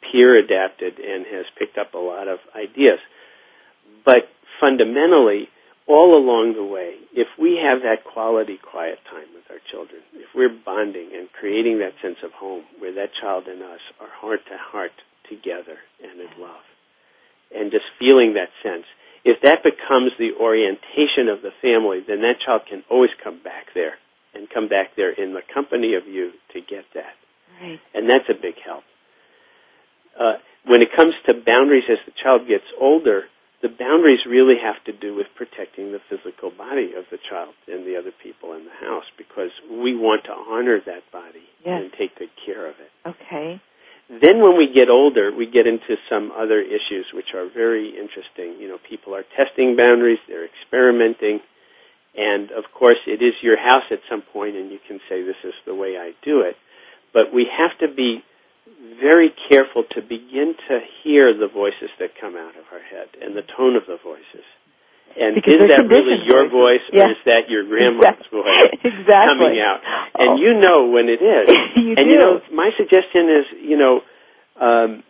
peer 0.00 0.38
adapted 0.38 0.98
and 0.98 1.26
has 1.26 1.44
picked 1.58 1.76
up 1.76 1.92
a 1.92 1.98
lot 1.98 2.26
of 2.26 2.38
ideas. 2.56 2.98
But 4.06 4.32
fundamentally, 4.60 5.48
all 5.92 6.16
along 6.16 6.54
the 6.56 6.64
way, 6.64 6.96
if 7.12 7.28
we 7.38 7.60
have 7.60 7.82
that 7.84 8.04
quality 8.08 8.56
quiet 8.56 8.98
time 9.10 9.28
with 9.36 9.44
our 9.52 9.60
children, 9.70 10.00
if 10.16 10.32
we're 10.34 10.52
bonding 10.52 11.12
and 11.12 11.28
creating 11.32 11.78
that 11.78 11.92
sense 12.00 12.18
of 12.24 12.32
home 12.32 12.64
where 12.78 12.94
that 12.94 13.12
child 13.20 13.44
and 13.46 13.62
us 13.62 13.80
are 14.00 14.08
heart 14.08 14.40
to 14.48 14.56
heart 14.56 14.96
together 15.28 15.76
and 16.02 16.20
in 16.20 16.32
love, 16.40 16.64
and 17.52 17.70
just 17.70 17.84
feeling 18.00 18.34
that 18.34 18.48
sense, 18.64 18.88
if 19.24 19.38
that 19.44 19.62
becomes 19.62 20.12
the 20.18 20.34
orientation 20.40 21.28
of 21.28 21.44
the 21.44 21.54
family, 21.60 22.00
then 22.00 22.22
that 22.22 22.40
child 22.44 22.62
can 22.68 22.82
always 22.90 23.12
come 23.22 23.38
back 23.44 23.70
there 23.74 23.94
and 24.34 24.48
come 24.48 24.68
back 24.68 24.96
there 24.96 25.12
in 25.12 25.34
the 25.34 25.44
company 25.52 25.94
of 25.94 26.08
you 26.08 26.32
to 26.52 26.60
get 26.60 26.88
that. 26.94 27.14
right 27.60 27.78
And 27.94 28.08
that's 28.08 28.28
a 28.32 28.40
big 28.40 28.56
help. 28.64 28.82
Uh, 30.18 30.40
when 30.64 30.82
it 30.82 30.88
comes 30.96 31.14
to 31.26 31.32
boundaries 31.34 31.84
as 31.90 31.98
the 32.06 32.12
child 32.22 32.48
gets 32.48 32.66
older, 32.80 33.24
the 33.62 33.70
boundaries 33.70 34.20
really 34.28 34.58
have 34.58 34.82
to 34.84 34.92
do 34.92 35.14
with 35.14 35.26
protecting 35.38 35.92
the 35.92 36.02
physical 36.10 36.50
body 36.50 36.92
of 36.98 37.04
the 37.10 37.18
child 37.30 37.54
and 37.70 37.86
the 37.86 37.94
other 37.96 38.10
people 38.22 38.52
in 38.58 38.64
the 38.66 38.74
house 38.82 39.06
because 39.16 39.50
we 39.70 39.94
want 39.94 40.24
to 40.26 40.32
honor 40.34 40.78
that 40.84 41.06
body 41.12 41.46
Yes. 41.64 41.78
and 41.82 41.92
take 41.94 42.18
good 42.18 42.34
care 42.44 42.66
of 42.66 42.74
it. 42.82 42.90
okay 43.06 43.60
Then 44.10 44.42
when 44.42 44.58
we 44.58 44.66
get 44.74 44.90
older, 44.90 45.30
we 45.30 45.46
get 45.46 45.66
into 45.66 45.94
some 46.10 46.32
other 46.34 46.60
issues 46.60 47.06
which 47.14 47.32
are 47.38 47.46
very 47.48 47.90
interesting. 47.96 48.58
You 48.60 48.68
know, 48.68 48.78
people 48.82 49.14
are 49.14 49.22
testing 49.38 49.76
boundaries, 49.76 50.18
they're 50.26 50.44
experimenting, 50.44 51.38
and 52.18 52.50
of 52.50 52.64
course 52.76 52.98
it 53.06 53.22
is 53.22 53.32
your 53.42 53.56
house 53.56 53.86
at 53.90 54.00
some 54.10 54.22
point 54.34 54.56
and 54.56 54.70
you 54.74 54.80
can 54.86 54.98
say 55.08 55.22
this 55.22 55.38
is 55.44 55.54
the 55.64 55.74
way 55.74 55.96
I 55.96 56.12
do 56.26 56.40
it. 56.42 56.56
But 57.14 57.32
we 57.32 57.46
have 57.46 57.78
to 57.78 57.94
be 57.94 58.20
very 59.00 59.34
careful 59.50 59.84
to 59.94 60.00
begin 60.00 60.54
to 60.68 60.78
hear 61.02 61.34
the 61.34 61.48
voices 61.48 61.90
that 61.98 62.10
come 62.20 62.36
out 62.36 62.54
of 62.54 62.64
our 62.72 62.82
head 62.82 63.08
and 63.20 63.34
the 63.36 63.42
tone 63.56 63.74
of 63.76 63.82
the 63.86 63.98
voices. 64.02 64.46
And 65.18 65.34
Because 65.34 65.68
is 65.68 65.68
that 65.76 65.84
really 65.88 66.24
your 66.24 66.48
voice 66.48 66.80
or 66.92 66.96
Yeah. 66.98 67.10
is 67.10 67.20
that 67.26 67.50
your 67.50 67.64
grandma's 67.64 68.04
Exactly. 68.16 68.40
voice 68.40 68.68
exactly 68.84 69.36
coming 69.36 69.60
out? 69.60 69.80
And 70.18 70.30
Oh. 70.30 70.36
you 70.36 70.54
know 70.54 70.86
when 70.88 71.08
it 71.10 71.20
is. 71.20 71.46
you 71.76 71.94
and 71.98 72.08
do 72.08 72.14
you 72.14 72.18
know, 72.18 72.40
my 72.52 72.70
suggestion 72.76 73.28
is, 73.28 73.44
you 73.60 73.76
know, 73.76 74.00
um, 74.56 75.02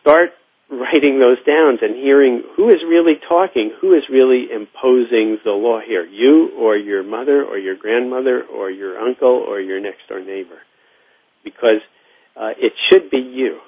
start 0.00 0.32
writing 0.70 1.20
those 1.20 1.38
down 1.44 1.78
and 1.82 1.94
hearing 1.94 2.42
who 2.56 2.68
is 2.68 2.82
really 2.88 3.14
talking, 3.28 3.70
who 3.80 3.94
is 3.94 4.02
really 4.10 4.50
imposing 4.50 5.38
the 5.44 5.52
law 5.52 5.78
here, 5.78 6.04
you 6.04 6.50
or 6.58 6.76
your 6.76 7.02
mother 7.04 7.44
or 7.44 7.58
your 7.58 7.76
grandmother 7.76 8.42
or 8.42 8.70
your 8.70 8.98
uncle 8.98 9.44
or 9.46 9.60
your 9.60 9.78
next 9.78 10.08
door 10.08 10.20
neighbor, 10.20 10.58
because 11.44 11.80
uh, 12.36 12.50
it 12.58 12.72
should 12.88 13.10
be 13.10 13.18
you, 13.18 13.60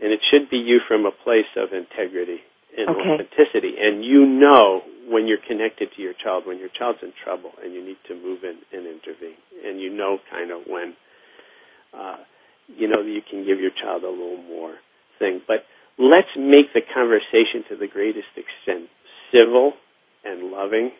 and 0.00 0.12
it 0.12 0.20
should 0.30 0.50
be 0.50 0.58
you 0.58 0.80
from 0.86 1.06
a 1.06 1.10
place 1.24 1.48
of 1.56 1.72
integrity 1.72 2.40
and 2.76 2.88
Okay. 2.90 3.14
authenticity, 3.14 3.74
and 3.80 4.04
you 4.04 4.26
know 4.26 4.82
when 5.08 5.26
you're 5.26 5.42
connected 5.46 5.88
to 5.96 6.02
your 6.02 6.14
child, 6.14 6.46
when 6.46 6.58
your 6.58 6.68
child's 6.68 7.02
in 7.02 7.12
trouble, 7.24 7.52
and 7.62 7.74
you 7.74 7.84
need 7.84 7.98
to 8.06 8.14
move 8.14 8.44
in 8.44 8.58
and 8.72 8.86
intervene, 8.86 9.36
and 9.64 9.80
you 9.80 9.90
know 9.90 10.18
kind 10.30 10.50
of 10.50 10.62
when 10.66 10.94
uh, 11.92 12.16
you 12.76 12.88
know, 12.88 13.00
you 13.02 13.20
can 13.28 13.44
give 13.44 13.60
your 13.60 13.70
child 13.70 14.04
a 14.04 14.10
little 14.10 14.42
more 14.42 14.76
thing. 15.18 15.40
But 15.46 15.64
let's 15.98 16.30
make 16.36 16.72
the 16.72 16.82
conversation 16.94 17.64
to 17.68 17.76
the 17.76 17.88
greatest 17.88 18.30
extent 18.36 18.88
civil 19.34 19.72
and 20.24 20.50
loving 20.50 20.92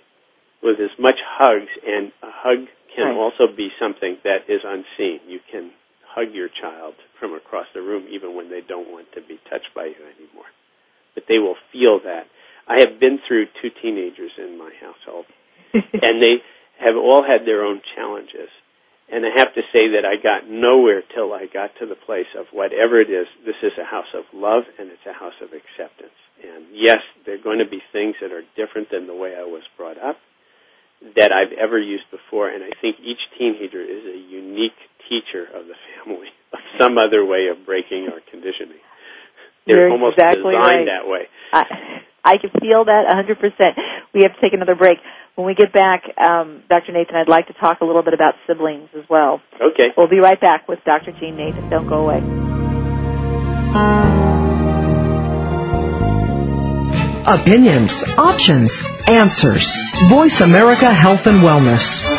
with 0.63 0.81
as 0.81 0.91
much 0.99 1.19
hugs. 1.23 1.71
And 1.87 2.13
a 2.23 2.31
hug 2.31 2.67
can 2.95 3.07
Right. 3.07 3.17
also 3.17 3.47
be 3.47 3.71
something 3.79 4.19
that 4.25 4.49
is 4.49 4.63
unseen. 4.65 5.21
You 5.29 5.41
can 5.51 5.71
hug 6.15 6.35
your 6.35 6.49
child 6.49 6.95
from 7.19 7.35
across 7.35 7.67
the 7.75 7.83
room 7.83 8.07
even 8.11 8.35
when 8.35 8.51
they 8.51 8.61
don't 8.67 8.91
want 8.91 9.07
to 9.15 9.21
be 9.21 9.39
touched 9.49 9.71
by 9.75 9.87
you 9.87 10.03
anymore. 10.19 10.51
But 11.15 11.25
they 11.29 11.39
will 11.39 11.57
feel 11.73 12.01
that. 12.05 12.27
I 12.67 12.81
have 12.81 13.01
been 13.01 13.19
through 13.27 13.47
two 13.63 13.71
teenagers 13.83 14.33
in 14.39 14.59
my 14.59 14.71
household 14.81 15.27
and 15.75 16.23
they 16.23 16.43
have 16.79 16.97
all 16.97 17.23
had 17.23 17.47
their 17.47 17.65
own 17.65 17.81
challenges. 17.95 18.51
And 19.11 19.27
I 19.27 19.31
have 19.35 19.55
to 19.55 19.63
say 19.75 19.99
that 19.99 20.07
I 20.07 20.23
got 20.23 20.49
nowhere 20.49 21.03
till 21.03 21.33
I 21.35 21.47
got 21.51 21.75
to 21.81 21.87
the 21.87 21.99
place 21.99 22.31
of 22.39 22.47
whatever 22.53 23.01
it 23.01 23.11
is, 23.11 23.27
this 23.45 23.59
is 23.63 23.73
a 23.75 23.85
house 23.85 24.11
of 24.15 24.23
love 24.33 24.63
and 24.79 24.89
it's 24.89 25.07
a 25.07 25.13
house 25.13 25.35
of 25.43 25.51
acceptance. 25.51 26.15
And 26.39 26.71
yes, 26.73 27.03
there 27.27 27.35
are 27.35 27.43
going 27.43 27.59
to 27.59 27.69
be 27.69 27.83
things 27.93 28.15
that 28.23 28.31
are 28.31 28.47
different 28.55 28.91
than 28.91 29.07
the 29.07 29.15
way 29.15 29.35
I 29.35 29.43
was 29.43 29.63
brought 29.77 29.99
up 29.99 30.17
that 31.17 31.33
I've 31.33 31.57
ever 31.57 31.79
used 31.79 32.05
before. 32.11 32.49
And 32.49 32.63
I 32.65 32.71
think 32.81 32.97
each 33.01 33.21
teenager 33.39 33.81
is 33.81 34.05
a 34.05 34.19
unique 34.19 34.79
teacher 35.09 35.45
of 35.55 35.67
the 35.67 35.75
family 35.97 36.29
of 36.53 36.61
some 36.79 36.99
other 36.99 37.25
way 37.25 37.49
of 37.51 37.65
breaking 37.67 38.09
our 38.13 38.21
conditioning. 38.31 38.81
They're 39.67 39.89
You're 39.89 39.93
almost 39.93 40.19
exactly 40.19 40.55
designed 40.55 40.89
right. 40.89 40.93
that 40.93 41.09
way. 41.09 41.29
I, 41.53 41.65
I 42.25 42.35
can 42.39 42.51
feel 42.61 42.85
that 42.85 43.09
100%. 43.09 43.37
We 44.15 44.23
have 44.23 44.35
to 44.35 44.41
take 44.41 44.53
another 44.53 44.75
break. 44.75 44.99
When 45.37 45.47
we 45.47 45.55
get 45.55 45.73
back, 45.73 46.03
um, 46.19 46.65
Dr. 46.69 46.93
Nathan, 46.93 47.17
I'd 47.17 47.29
like 47.29 47.47
to 47.47 47.55
talk 47.55 47.81
a 47.81 47.85
little 47.85 48.03
bit 48.03 48.15
about 48.15 48.35
siblings 48.47 48.89
as 48.97 49.05
well. 49.09 49.41
Okay. 49.57 49.89
We'll 49.97 50.09
be 50.09 50.21
right 50.21 50.41
back 50.41 50.69
with 50.69 50.81
Dr. 50.85 51.13
Gene 51.19 51.37
Nathan. 51.37 51.71
Don't 51.71 51.89
go 51.89 52.09
away. 52.09 52.50
Opinions, 57.31 58.03
options, 58.19 58.83
answers. 59.07 59.79
Voice 60.09 60.41
America 60.41 60.93
Health 60.93 61.29
and 61.29 61.45
Wellness. 61.45 62.11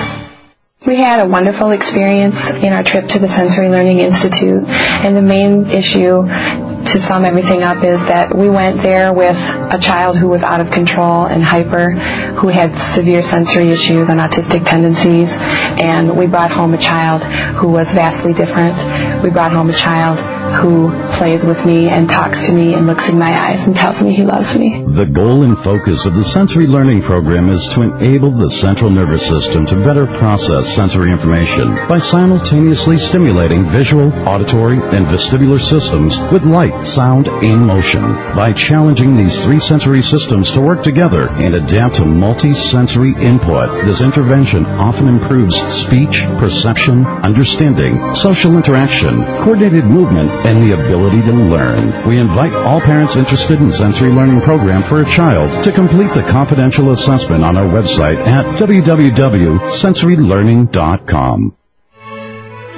We 0.88 0.96
had 0.96 1.20
a 1.20 1.28
wonderful 1.28 1.72
experience 1.72 2.50
in 2.50 2.72
our 2.72 2.82
trip 2.82 3.10
to 3.10 3.20
the 3.20 3.28
Sensory 3.28 3.68
Learning 3.68 4.00
Institute, 4.00 4.64
and 4.66 5.18
the 5.18 5.22
main 5.22 5.70
issue 5.70 6.24
to 6.24 7.00
sum 7.02 7.26
everything 7.26 7.62
up 7.62 7.84
is 7.84 8.02
that 8.06 8.34
we 8.34 8.50
went 8.50 8.78
there 8.78 9.12
with 9.12 9.36
a 9.36 9.80
child 9.82 10.16
who 10.16 10.30
was 10.30 10.44
out 10.44 10.62
of 10.62 10.72
control 10.72 11.26
and 11.26 11.44
hyper, 11.44 11.92
who 11.92 12.48
had 12.48 12.80
severe 12.80 13.22
sensory 13.22 13.70
issues 13.70 14.08
and 14.08 14.18
autistic 14.18 14.66
tendencies, 14.66 15.36
and 15.38 16.16
we 16.18 16.26
brought 16.26 16.52
home 16.52 16.74
a 16.74 16.78
child 16.78 17.22
who 17.58 17.68
was 17.68 17.94
vastly 17.94 18.32
different. 18.32 18.76
We 19.22 19.30
brought 19.30 19.52
home 19.52 19.70
a 19.70 19.74
child 19.74 20.31
who 20.52 20.92
plays 21.18 21.44
with 21.44 21.66
me 21.66 21.90
and 21.90 22.10
talks 22.10 22.48
to 22.48 22.56
me 22.56 22.74
and 22.74 22.88
looks 22.88 23.10
in 23.10 23.18
my 23.18 23.32
eyes 23.32 23.68
and 23.68 23.76
tells 23.76 24.02
me 24.02 24.14
he 24.14 24.24
loves 24.24 24.58
me. 24.58 24.84
The 24.86 25.06
goal 25.06 25.44
and 25.44 25.58
focus 25.58 26.06
of 26.06 26.16
the 26.16 26.24
sensory 26.24 26.68
learning 26.68 27.02
program 27.02 27.50
is 27.50 27.70
to 27.74 27.82
enable 27.82 28.32
the 28.32 28.52
central 28.52 28.90
nervous 28.90 29.26
system 29.26 29.66
to 29.68 29.76
better 29.76 30.06
process 30.06 30.76
sensory 30.76 31.12
information 31.12 31.76
by 31.88 31.98
simultaneously 31.98 32.98
stimulating 32.98 33.66
visual, 33.66 34.12
auditory, 34.28 34.76
and 34.78 35.06
vestibular 35.06 35.60
systems 35.60 36.20
with 36.32 36.46
light, 36.46 36.86
sound, 36.86 37.28
and 37.28 37.66
motion. 37.66 38.02
By 38.02 38.54
challenging 38.54 39.16
these 39.16 39.44
three 39.44 39.60
sensory 39.60 40.02
systems 40.02 40.52
to 40.54 40.62
work 40.62 40.84
together 40.84 41.30
and 41.30 41.56
adapt 41.56 41.96
to 41.96 42.06
multi-sensory 42.06 43.14
input, 43.16 43.86
this 43.86 44.02
intervention 44.02 44.66
often 44.66 45.08
improves 45.08 45.56
speech, 45.56 46.24
perception, 46.38 47.06
understanding, 47.06 48.16
social 48.16 48.56
interaction, 48.56 49.24
coordinated 49.44 49.86
movement, 49.86 50.30
and 50.46 50.62
the 50.64 50.74
ability 50.74 51.22
to 51.22 51.32
learn. 51.32 52.08
We 52.08 52.18
invite 52.18 52.54
all 52.54 52.82
parents 52.82 53.16
interested 53.16 53.62
in 53.62 53.72
sensory 53.72 54.10
learning 54.10 54.42
program 54.42 54.82
for 54.82 55.02
a 55.02 55.06
child 55.06 55.64
to 55.64 55.72
complete 55.72 56.12
the 56.14 56.24
confidential 56.24 56.90
assessment 56.92 57.44
on 57.44 57.58
our 57.58 57.66
website 57.66 58.18
at 58.18 58.46
www.sensorylearning.com. 58.60 61.56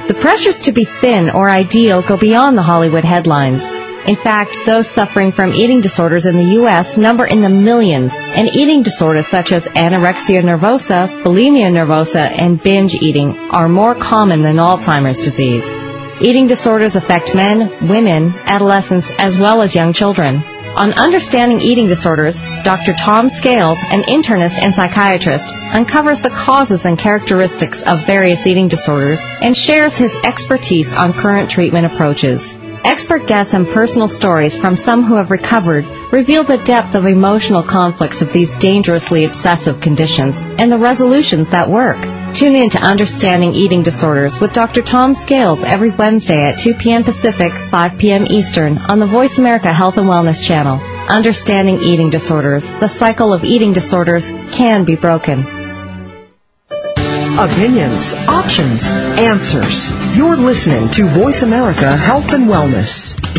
The 0.07 0.14
pressures 0.16 0.64
to 0.64 0.74
be 0.74 0.84
thin 0.84 1.30
or 1.30 1.49
ideal 1.49 2.01
go 2.01 2.18
beyond 2.18 2.57
the 2.57 2.61
Hollywood 2.61 3.05
headlines. 3.05 3.64
In 4.05 4.18
fact, 4.18 4.57
those 4.66 4.89
suffering 4.89 5.32
from 5.32 5.53
eating 5.53 5.80
disorders 5.80 6.26
in 6.26 6.36
the 6.36 6.55
U.S. 6.55 6.97
number 6.97 7.26
in 7.26 7.41
the 7.41 7.47
millions, 7.47 8.14
and 8.14 8.49
eating 8.49 8.84
disorders 8.84 9.28
such 9.28 9.53
as 9.53 9.66
anorexia 9.66 10.41
nervosa, 10.41 11.07
bulimia 11.24 11.72
nervosa, 11.72 12.26
and 12.41 12.61
binge 12.61 12.95
eating 12.95 13.39
are 13.51 13.70
more 13.70 13.95
common 13.95 14.41
than 14.41 14.57
Alzheimer's 14.57 15.24
disease. 15.24 15.83
Eating 16.22 16.45
disorders 16.45 16.95
affect 16.95 17.34
men, 17.34 17.88
women, 17.88 18.34
adolescents, 18.45 19.11
as 19.18 19.38
well 19.38 19.61
as 19.61 19.74
young 19.74 19.93
children. 19.93 20.43
On 20.76 20.93
Understanding 20.93 21.59
Eating 21.59 21.88
Disorders, 21.88 22.39
Dr. 22.64 22.93
Tom 22.93 23.30
Scales, 23.30 23.80
an 23.84 24.03
internist 24.03 24.59
and 24.61 24.74
psychiatrist, 24.74 25.49
uncovers 25.49 26.22
the 26.22 26.30
causes 26.30 26.86
and 26.86 26.99
characteristics 26.99 27.84
of 27.84 28.05
various 28.05 28.45
eating 28.45 28.68
disorders 28.68 29.20
and 29.22 29.57
shares 29.57 29.97
his 29.97 30.16
expertise 30.24 30.93
on 30.93 31.14
current 31.14 31.49
treatment 31.49 31.88
approaches. 31.88 32.57
Expert 32.84 33.28
guests 33.28 33.53
and 33.53 33.68
personal 33.68 34.07
stories 34.07 34.57
from 34.57 34.78
some 34.78 35.03
who 35.03 35.16
have 35.16 35.32
recovered 35.32 35.86
reveal 36.14 36.43
the 36.43 36.59
depth 36.59 36.93
of 36.93 37.07
emotional 37.07 37.64
conflicts 37.64 38.22
of 38.22 38.32
these 38.32 38.55
dangerously 38.57 39.26
obsessive 39.26 39.82
conditions 39.82 40.39
and 40.43 40.72
the 40.72 40.78
resolutions 40.78 41.49
that 41.49 41.68
work. 41.68 41.97
Tune 42.36 42.55
in 42.55 42.70
to 42.70 42.78
Understanding 42.78 43.53
Eating 43.53 43.82
Disorders 43.82 44.39
with 44.39 44.53
Dr. 44.53 44.84
Tom 44.84 45.16
Scales 45.16 45.64
every 45.64 45.89
Wednesday 45.89 46.51
at 46.51 46.59
2 46.59 46.76
p.m. 46.76 47.03
Pacific, 47.03 47.51
5 47.51 47.97
p.m. 47.97 48.28
Eastern 48.30 48.78
on 48.78 48.99
the 48.99 49.07
Voice 49.07 49.39
America 49.39 49.74
Health 49.74 49.97
and 49.97 50.07
Wellness 50.07 50.45
channel. 50.45 50.80
Understanding 51.09 51.82
Eating 51.82 52.11
Disorders, 52.11 52.68
the 52.68 52.88
cycle 52.88 53.34
of 53.34 53.43
eating 53.43 53.74
disorders 53.74 54.30
can 54.51 54.86
be 54.86 54.95
broken. 54.95 55.39
Opinions, 57.39 58.14
options, 58.28 58.86
answers. 58.86 60.16
You're 60.16 60.38
listening 60.38 60.89
to 60.91 61.07
Voice 61.07 61.41
America 61.41 61.97
Health 61.97 62.34
and 62.34 62.47
Wellness. 62.47 63.33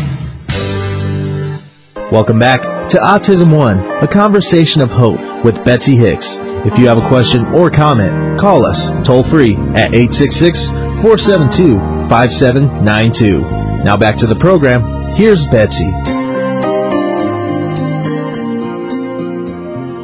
Welcome 2.11 2.37
back 2.37 2.61
to 2.89 2.97
Autism 2.97 3.51
One, 3.51 3.79
a 3.79 4.07
conversation 4.07 4.83
of 4.83 4.91
hope 4.91 5.43
with 5.43 5.65
Betsy 5.65 5.95
Hicks. 5.97 6.37
If 6.37 6.77
you 6.77 6.87
have 6.87 6.99
a 6.99 7.07
question 7.07 7.47
or 7.47 7.71
comment, 7.71 8.39
call 8.39 8.63
us 8.63 8.91
toll 9.03 9.23
free 9.23 9.55
at 9.55 9.95
866 9.95 10.69
472 10.69 11.79
5792. 12.07 13.41
Now 13.83 13.97
back 13.97 14.17
to 14.17 14.27
the 14.27 14.35
program. 14.35 15.15
Here's 15.15 15.47
Betsy. 15.47 15.89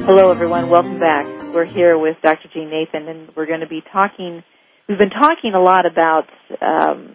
Hello, 0.08 0.32
everyone. 0.32 0.72
Welcome 0.72 1.00
back. 1.00 1.28
We're 1.54 1.66
here 1.66 2.00
with 2.00 2.18
Dr. 2.24 2.50
Gene 2.52 2.72
Nathan, 2.72 3.08
and 3.10 3.30
we're 3.36 3.46
going 3.46 3.60
to 3.60 3.68
be 3.68 3.84
talking. 3.94 4.44
We've 4.90 4.98
been 4.98 5.12
talking 5.12 5.54
a 5.54 5.62
lot 5.62 5.86
about 5.86 6.26
um, 6.62 7.14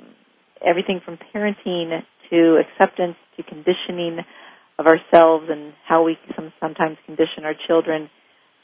everything 0.65 1.01
from 1.05 1.19
parenting 1.35 2.05
to 2.31 2.63
acceptance 2.63 3.17
to 3.37 3.43
conditioning 3.43 4.21
of 4.79 4.87
ourselves 4.87 5.47
and 5.49 5.73
how 5.87 6.05
we 6.05 6.19
some, 6.35 6.53
sometimes 6.61 6.99
condition 7.07 7.45
our 7.45 7.55
children. 7.67 8.11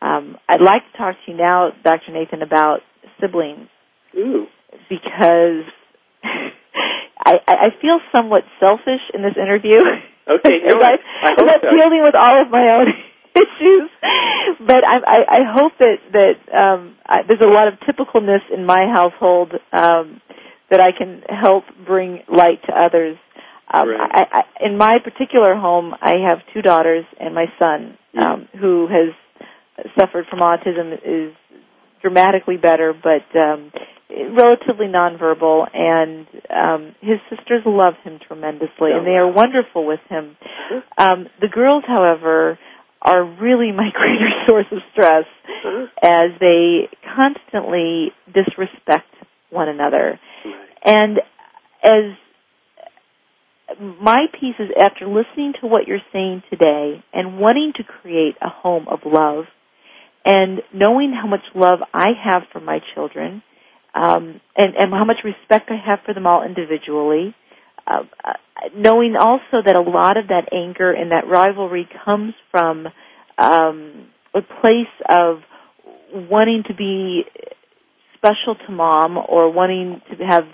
Um, 0.00 0.36
I'd 0.48 0.60
like 0.60 0.82
to 0.92 0.98
talk 0.98 1.14
to 1.24 1.30
you 1.30 1.36
now, 1.36 1.70
Dr. 1.84 2.12
Nathan, 2.12 2.42
about 2.42 2.80
siblings. 3.20 3.68
Ooh. 4.16 4.46
Because 4.88 5.64
I, 6.24 7.38
I 7.46 7.68
feel 7.80 8.00
somewhat 8.14 8.42
selfish 8.60 9.00
in 9.14 9.22
this 9.22 9.36
interview. 9.36 9.78
Okay, 10.28 10.58
no, 10.66 10.80
I 10.80 10.98
hope 11.36 11.48
I'm 11.48 11.60
so. 11.62 11.70
dealing 11.70 12.02
with 12.02 12.14
all 12.14 12.42
of 12.42 12.50
my 12.50 12.66
own 12.74 12.88
issues, 13.34 13.90
but 14.66 14.84
I, 14.84 14.98
I, 15.06 15.18
I 15.28 15.40
hope 15.54 15.72
that 15.78 15.96
that 16.12 16.34
um, 16.54 16.96
I, 17.06 17.22
there's 17.26 17.40
a 17.40 17.52
lot 17.52 17.68
of 17.68 17.74
typicalness 17.80 18.42
in 18.52 18.66
my 18.66 18.86
household 18.92 19.52
um, 19.72 20.20
that 20.70 20.80
I 20.80 20.92
can 20.96 21.22
help 21.28 21.64
bring 21.86 22.20
light 22.28 22.62
to 22.66 22.72
others. 22.72 23.16
Um, 23.72 23.88
Right. 23.88 24.10
I, 24.12 24.22
I, 24.40 24.66
in 24.66 24.76
my 24.76 24.98
particular 25.02 25.54
home, 25.54 25.94
I 26.00 26.14
have 26.28 26.38
two 26.52 26.62
daughters 26.62 27.04
and 27.18 27.34
my 27.34 27.46
son, 27.62 27.96
um, 28.22 28.48
who 28.60 28.86
has 28.88 29.14
suffered 29.98 30.26
from 30.28 30.40
autism, 30.40 30.92
is 30.94 31.34
dramatically 32.02 32.56
better, 32.56 32.92
but 32.92 33.24
um, 33.38 33.72
relatively 34.36 34.86
nonverbal, 34.86 35.66
and 35.72 36.26
um, 36.50 36.94
his 37.00 37.18
sisters 37.30 37.62
love 37.64 37.94
him 38.04 38.18
tremendously, 38.26 38.90
and 38.92 39.06
they 39.06 39.12
are 39.16 39.30
wonderful 39.30 39.86
with 39.86 40.00
him. 40.08 40.36
Um, 40.98 41.28
the 41.40 41.48
girls, 41.48 41.84
however, 41.86 42.58
are 43.00 43.24
really 43.24 43.72
my 43.76 43.88
greater 43.92 44.30
source 44.46 44.66
of 44.72 44.78
stress 44.92 45.24
as 46.02 46.30
they 46.40 46.88
constantly 47.16 48.12
disrespect 48.26 49.06
one 49.50 49.68
another. 49.68 50.18
And 50.84 51.18
as 51.84 52.16
my 53.80 54.26
piece 54.32 54.54
is 54.58 54.70
after 54.78 55.06
listening 55.06 55.54
to 55.60 55.66
what 55.66 55.86
you're 55.86 56.02
saying 56.12 56.42
today 56.50 57.02
and 57.12 57.38
wanting 57.38 57.72
to 57.76 57.84
create 57.84 58.34
a 58.40 58.48
home 58.48 58.86
of 58.88 59.00
love 59.04 59.44
and 60.24 60.60
knowing 60.72 61.12
how 61.12 61.28
much 61.28 61.42
love 61.54 61.80
I 61.92 62.08
have 62.24 62.42
for 62.52 62.60
my 62.60 62.80
children 62.94 63.42
um, 63.94 64.40
and, 64.56 64.74
and 64.76 64.92
how 64.92 65.04
much 65.04 65.18
respect 65.24 65.70
I 65.70 65.76
have 65.84 66.00
for 66.04 66.14
them 66.14 66.26
all 66.26 66.44
individually, 66.44 67.34
uh, 67.86 68.04
uh, 68.24 68.32
knowing 68.74 69.16
also 69.18 69.62
that 69.64 69.76
a 69.76 69.80
lot 69.80 70.16
of 70.16 70.28
that 70.28 70.52
anger 70.52 70.92
and 70.92 71.10
that 71.10 71.28
rivalry 71.28 71.88
comes 72.04 72.34
from 72.50 72.86
um, 73.38 74.08
a 74.34 74.40
place 74.40 74.92
of 75.08 75.38
wanting 76.12 76.62
to 76.68 76.74
be 76.74 77.22
special 78.16 78.54
to 78.66 78.72
mom 78.72 79.18
or 79.18 79.52
wanting 79.52 80.00
to 80.10 80.24
have 80.24 80.44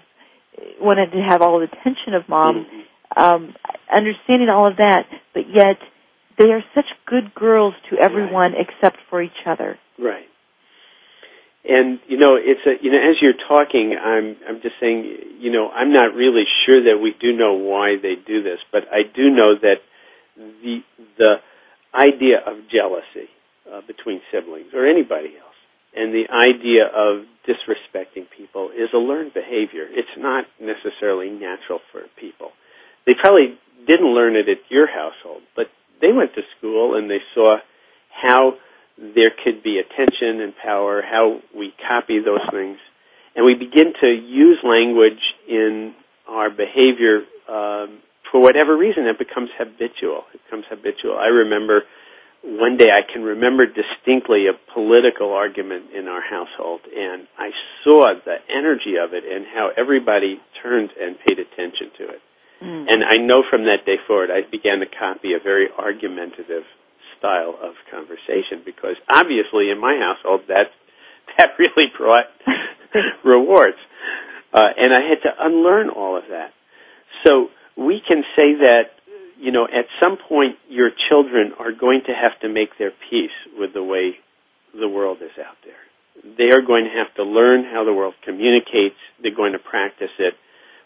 wanted 0.80 1.10
to 1.12 1.18
have 1.18 1.42
all 1.42 1.60
the 1.60 1.66
attention 1.66 2.14
of 2.14 2.28
mom, 2.28 2.66
um, 3.18 3.54
understanding 3.92 4.48
all 4.48 4.68
of 4.68 4.76
that, 4.76 5.06
but 5.34 5.44
yet 5.52 5.76
they 6.38 6.50
are 6.50 6.62
such 6.74 6.86
good 7.06 7.34
girls 7.34 7.74
to 7.90 7.98
everyone 7.98 8.54
except 8.56 8.98
for 9.10 9.20
each 9.22 9.42
other. 9.46 9.78
Right. 9.98 10.26
And 11.64 11.98
you 12.06 12.16
know, 12.16 12.38
it's 12.38 12.64
a 12.64 12.82
you 12.82 12.92
know, 12.92 12.98
as 12.98 13.16
you're 13.20 13.36
talking, 13.48 13.96
I'm 13.98 14.36
I'm 14.48 14.62
just 14.62 14.76
saying, 14.80 15.38
you 15.40 15.50
know, 15.50 15.68
I'm 15.68 15.92
not 15.92 16.14
really 16.14 16.44
sure 16.64 16.84
that 16.84 17.02
we 17.02 17.14
do 17.20 17.36
know 17.36 17.54
why 17.54 17.96
they 18.00 18.14
do 18.14 18.42
this, 18.42 18.58
but 18.72 18.82
I 18.90 19.02
do 19.02 19.28
know 19.28 19.54
that 19.60 19.82
the 20.36 20.78
the 21.18 21.34
idea 21.92 22.38
of 22.46 22.70
jealousy 22.70 23.28
uh, 23.70 23.80
between 23.86 24.20
siblings 24.32 24.72
or 24.72 24.86
anybody 24.86 25.34
else, 25.36 25.58
and 25.94 26.14
the 26.14 26.30
idea 26.32 26.86
of 26.86 27.26
disrespecting 27.44 28.30
people 28.36 28.70
is 28.70 28.88
a 28.94 28.98
learned 28.98 29.34
behavior. 29.34 29.84
It's 29.90 30.16
not 30.16 30.44
necessarily 30.60 31.28
natural 31.28 31.80
for 31.92 32.02
people. 32.18 32.52
They 33.08 33.16
probably 33.16 33.56
didn't 33.86 34.12
learn 34.12 34.36
it 34.36 34.50
at 34.50 34.58
your 34.68 34.86
household, 34.86 35.40
but 35.56 35.72
they 36.02 36.12
went 36.12 36.34
to 36.34 36.42
school 36.58 36.94
and 36.94 37.08
they 37.08 37.24
saw 37.34 37.56
how 38.12 38.52
there 38.98 39.32
could 39.32 39.62
be 39.62 39.80
attention 39.80 40.42
and 40.42 40.52
power, 40.62 41.00
how 41.00 41.40
we 41.56 41.72
copy 41.88 42.20
those 42.20 42.44
things, 42.52 42.76
and 43.34 43.46
we 43.46 43.54
begin 43.54 43.94
to 44.02 44.08
use 44.12 44.58
language 44.62 45.24
in 45.48 45.94
our 46.28 46.50
behavior 46.50 47.24
um, 47.48 48.04
for 48.30 48.42
whatever 48.42 48.76
reason. 48.76 49.06
It 49.06 49.18
becomes 49.18 49.48
habitual. 49.56 50.28
It 50.34 50.44
becomes 50.44 50.66
habitual. 50.68 51.16
I 51.16 51.32
remember 51.32 51.84
one 52.44 52.76
day 52.76 52.88
I 52.92 53.00
can 53.00 53.22
remember 53.22 53.64
distinctly 53.64 54.52
a 54.52 54.72
political 54.74 55.32
argument 55.32 55.96
in 55.96 56.08
our 56.08 56.20
household, 56.20 56.80
and 56.94 57.26
I 57.38 57.56
saw 57.84 58.12
the 58.22 58.36
energy 58.52 59.00
of 59.00 59.14
it 59.14 59.24
and 59.24 59.46
how 59.46 59.70
everybody 59.78 60.40
turned 60.62 60.90
and 61.00 61.16
paid 61.24 61.38
attention 61.38 61.88
to 61.96 62.04
it. 62.12 62.20
And 62.60 63.04
I 63.04 63.18
know 63.18 63.44
from 63.48 63.64
that 63.64 63.86
day 63.86 63.96
forward, 64.06 64.30
I 64.30 64.48
began 64.48 64.80
to 64.80 64.86
copy 64.86 65.32
a 65.34 65.42
very 65.42 65.68
argumentative 65.76 66.64
style 67.18 67.54
of 67.62 67.74
conversation 67.90 68.62
because 68.64 68.96
obviously 69.10 69.70
in 69.70 69.80
my 69.80 69.98
household 69.98 70.42
that 70.48 70.70
that 71.38 71.50
really 71.58 71.90
brought 71.96 72.26
rewards, 73.24 73.76
uh, 74.52 74.70
and 74.78 74.94
I 74.94 75.00
had 75.02 75.22
to 75.22 75.30
unlearn 75.38 75.90
all 75.90 76.16
of 76.16 76.24
that. 76.30 76.52
So 77.26 77.48
we 77.76 78.00
can 78.06 78.24
say 78.34 78.62
that 78.62 78.96
you 79.38 79.52
know 79.52 79.64
at 79.64 79.86
some 80.00 80.16
point 80.16 80.56
your 80.68 80.90
children 81.08 81.52
are 81.58 81.72
going 81.72 82.02
to 82.06 82.12
have 82.12 82.40
to 82.40 82.48
make 82.48 82.78
their 82.78 82.92
peace 83.10 83.36
with 83.58 83.74
the 83.74 83.82
way 83.82 84.16
the 84.72 84.88
world 84.88 85.18
is 85.22 85.36
out 85.38 85.56
there. 85.64 86.34
They 86.36 86.52
are 86.52 86.62
going 86.62 86.84
to 86.84 86.90
have 86.90 87.14
to 87.16 87.22
learn 87.22 87.64
how 87.64 87.84
the 87.84 87.92
world 87.92 88.14
communicates. 88.24 88.98
They're 89.22 89.34
going 89.34 89.52
to 89.52 89.58
practice 89.58 90.10
it 90.18 90.34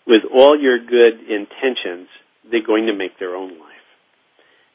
with 0.06 0.22
all 0.32 0.58
your 0.58 0.78
good 0.78 1.20
intentions, 1.28 2.08
they're 2.50 2.66
going 2.66 2.86
to 2.86 2.94
make 2.94 3.18
their 3.18 3.36
own 3.36 3.58
life. 3.58 3.86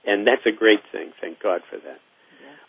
And 0.06 0.26
that's 0.26 0.46
a 0.46 0.58
great 0.58 0.80
thing. 0.92 1.12
Thank 1.20 1.42
God 1.42 1.62
for 1.70 1.78
that. 1.78 2.00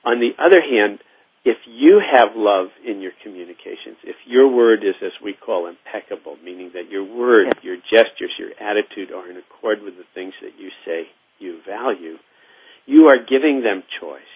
On 0.04 0.20
the 0.20 0.32
other 0.42 0.60
hand, 0.60 0.98
if 1.44 1.56
you 1.66 2.00
have 2.00 2.34
love 2.34 2.68
in 2.84 3.00
your 3.00 3.12
communications, 3.22 3.96
if 4.02 4.16
your 4.26 4.48
word 4.48 4.82
is 4.82 4.96
as 5.02 5.12
we 5.22 5.34
call 5.34 5.66
impeccable, 5.66 6.36
meaning 6.44 6.72
that 6.74 6.90
your 6.90 7.04
word, 7.04 7.54
your 7.62 7.76
gestures, 7.76 8.34
your 8.38 8.50
attitude 8.60 9.12
are 9.12 9.30
in 9.30 9.36
accord 9.36 9.80
with 9.82 9.96
the 9.96 10.04
things 10.14 10.34
that 10.42 10.58
you 10.58 10.70
say 10.84 11.06
you 11.38 11.60
value, 11.66 12.16
you 12.86 13.08
are 13.08 13.24
giving 13.28 13.62
them 13.62 13.82
choice. 14.00 14.34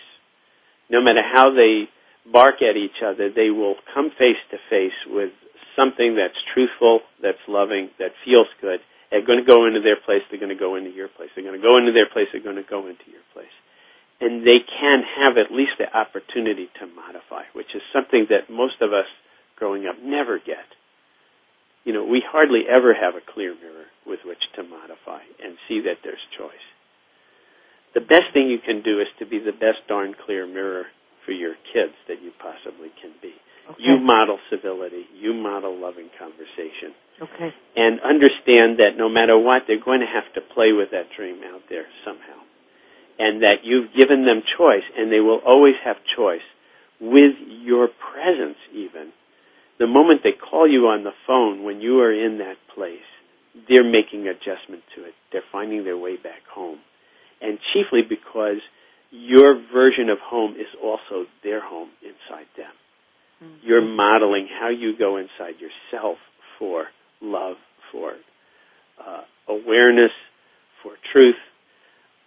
No 0.90 1.02
matter 1.02 1.22
how 1.22 1.50
they 1.50 1.88
bark 2.30 2.62
at 2.62 2.76
each 2.76 3.02
other, 3.04 3.30
they 3.34 3.50
will 3.50 3.74
come 3.94 4.10
face 4.10 4.40
to 4.50 4.58
face 4.70 4.96
with 5.06 5.32
something 5.76 6.16
that's 6.16 6.38
truthful, 6.54 7.00
that's 7.20 7.42
loving, 7.48 7.90
that 7.98 8.12
feels 8.24 8.48
good. 8.60 8.80
They're 9.10 9.24
going 9.24 9.44
to 9.44 9.48
go 9.48 9.66
into 9.68 9.80
their 9.80 10.00
place, 10.00 10.24
they're 10.30 10.40
going 10.40 10.54
to 10.54 10.58
go 10.58 10.76
into 10.76 10.90
your 10.90 11.08
place. 11.08 11.28
They're 11.34 11.44
going 11.44 11.58
to 11.58 11.62
go 11.62 11.76
into 11.76 11.92
their 11.92 12.08
place, 12.08 12.28
they're 12.32 12.44
going 12.44 12.60
to 12.60 12.64
go 12.64 12.88
into 12.88 13.04
your 13.12 13.24
place. 13.36 13.52
And 14.20 14.46
they 14.46 14.62
can 14.62 15.02
have 15.02 15.36
at 15.36 15.52
least 15.52 15.76
the 15.78 15.90
opportunity 15.90 16.70
to 16.80 16.86
modify, 16.86 17.44
which 17.52 17.74
is 17.74 17.82
something 17.92 18.30
that 18.30 18.48
most 18.48 18.80
of 18.80 18.92
us 18.92 19.08
growing 19.56 19.86
up 19.86 19.96
never 20.00 20.38
get. 20.38 20.64
You 21.84 21.92
know, 21.92 22.06
we 22.06 22.22
hardly 22.24 22.62
ever 22.70 22.94
have 22.94 23.14
a 23.18 23.24
clear 23.34 23.54
mirror 23.54 23.90
with 24.06 24.20
which 24.24 24.40
to 24.56 24.62
modify 24.62 25.26
and 25.42 25.58
see 25.68 25.82
that 25.84 26.00
there's 26.04 26.22
choice. 26.38 26.66
The 27.94 28.00
best 28.00 28.32
thing 28.32 28.48
you 28.48 28.62
can 28.62 28.80
do 28.82 29.00
is 29.00 29.10
to 29.18 29.26
be 29.26 29.38
the 29.38 29.52
best 29.52 29.84
darn 29.88 30.14
clear 30.14 30.46
mirror 30.46 30.86
for 31.26 31.32
your 31.32 31.54
kids 31.72 31.92
that 32.08 32.22
you 32.22 32.32
possibly 32.38 32.88
can 33.02 33.12
be. 33.20 33.34
Okay. 33.70 33.82
You 33.82 33.98
model 34.00 34.38
civility. 34.50 35.04
You 35.14 35.34
model 35.34 35.78
loving 35.78 36.10
conversation. 36.18 36.94
Okay. 37.20 37.54
And 37.76 38.00
understand 38.00 38.78
that 38.78 38.98
no 38.98 39.08
matter 39.08 39.38
what, 39.38 39.62
they're 39.66 39.82
going 39.82 40.00
to 40.00 40.06
have 40.06 40.32
to 40.34 40.40
play 40.54 40.72
with 40.72 40.90
that 40.90 41.14
dream 41.16 41.40
out 41.46 41.62
there 41.68 41.86
somehow. 42.04 42.42
And 43.18 43.44
that 43.44 43.64
you've 43.64 43.94
given 43.96 44.24
them 44.24 44.42
choice, 44.58 44.82
and 44.96 45.12
they 45.12 45.20
will 45.20 45.40
always 45.46 45.76
have 45.84 45.96
choice 46.16 46.42
with 47.00 47.34
your 47.46 47.88
presence 47.88 48.58
even. 48.72 49.12
The 49.78 49.86
moment 49.86 50.20
they 50.22 50.32
call 50.32 50.68
you 50.68 50.88
on 50.88 51.04
the 51.04 51.14
phone 51.26 51.64
when 51.64 51.80
you 51.80 52.00
are 52.00 52.12
in 52.12 52.38
that 52.38 52.56
place, 52.74 53.06
they're 53.68 53.84
making 53.84 54.28
adjustment 54.28 54.82
to 54.96 55.04
it. 55.04 55.14
They're 55.30 55.42
finding 55.52 55.84
their 55.84 55.98
way 55.98 56.16
back 56.16 56.42
home. 56.52 56.78
And 57.40 57.58
chiefly 57.72 58.02
because 58.08 58.62
your 59.10 59.60
version 59.72 60.08
of 60.08 60.18
home 60.18 60.52
is 60.52 60.70
also 60.82 61.26
their 61.44 61.60
home 61.60 61.90
inside 62.02 62.46
them. 62.56 62.72
Mm-hmm. 63.42 63.66
You're 63.66 63.84
modeling 63.84 64.48
how 64.48 64.68
you 64.70 64.96
go 64.96 65.16
inside 65.16 65.60
yourself 65.60 66.18
for 66.58 66.86
love, 67.20 67.56
for 67.90 68.12
uh, 69.04 69.22
awareness, 69.48 70.12
for 70.82 70.92
truth. 71.12 71.36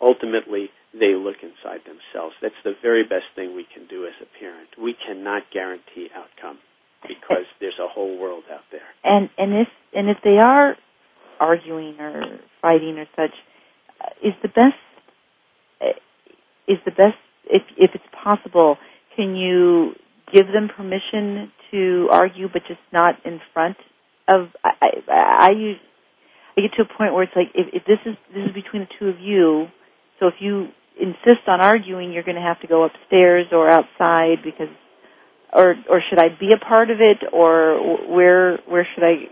Ultimately, 0.01 0.69
they 0.93 1.13
look 1.15 1.37
inside 1.41 1.81
themselves. 1.85 2.35
That's 2.41 2.55
the 2.63 2.73
very 2.81 3.03
best 3.03 3.25
thing 3.35 3.55
we 3.55 3.65
can 3.73 3.87
do 3.87 4.05
as 4.05 4.13
a 4.21 4.39
parent. 4.39 4.69
We 4.81 4.95
cannot 5.05 5.43
guarantee 5.53 6.09
outcome 6.15 6.59
because 7.07 7.45
there's 7.59 7.79
a 7.79 7.87
whole 7.87 8.19
world 8.19 8.43
out 8.51 8.65
there. 8.71 8.87
And 9.03 9.29
and 9.37 9.53
if 9.53 9.67
and 9.93 10.09
if 10.09 10.17
they 10.23 10.37
are 10.37 10.75
arguing 11.39 11.99
or 11.99 12.39
fighting 12.61 12.97
or 12.97 13.05
such, 13.15 13.35
uh, 14.01 14.27
is 14.27 14.33
the 14.41 14.49
best 14.49 14.75
is 16.67 16.77
the 16.85 16.91
best 16.91 17.17
if 17.45 17.61
if 17.77 17.91
it's 17.93 18.03
possible 18.23 18.77
can 19.15 19.35
you 19.35 19.93
give 20.31 20.47
them 20.47 20.69
permission 20.75 21.51
to 21.71 22.07
argue 22.11 22.47
but 22.51 22.61
just 22.67 22.79
not 22.91 23.15
in 23.25 23.39
front 23.53 23.77
of 24.27 24.47
i 24.63 24.71
i, 24.81 25.47
I 25.47 25.49
use 25.51 25.77
i 26.57 26.61
get 26.61 26.71
to 26.77 26.83
a 26.83 26.97
point 26.97 27.13
where 27.13 27.23
it's 27.23 27.35
like 27.35 27.49
if, 27.53 27.67
if 27.73 27.83
this 27.85 27.99
is 28.05 28.15
this 28.33 28.45
is 28.47 28.53
between 28.53 28.83
the 28.83 28.93
two 28.99 29.07
of 29.07 29.19
you 29.19 29.67
so 30.19 30.27
if 30.27 30.35
you 30.39 30.67
insist 30.99 31.47
on 31.47 31.61
arguing 31.61 32.11
you're 32.11 32.23
going 32.23 32.35
to 32.35 32.41
have 32.41 32.59
to 32.61 32.67
go 32.67 32.83
upstairs 32.83 33.47
or 33.51 33.69
outside 33.69 34.37
because 34.43 34.69
or 35.53 35.75
or 35.89 36.01
should 36.09 36.19
i 36.19 36.29
be 36.39 36.51
a 36.53 36.57
part 36.57 36.89
of 36.89 36.97
it 36.99 37.27
or 37.33 38.07
where 38.07 38.57
where 38.67 38.87
should 38.95 39.03
i 39.03 39.29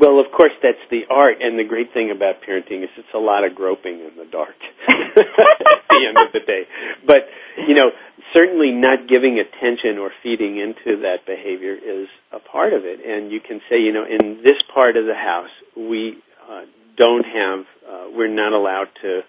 well, 0.00 0.18
of 0.18 0.26
course, 0.34 0.52
that's 0.62 0.82
the 0.90 1.02
art, 1.08 1.38
and 1.40 1.58
the 1.58 1.64
great 1.64 1.92
thing 1.94 2.10
about 2.10 2.42
parenting 2.42 2.82
is 2.82 2.90
it's 2.98 3.14
a 3.14 3.18
lot 3.18 3.44
of 3.44 3.54
groping 3.54 4.00
in 4.00 4.16
the 4.16 4.26
dark 4.30 4.56
at 4.88 5.86
the 5.90 6.02
end 6.08 6.18
of 6.18 6.32
the 6.32 6.40
day. 6.40 6.66
But 7.06 7.30
you 7.68 7.74
know, 7.74 7.90
certainly 8.36 8.70
not 8.70 9.08
giving 9.08 9.38
attention 9.38 9.98
or 9.98 10.10
feeding 10.22 10.58
into 10.58 11.02
that 11.02 11.26
behavior 11.26 11.74
is 11.74 12.08
a 12.32 12.38
part 12.38 12.72
of 12.72 12.84
it. 12.84 13.00
And 13.04 13.30
you 13.30 13.40
can 13.40 13.60
say, 13.70 13.80
you 13.80 13.92
know, 13.92 14.04
in 14.04 14.42
this 14.42 14.60
part 14.72 14.96
of 14.96 15.06
the 15.06 15.14
house, 15.14 15.50
we 15.76 16.18
uh, 16.48 16.62
don't 16.96 17.24
have, 17.24 17.60
uh, 17.88 18.06
we're 18.12 18.28
not 18.28 18.52
allowed 18.52 18.88
to 19.02 19.20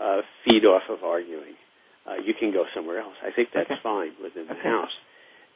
uh, 0.00 0.22
feed 0.44 0.64
off 0.64 0.82
of 0.88 1.04
arguing. 1.04 1.54
Uh, 2.06 2.14
you 2.24 2.34
can 2.34 2.52
go 2.52 2.64
somewhere 2.74 3.00
else. 3.00 3.14
I 3.22 3.30
think 3.30 3.50
that's 3.54 3.70
okay. 3.70 3.80
fine 3.82 4.12
within 4.22 4.46
the 4.48 4.54
house. 4.54 4.92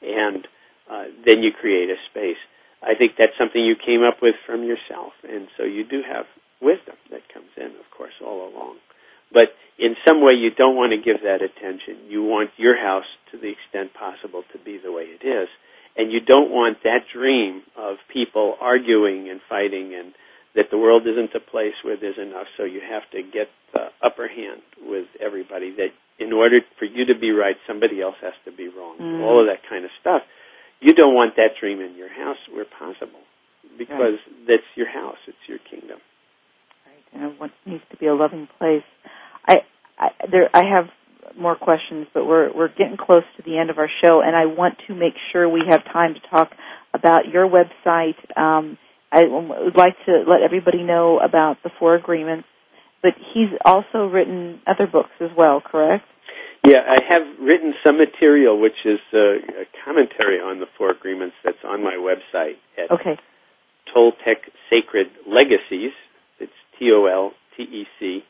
And 0.03 0.47
uh, 0.91 1.05
then 1.27 1.43
you 1.43 1.51
create 1.53 1.89
a 1.89 1.97
space 2.11 2.37
I 2.85 2.95
think 2.95 3.13
that's 3.19 3.33
something 3.39 3.65
you 3.65 3.77
came 3.77 4.03
up 4.05 4.21
with 4.21 4.37
from 4.45 4.63
yourself, 4.63 5.13
and 5.25 5.49
so 5.57 5.65
you 5.65 5.85
do 5.85 6.03
have 6.05 6.27
wisdom 6.61 6.97
that 7.11 7.25
comes 7.33 7.49
in, 7.57 7.73
of 7.81 7.89
course, 7.97 8.13
all 8.21 8.49
along. 8.49 8.77
But 9.35 9.51
in 9.79 9.97
some 10.07 10.23
way, 10.23 10.39
you 10.39 10.55
don't 10.55 10.77
want 10.77 10.95
to 10.95 11.03
give 11.03 11.27
that 11.27 11.43
attention. 11.43 12.07
You 12.09 12.23
want 12.23 12.51
your 12.57 12.79
house, 12.79 13.11
to 13.33 13.37
the 13.37 13.51
extent 13.51 13.93
possible, 13.93 14.45
to 14.55 14.59
be 14.63 14.79
the 14.79 14.93
way 14.93 15.11
it 15.11 15.27
is, 15.27 15.51
and 15.99 16.13
you 16.13 16.21
don't 16.21 16.51
want 16.51 16.79
that 16.85 17.11
dream 17.13 17.63
of 17.77 17.99
people 18.13 18.55
arguing 18.61 19.29
and 19.29 19.41
fighting 19.49 19.95
and 19.99 20.15
that 20.55 20.71
the 20.71 20.79
world 20.79 21.03
isn't 21.03 21.35
a 21.35 21.43
place 21.43 21.75
where 21.83 21.99
there's 21.99 22.19
enough, 22.19 22.47
so 22.57 22.63
you 22.63 22.79
have 22.81 23.03
to 23.11 23.23
get 23.23 23.51
the 23.75 23.91
upper 23.99 24.29
hand 24.29 24.63
with 24.81 25.07
everybody. 25.19 25.75
That 25.75 25.91
in 26.23 26.33
order 26.33 26.61
for 26.79 26.85
you 26.87 27.07
to 27.07 27.19
be 27.19 27.33
right, 27.33 27.57
somebody 27.67 28.01
else 28.01 28.15
has 28.23 28.35
to 28.45 28.53
be 28.53 28.71
wrong. 28.71 28.99
Mm. 29.03 29.23
All 29.27 29.43
of 29.43 29.51
that 29.51 29.69
kind 29.69 29.85
of 29.85 29.91
stuff 30.01 30.23
you 30.85 30.93
don't 30.93 31.15
want 31.15 31.37
that 31.37 31.57
dream 31.59 31.81
in 31.81 31.97
your 31.97 32.13
house 32.13 32.37
where 32.53 32.67
possible 32.67 33.25
because 33.79 34.21
right. 34.21 34.47
that's 34.47 34.69
your 34.77 34.89
house, 34.89 35.17
it's 35.27 35.49
your 35.49 35.59
kingdom. 35.59 35.99
Right, 36.85 37.23
and 37.23 37.33
it 37.41 37.51
needs 37.65 37.83
to 37.91 37.97
be 37.97 38.07
a 38.07 38.15
loving 38.15 38.49
place. 38.59 38.85
I, 39.47 39.59
I 39.99 40.09
there 40.31 40.49
I 40.55 40.63
have 40.75 40.87
more 41.39 41.57
questions, 41.57 42.07
but 42.15 42.27
we're 42.27 42.55
we're 42.55 42.69
getting 42.69 42.97
close 42.97 43.25
to 43.37 43.43
the 43.43 43.59
end 43.59 43.71
of 43.71 43.79
our 43.79 43.91
show, 44.05 44.21
and 44.21 44.37
I 44.37 44.47
want 44.47 44.79
to 44.87 44.95
make 44.95 45.15
sure 45.33 45.49
we 45.49 45.63
have 45.69 45.85
time 45.85 46.15
to 46.15 46.21
talk 46.31 46.51
about 46.93 47.29
your 47.33 47.49
website. 47.49 48.17
Um, 48.39 48.79
I 49.11 49.23
would 49.23 49.77
like 49.77 49.95
to 50.07 50.25
let 50.27 50.43
everybody 50.45 50.83
know 50.83 51.21
about 51.21 51.63
the 51.63 51.71
four 51.79 51.95
agreements, 51.95 52.49
but 53.03 53.13
he's 53.33 53.51
also 53.65 54.07
written 54.07 54.61
other 54.67 54.91
books 54.91 55.11
as 55.21 55.31
well, 55.37 55.61
correct? 55.61 56.05
Yeah, 56.65 56.81
I 56.81 56.99
have 57.09 57.23
written 57.41 57.75
some 57.87 57.99
material, 57.99 58.61
which 58.61 58.87
is 58.87 58.99
uh, 59.13 59.19
a 59.19 59.67
commentary 59.85 60.41
on 60.41 60.61
the 60.61 60.67
four 60.79 60.91
agreements 60.91 61.37
that's 61.45 61.63
on 61.65 61.85
my 61.85 61.95
website 61.95 62.57
at 62.79 62.91
okay. 62.91 63.19
Toltec 63.95 64.49
Sacred 64.71 65.09
Legacies. 65.29 65.93
It's 66.41 66.53
T 66.79 66.91
O 66.91 67.07
L 67.07 67.33
T 67.57 67.63
E 67.63 67.85
C 68.01 68.25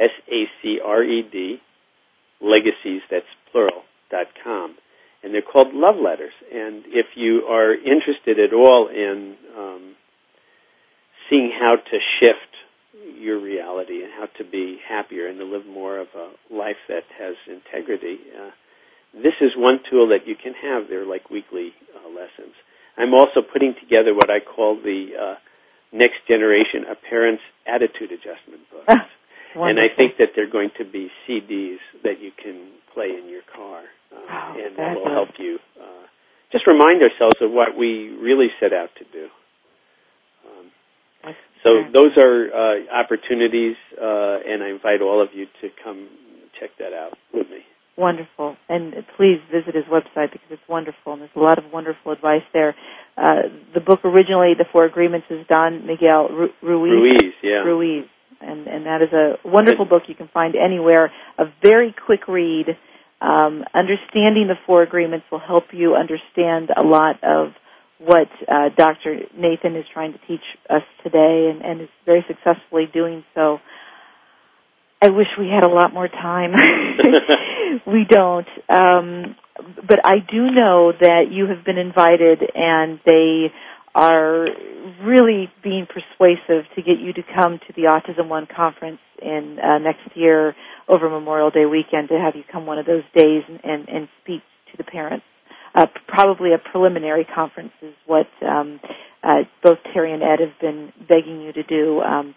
S 0.00 0.10
A 0.28 0.44
C 0.62 0.78
R 0.84 1.02
E 1.02 1.22
D 1.30 1.58
Legacies. 2.40 3.02
That's 3.10 3.26
plural 3.52 3.82
dot 4.10 4.26
com, 4.42 4.76
and 5.22 5.34
they're 5.34 5.42
called 5.42 5.74
love 5.74 5.96
letters. 5.96 6.32
And 6.52 6.84
if 6.86 7.06
you 7.14 7.42
are 7.48 7.74
interested 7.74 8.40
at 8.40 8.54
all 8.54 8.88
in 8.88 9.36
um, 9.56 9.94
seeing 11.28 11.52
how 11.56 11.76
to 11.76 11.98
shift 12.20 12.50
your 13.18 13.40
reality 13.40 14.02
and 14.02 14.12
how 14.12 14.26
to 14.38 14.44
be 14.44 14.78
happier 14.88 15.28
and 15.28 15.38
to 15.38 15.44
live 15.44 15.66
more 15.66 15.98
of 15.98 16.08
a 16.14 16.54
life 16.54 16.80
that 16.88 17.04
has 17.18 17.34
integrity. 17.46 18.18
Uh, 18.34 18.50
this 19.14 19.34
is 19.40 19.52
one 19.56 19.80
tool 19.90 20.08
that 20.08 20.26
you 20.26 20.34
can 20.36 20.54
have. 20.54 20.88
They're 20.88 21.06
like 21.06 21.30
weekly 21.30 21.72
uh, 21.94 22.08
lessons. 22.08 22.54
I'm 22.96 23.14
also 23.14 23.40
putting 23.40 23.74
together 23.80 24.14
what 24.14 24.30
I 24.30 24.40
call 24.40 24.76
the 24.76 25.08
uh, 25.20 25.34
next 25.92 26.26
generation 26.28 26.84
parents 27.08 27.42
attitude 27.66 28.12
adjustment 28.12 28.62
books. 28.70 28.92
Ah, 29.56 29.66
and 29.66 29.78
I 29.78 29.88
think 29.94 30.16
that 30.18 30.30
they're 30.36 30.50
going 30.50 30.70
to 30.78 30.84
be 30.84 31.10
CDs 31.26 31.78
that 32.02 32.20
you 32.20 32.30
can 32.30 32.70
play 32.94 33.10
in 33.10 33.28
your 33.28 33.42
car, 33.54 33.82
uh, 34.12 34.54
and 34.58 34.76
that 34.76 34.96
will 34.96 35.10
help 35.10 35.30
you 35.38 35.58
uh, 35.80 36.06
just 36.52 36.66
remind 36.66 37.02
ourselves 37.02 37.36
of 37.40 37.50
what 37.50 37.76
we 37.76 38.14
really 38.20 38.48
set 38.60 38.72
out 38.72 38.90
to 38.98 39.04
do. 39.12 39.28
So 41.62 41.84
those 41.92 42.16
are 42.16 42.48
uh, 42.48 43.04
opportunities, 43.04 43.76
uh, 44.00 44.40
and 44.48 44.62
I 44.62 44.70
invite 44.70 45.02
all 45.02 45.22
of 45.22 45.28
you 45.34 45.46
to 45.60 45.68
come 45.84 46.08
check 46.58 46.70
that 46.78 46.92
out 46.92 47.18
with 47.34 47.48
me. 47.50 47.60
Wonderful, 47.96 48.56
and 48.68 48.94
please 49.16 49.40
visit 49.52 49.74
his 49.74 49.84
website 49.84 50.32
because 50.32 50.48
it's 50.50 50.68
wonderful, 50.68 51.12
and 51.12 51.20
there's 51.20 51.36
a 51.36 51.40
lot 51.40 51.58
of 51.58 51.70
wonderful 51.70 52.12
advice 52.12 52.44
there. 52.54 52.74
Uh, 53.16 53.52
the 53.74 53.80
book 53.80 54.00
originally, 54.04 54.54
The 54.56 54.64
Four 54.72 54.86
Agreements, 54.86 55.26
is 55.28 55.46
Don 55.48 55.86
Miguel 55.86 56.28
Ru- 56.28 56.54
Ruiz. 56.62 56.92
Ruiz, 56.92 57.34
yeah. 57.42 57.60
Ruiz, 57.60 58.06
and 58.40 58.66
and 58.66 58.86
that 58.86 59.02
is 59.02 59.12
a 59.12 59.48
wonderful 59.48 59.84
book 59.84 60.04
you 60.08 60.14
can 60.14 60.28
find 60.32 60.54
anywhere. 60.56 61.12
A 61.38 61.44
very 61.62 61.94
quick 62.06 62.28
read. 62.28 62.66
Um, 63.20 63.64
understanding 63.74 64.48
the 64.48 64.54
Four 64.66 64.82
Agreements 64.82 65.26
will 65.30 65.40
help 65.40 65.64
you 65.72 65.94
understand 65.94 66.70
a 66.74 66.82
lot 66.82 67.22
of 67.22 67.52
what 67.98 68.28
uh, 68.48 68.70
Dr. 68.74 69.18
Nathan 69.36 69.76
is 69.76 69.84
trying 69.92 70.12
to 70.12 70.18
teach 70.26 70.40
us 70.70 70.82
today 71.04 71.50
and, 71.52 71.62
and 71.62 71.82
is 71.82 71.88
very 72.06 72.24
successfully 72.26 72.84
doing 72.92 73.24
so. 73.34 73.58
I 75.02 75.10
wish 75.10 75.26
we 75.38 75.48
had 75.48 75.64
a 75.64 75.72
lot 75.72 75.92
more 75.92 76.08
time. 76.08 76.52
we 77.86 78.06
don't. 78.08 78.48
Um, 78.70 79.36
but 79.86 80.00
I 80.04 80.16
do 80.18 80.50
know 80.50 80.92
that 80.98 81.24
you 81.30 81.46
have 81.46 81.64
been 81.64 81.78
invited 81.78 82.42
and 82.54 83.00
they 83.04 83.52
are 83.94 84.46
really 85.02 85.50
being 85.62 85.86
persuasive 85.86 86.64
to 86.76 86.82
get 86.82 87.00
you 87.00 87.12
to 87.12 87.22
come 87.22 87.58
to 87.66 87.72
the 87.74 87.82
Autism 87.82 88.28
One 88.28 88.46
conference 88.46 89.00
in 89.20 89.58
uh, 89.58 89.78
next 89.78 90.16
year 90.16 90.54
over 90.88 91.10
Memorial 91.10 91.50
Day 91.50 91.66
weekend 91.66 92.08
to 92.08 92.18
have 92.18 92.34
you 92.36 92.42
come 92.50 92.66
one 92.66 92.78
of 92.78 92.86
those 92.86 93.02
days 93.14 93.42
and, 93.48 93.60
and, 93.64 93.88
and 93.88 94.08
speak 94.22 94.42
to 94.70 94.76
the 94.76 94.84
parents. 94.84 95.24
Uh, 95.74 95.80
uh, 95.80 95.86
probably 96.08 96.50
a 96.52 96.58
preliminary 96.58 97.26
conference 97.34 97.72
is 97.82 97.94
what 98.06 98.26
um, 98.46 98.80
uh, 99.22 99.42
both 99.62 99.78
Terry 99.92 100.12
and 100.12 100.22
Ed 100.22 100.40
have 100.40 100.60
been 100.60 100.92
begging 101.08 101.40
you 101.40 101.52
to 101.52 101.62
do. 101.62 102.00
Um, 102.00 102.34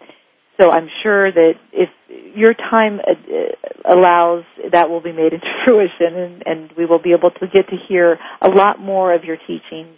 so 0.60 0.70
I'm 0.70 0.88
sure 1.02 1.32
that 1.32 1.52
if 1.72 1.88
your 2.08 2.54
time 2.54 3.00
uh, 3.00 3.92
allows, 3.92 4.44
that 4.72 4.88
will 4.88 5.00
be 5.02 5.12
made 5.12 5.32
into 5.32 5.46
fruition, 5.66 6.16
and, 6.16 6.42
and 6.46 6.72
we 6.76 6.86
will 6.86 7.02
be 7.02 7.12
able 7.12 7.30
to 7.30 7.46
get 7.46 7.68
to 7.68 7.76
hear 7.88 8.18
a 8.40 8.48
lot 8.48 8.78
more 8.78 9.12
of 9.12 9.24
your 9.24 9.36
teachings. 9.36 9.96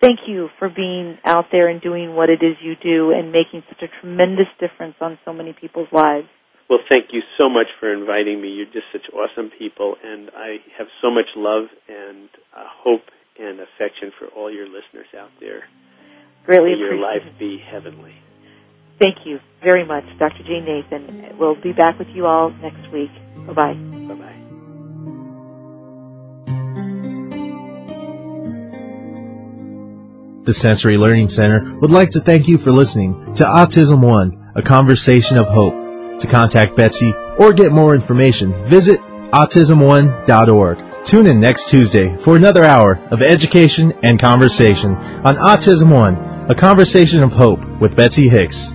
Thank 0.00 0.20
you 0.26 0.48
for 0.58 0.68
being 0.68 1.18
out 1.24 1.46
there 1.52 1.68
and 1.68 1.80
doing 1.80 2.14
what 2.14 2.30
it 2.30 2.42
is 2.42 2.56
you 2.62 2.74
do 2.82 3.12
and 3.12 3.32
making 3.32 3.62
such 3.68 3.82
a 3.82 4.00
tremendous 4.00 4.48
difference 4.58 4.94
on 5.00 5.18
so 5.24 5.32
many 5.32 5.52
people's 5.52 5.88
lives. 5.92 6.26
Well, 6.70 6.78
thank 6.88 7.06
you 7.12 7.20
so 7.36 7.48
much 7.50 7.66
for 7.80 7.92
inviting 7.92 8.40
me. 8.40 8.48
You're 8.48 8.66
just 8.66 8.86
such 8.92 9.12
awesome 9.12 9.50
people, 9.58 9.96
and 10.02 10.30
I 10.34 10.56
have 10.78 10.86
so 11.02 11.10
much 11.10 11.26
love 11.36 11.64
and 11.88 12.28
uh, 12.56 12.64
hope 12.82 13.02
and 13.38 13.60
affection 13.60 14.12
for 14.18 14.28
all 14.28 14.50
your 14.50 14.66
listeners 14.66 15.08
out 15.18 15.30
there. 15.40 15.64
Greatly 16.46 16.72
May 16.72 16.78
your 16.78 16.96
life 16.96 17.22
be 17.38 17.58
heavenly. 17.58 18.14
Thank 19.00 19.26
you 19.26 19.38
very 19.62 19.84
much, 19.84 20.04
Dr. 20.18 20.44
Jane 20.46 20.64
Nathan. 20.64 21.38
We'll 21.38 21.60
be 21.60 21.72
back 21.72 21.98
with 21.98 22.08
you 22.14 22.26
all 22.26 22.50
next 22.50 22.90
week. 22.92 23.10
Bye 23.46 23.52
bye. 23.52 23.74
Bye 23.74 24.14
bye. 24.14 24.39
The 30.42 30.54
Sensory 30.54 30.96
Learning 30.96 31.28
Center 31.28 31.76
would 31.80 31.90
like 31.90 32.10
to 32.10 32.20
thank 32.20 32.48
you 32.48 32.56
for 32.56 32.72
listening 32.72 33.34
to 33.34 33.44
Autism 33.44 34.00
One, 34.00 34.52
a 34.54 34.62
conversation 34.62 35.36
of 35.36 35.48
hope. 35.48 35.74
To 36.20 36.26
contact 36.26 36.76
Betsy 36.76 37.12
or 37.38 37.52
get 37.52 37.72
more 37.72 37.94
information, 37.94 38.66
visit 38.66 39.00
autismone.org. 39.00 41.04
Tune 41.04 41.26
in 41.26 41.40
next 41.40 41.68
Tuesday 41.68 42.16
for 42.16 42.36
another 42.36 42.64
hour 42.64 42.98
of 43.10 43.22
education 43.22 43.92
and 44.02 44.18
conversation 44.18 44.96
on 44.96 45.36
Autism 45.36 45.92
One, 45.92 46.50
a 46.50 46.54
conversation 46.54 47.22
of 47.22 47.32
hope 47.32 47.60
with 47.78 47.96
Betsy 47.96 48.28
Hicks. 48.28 48.70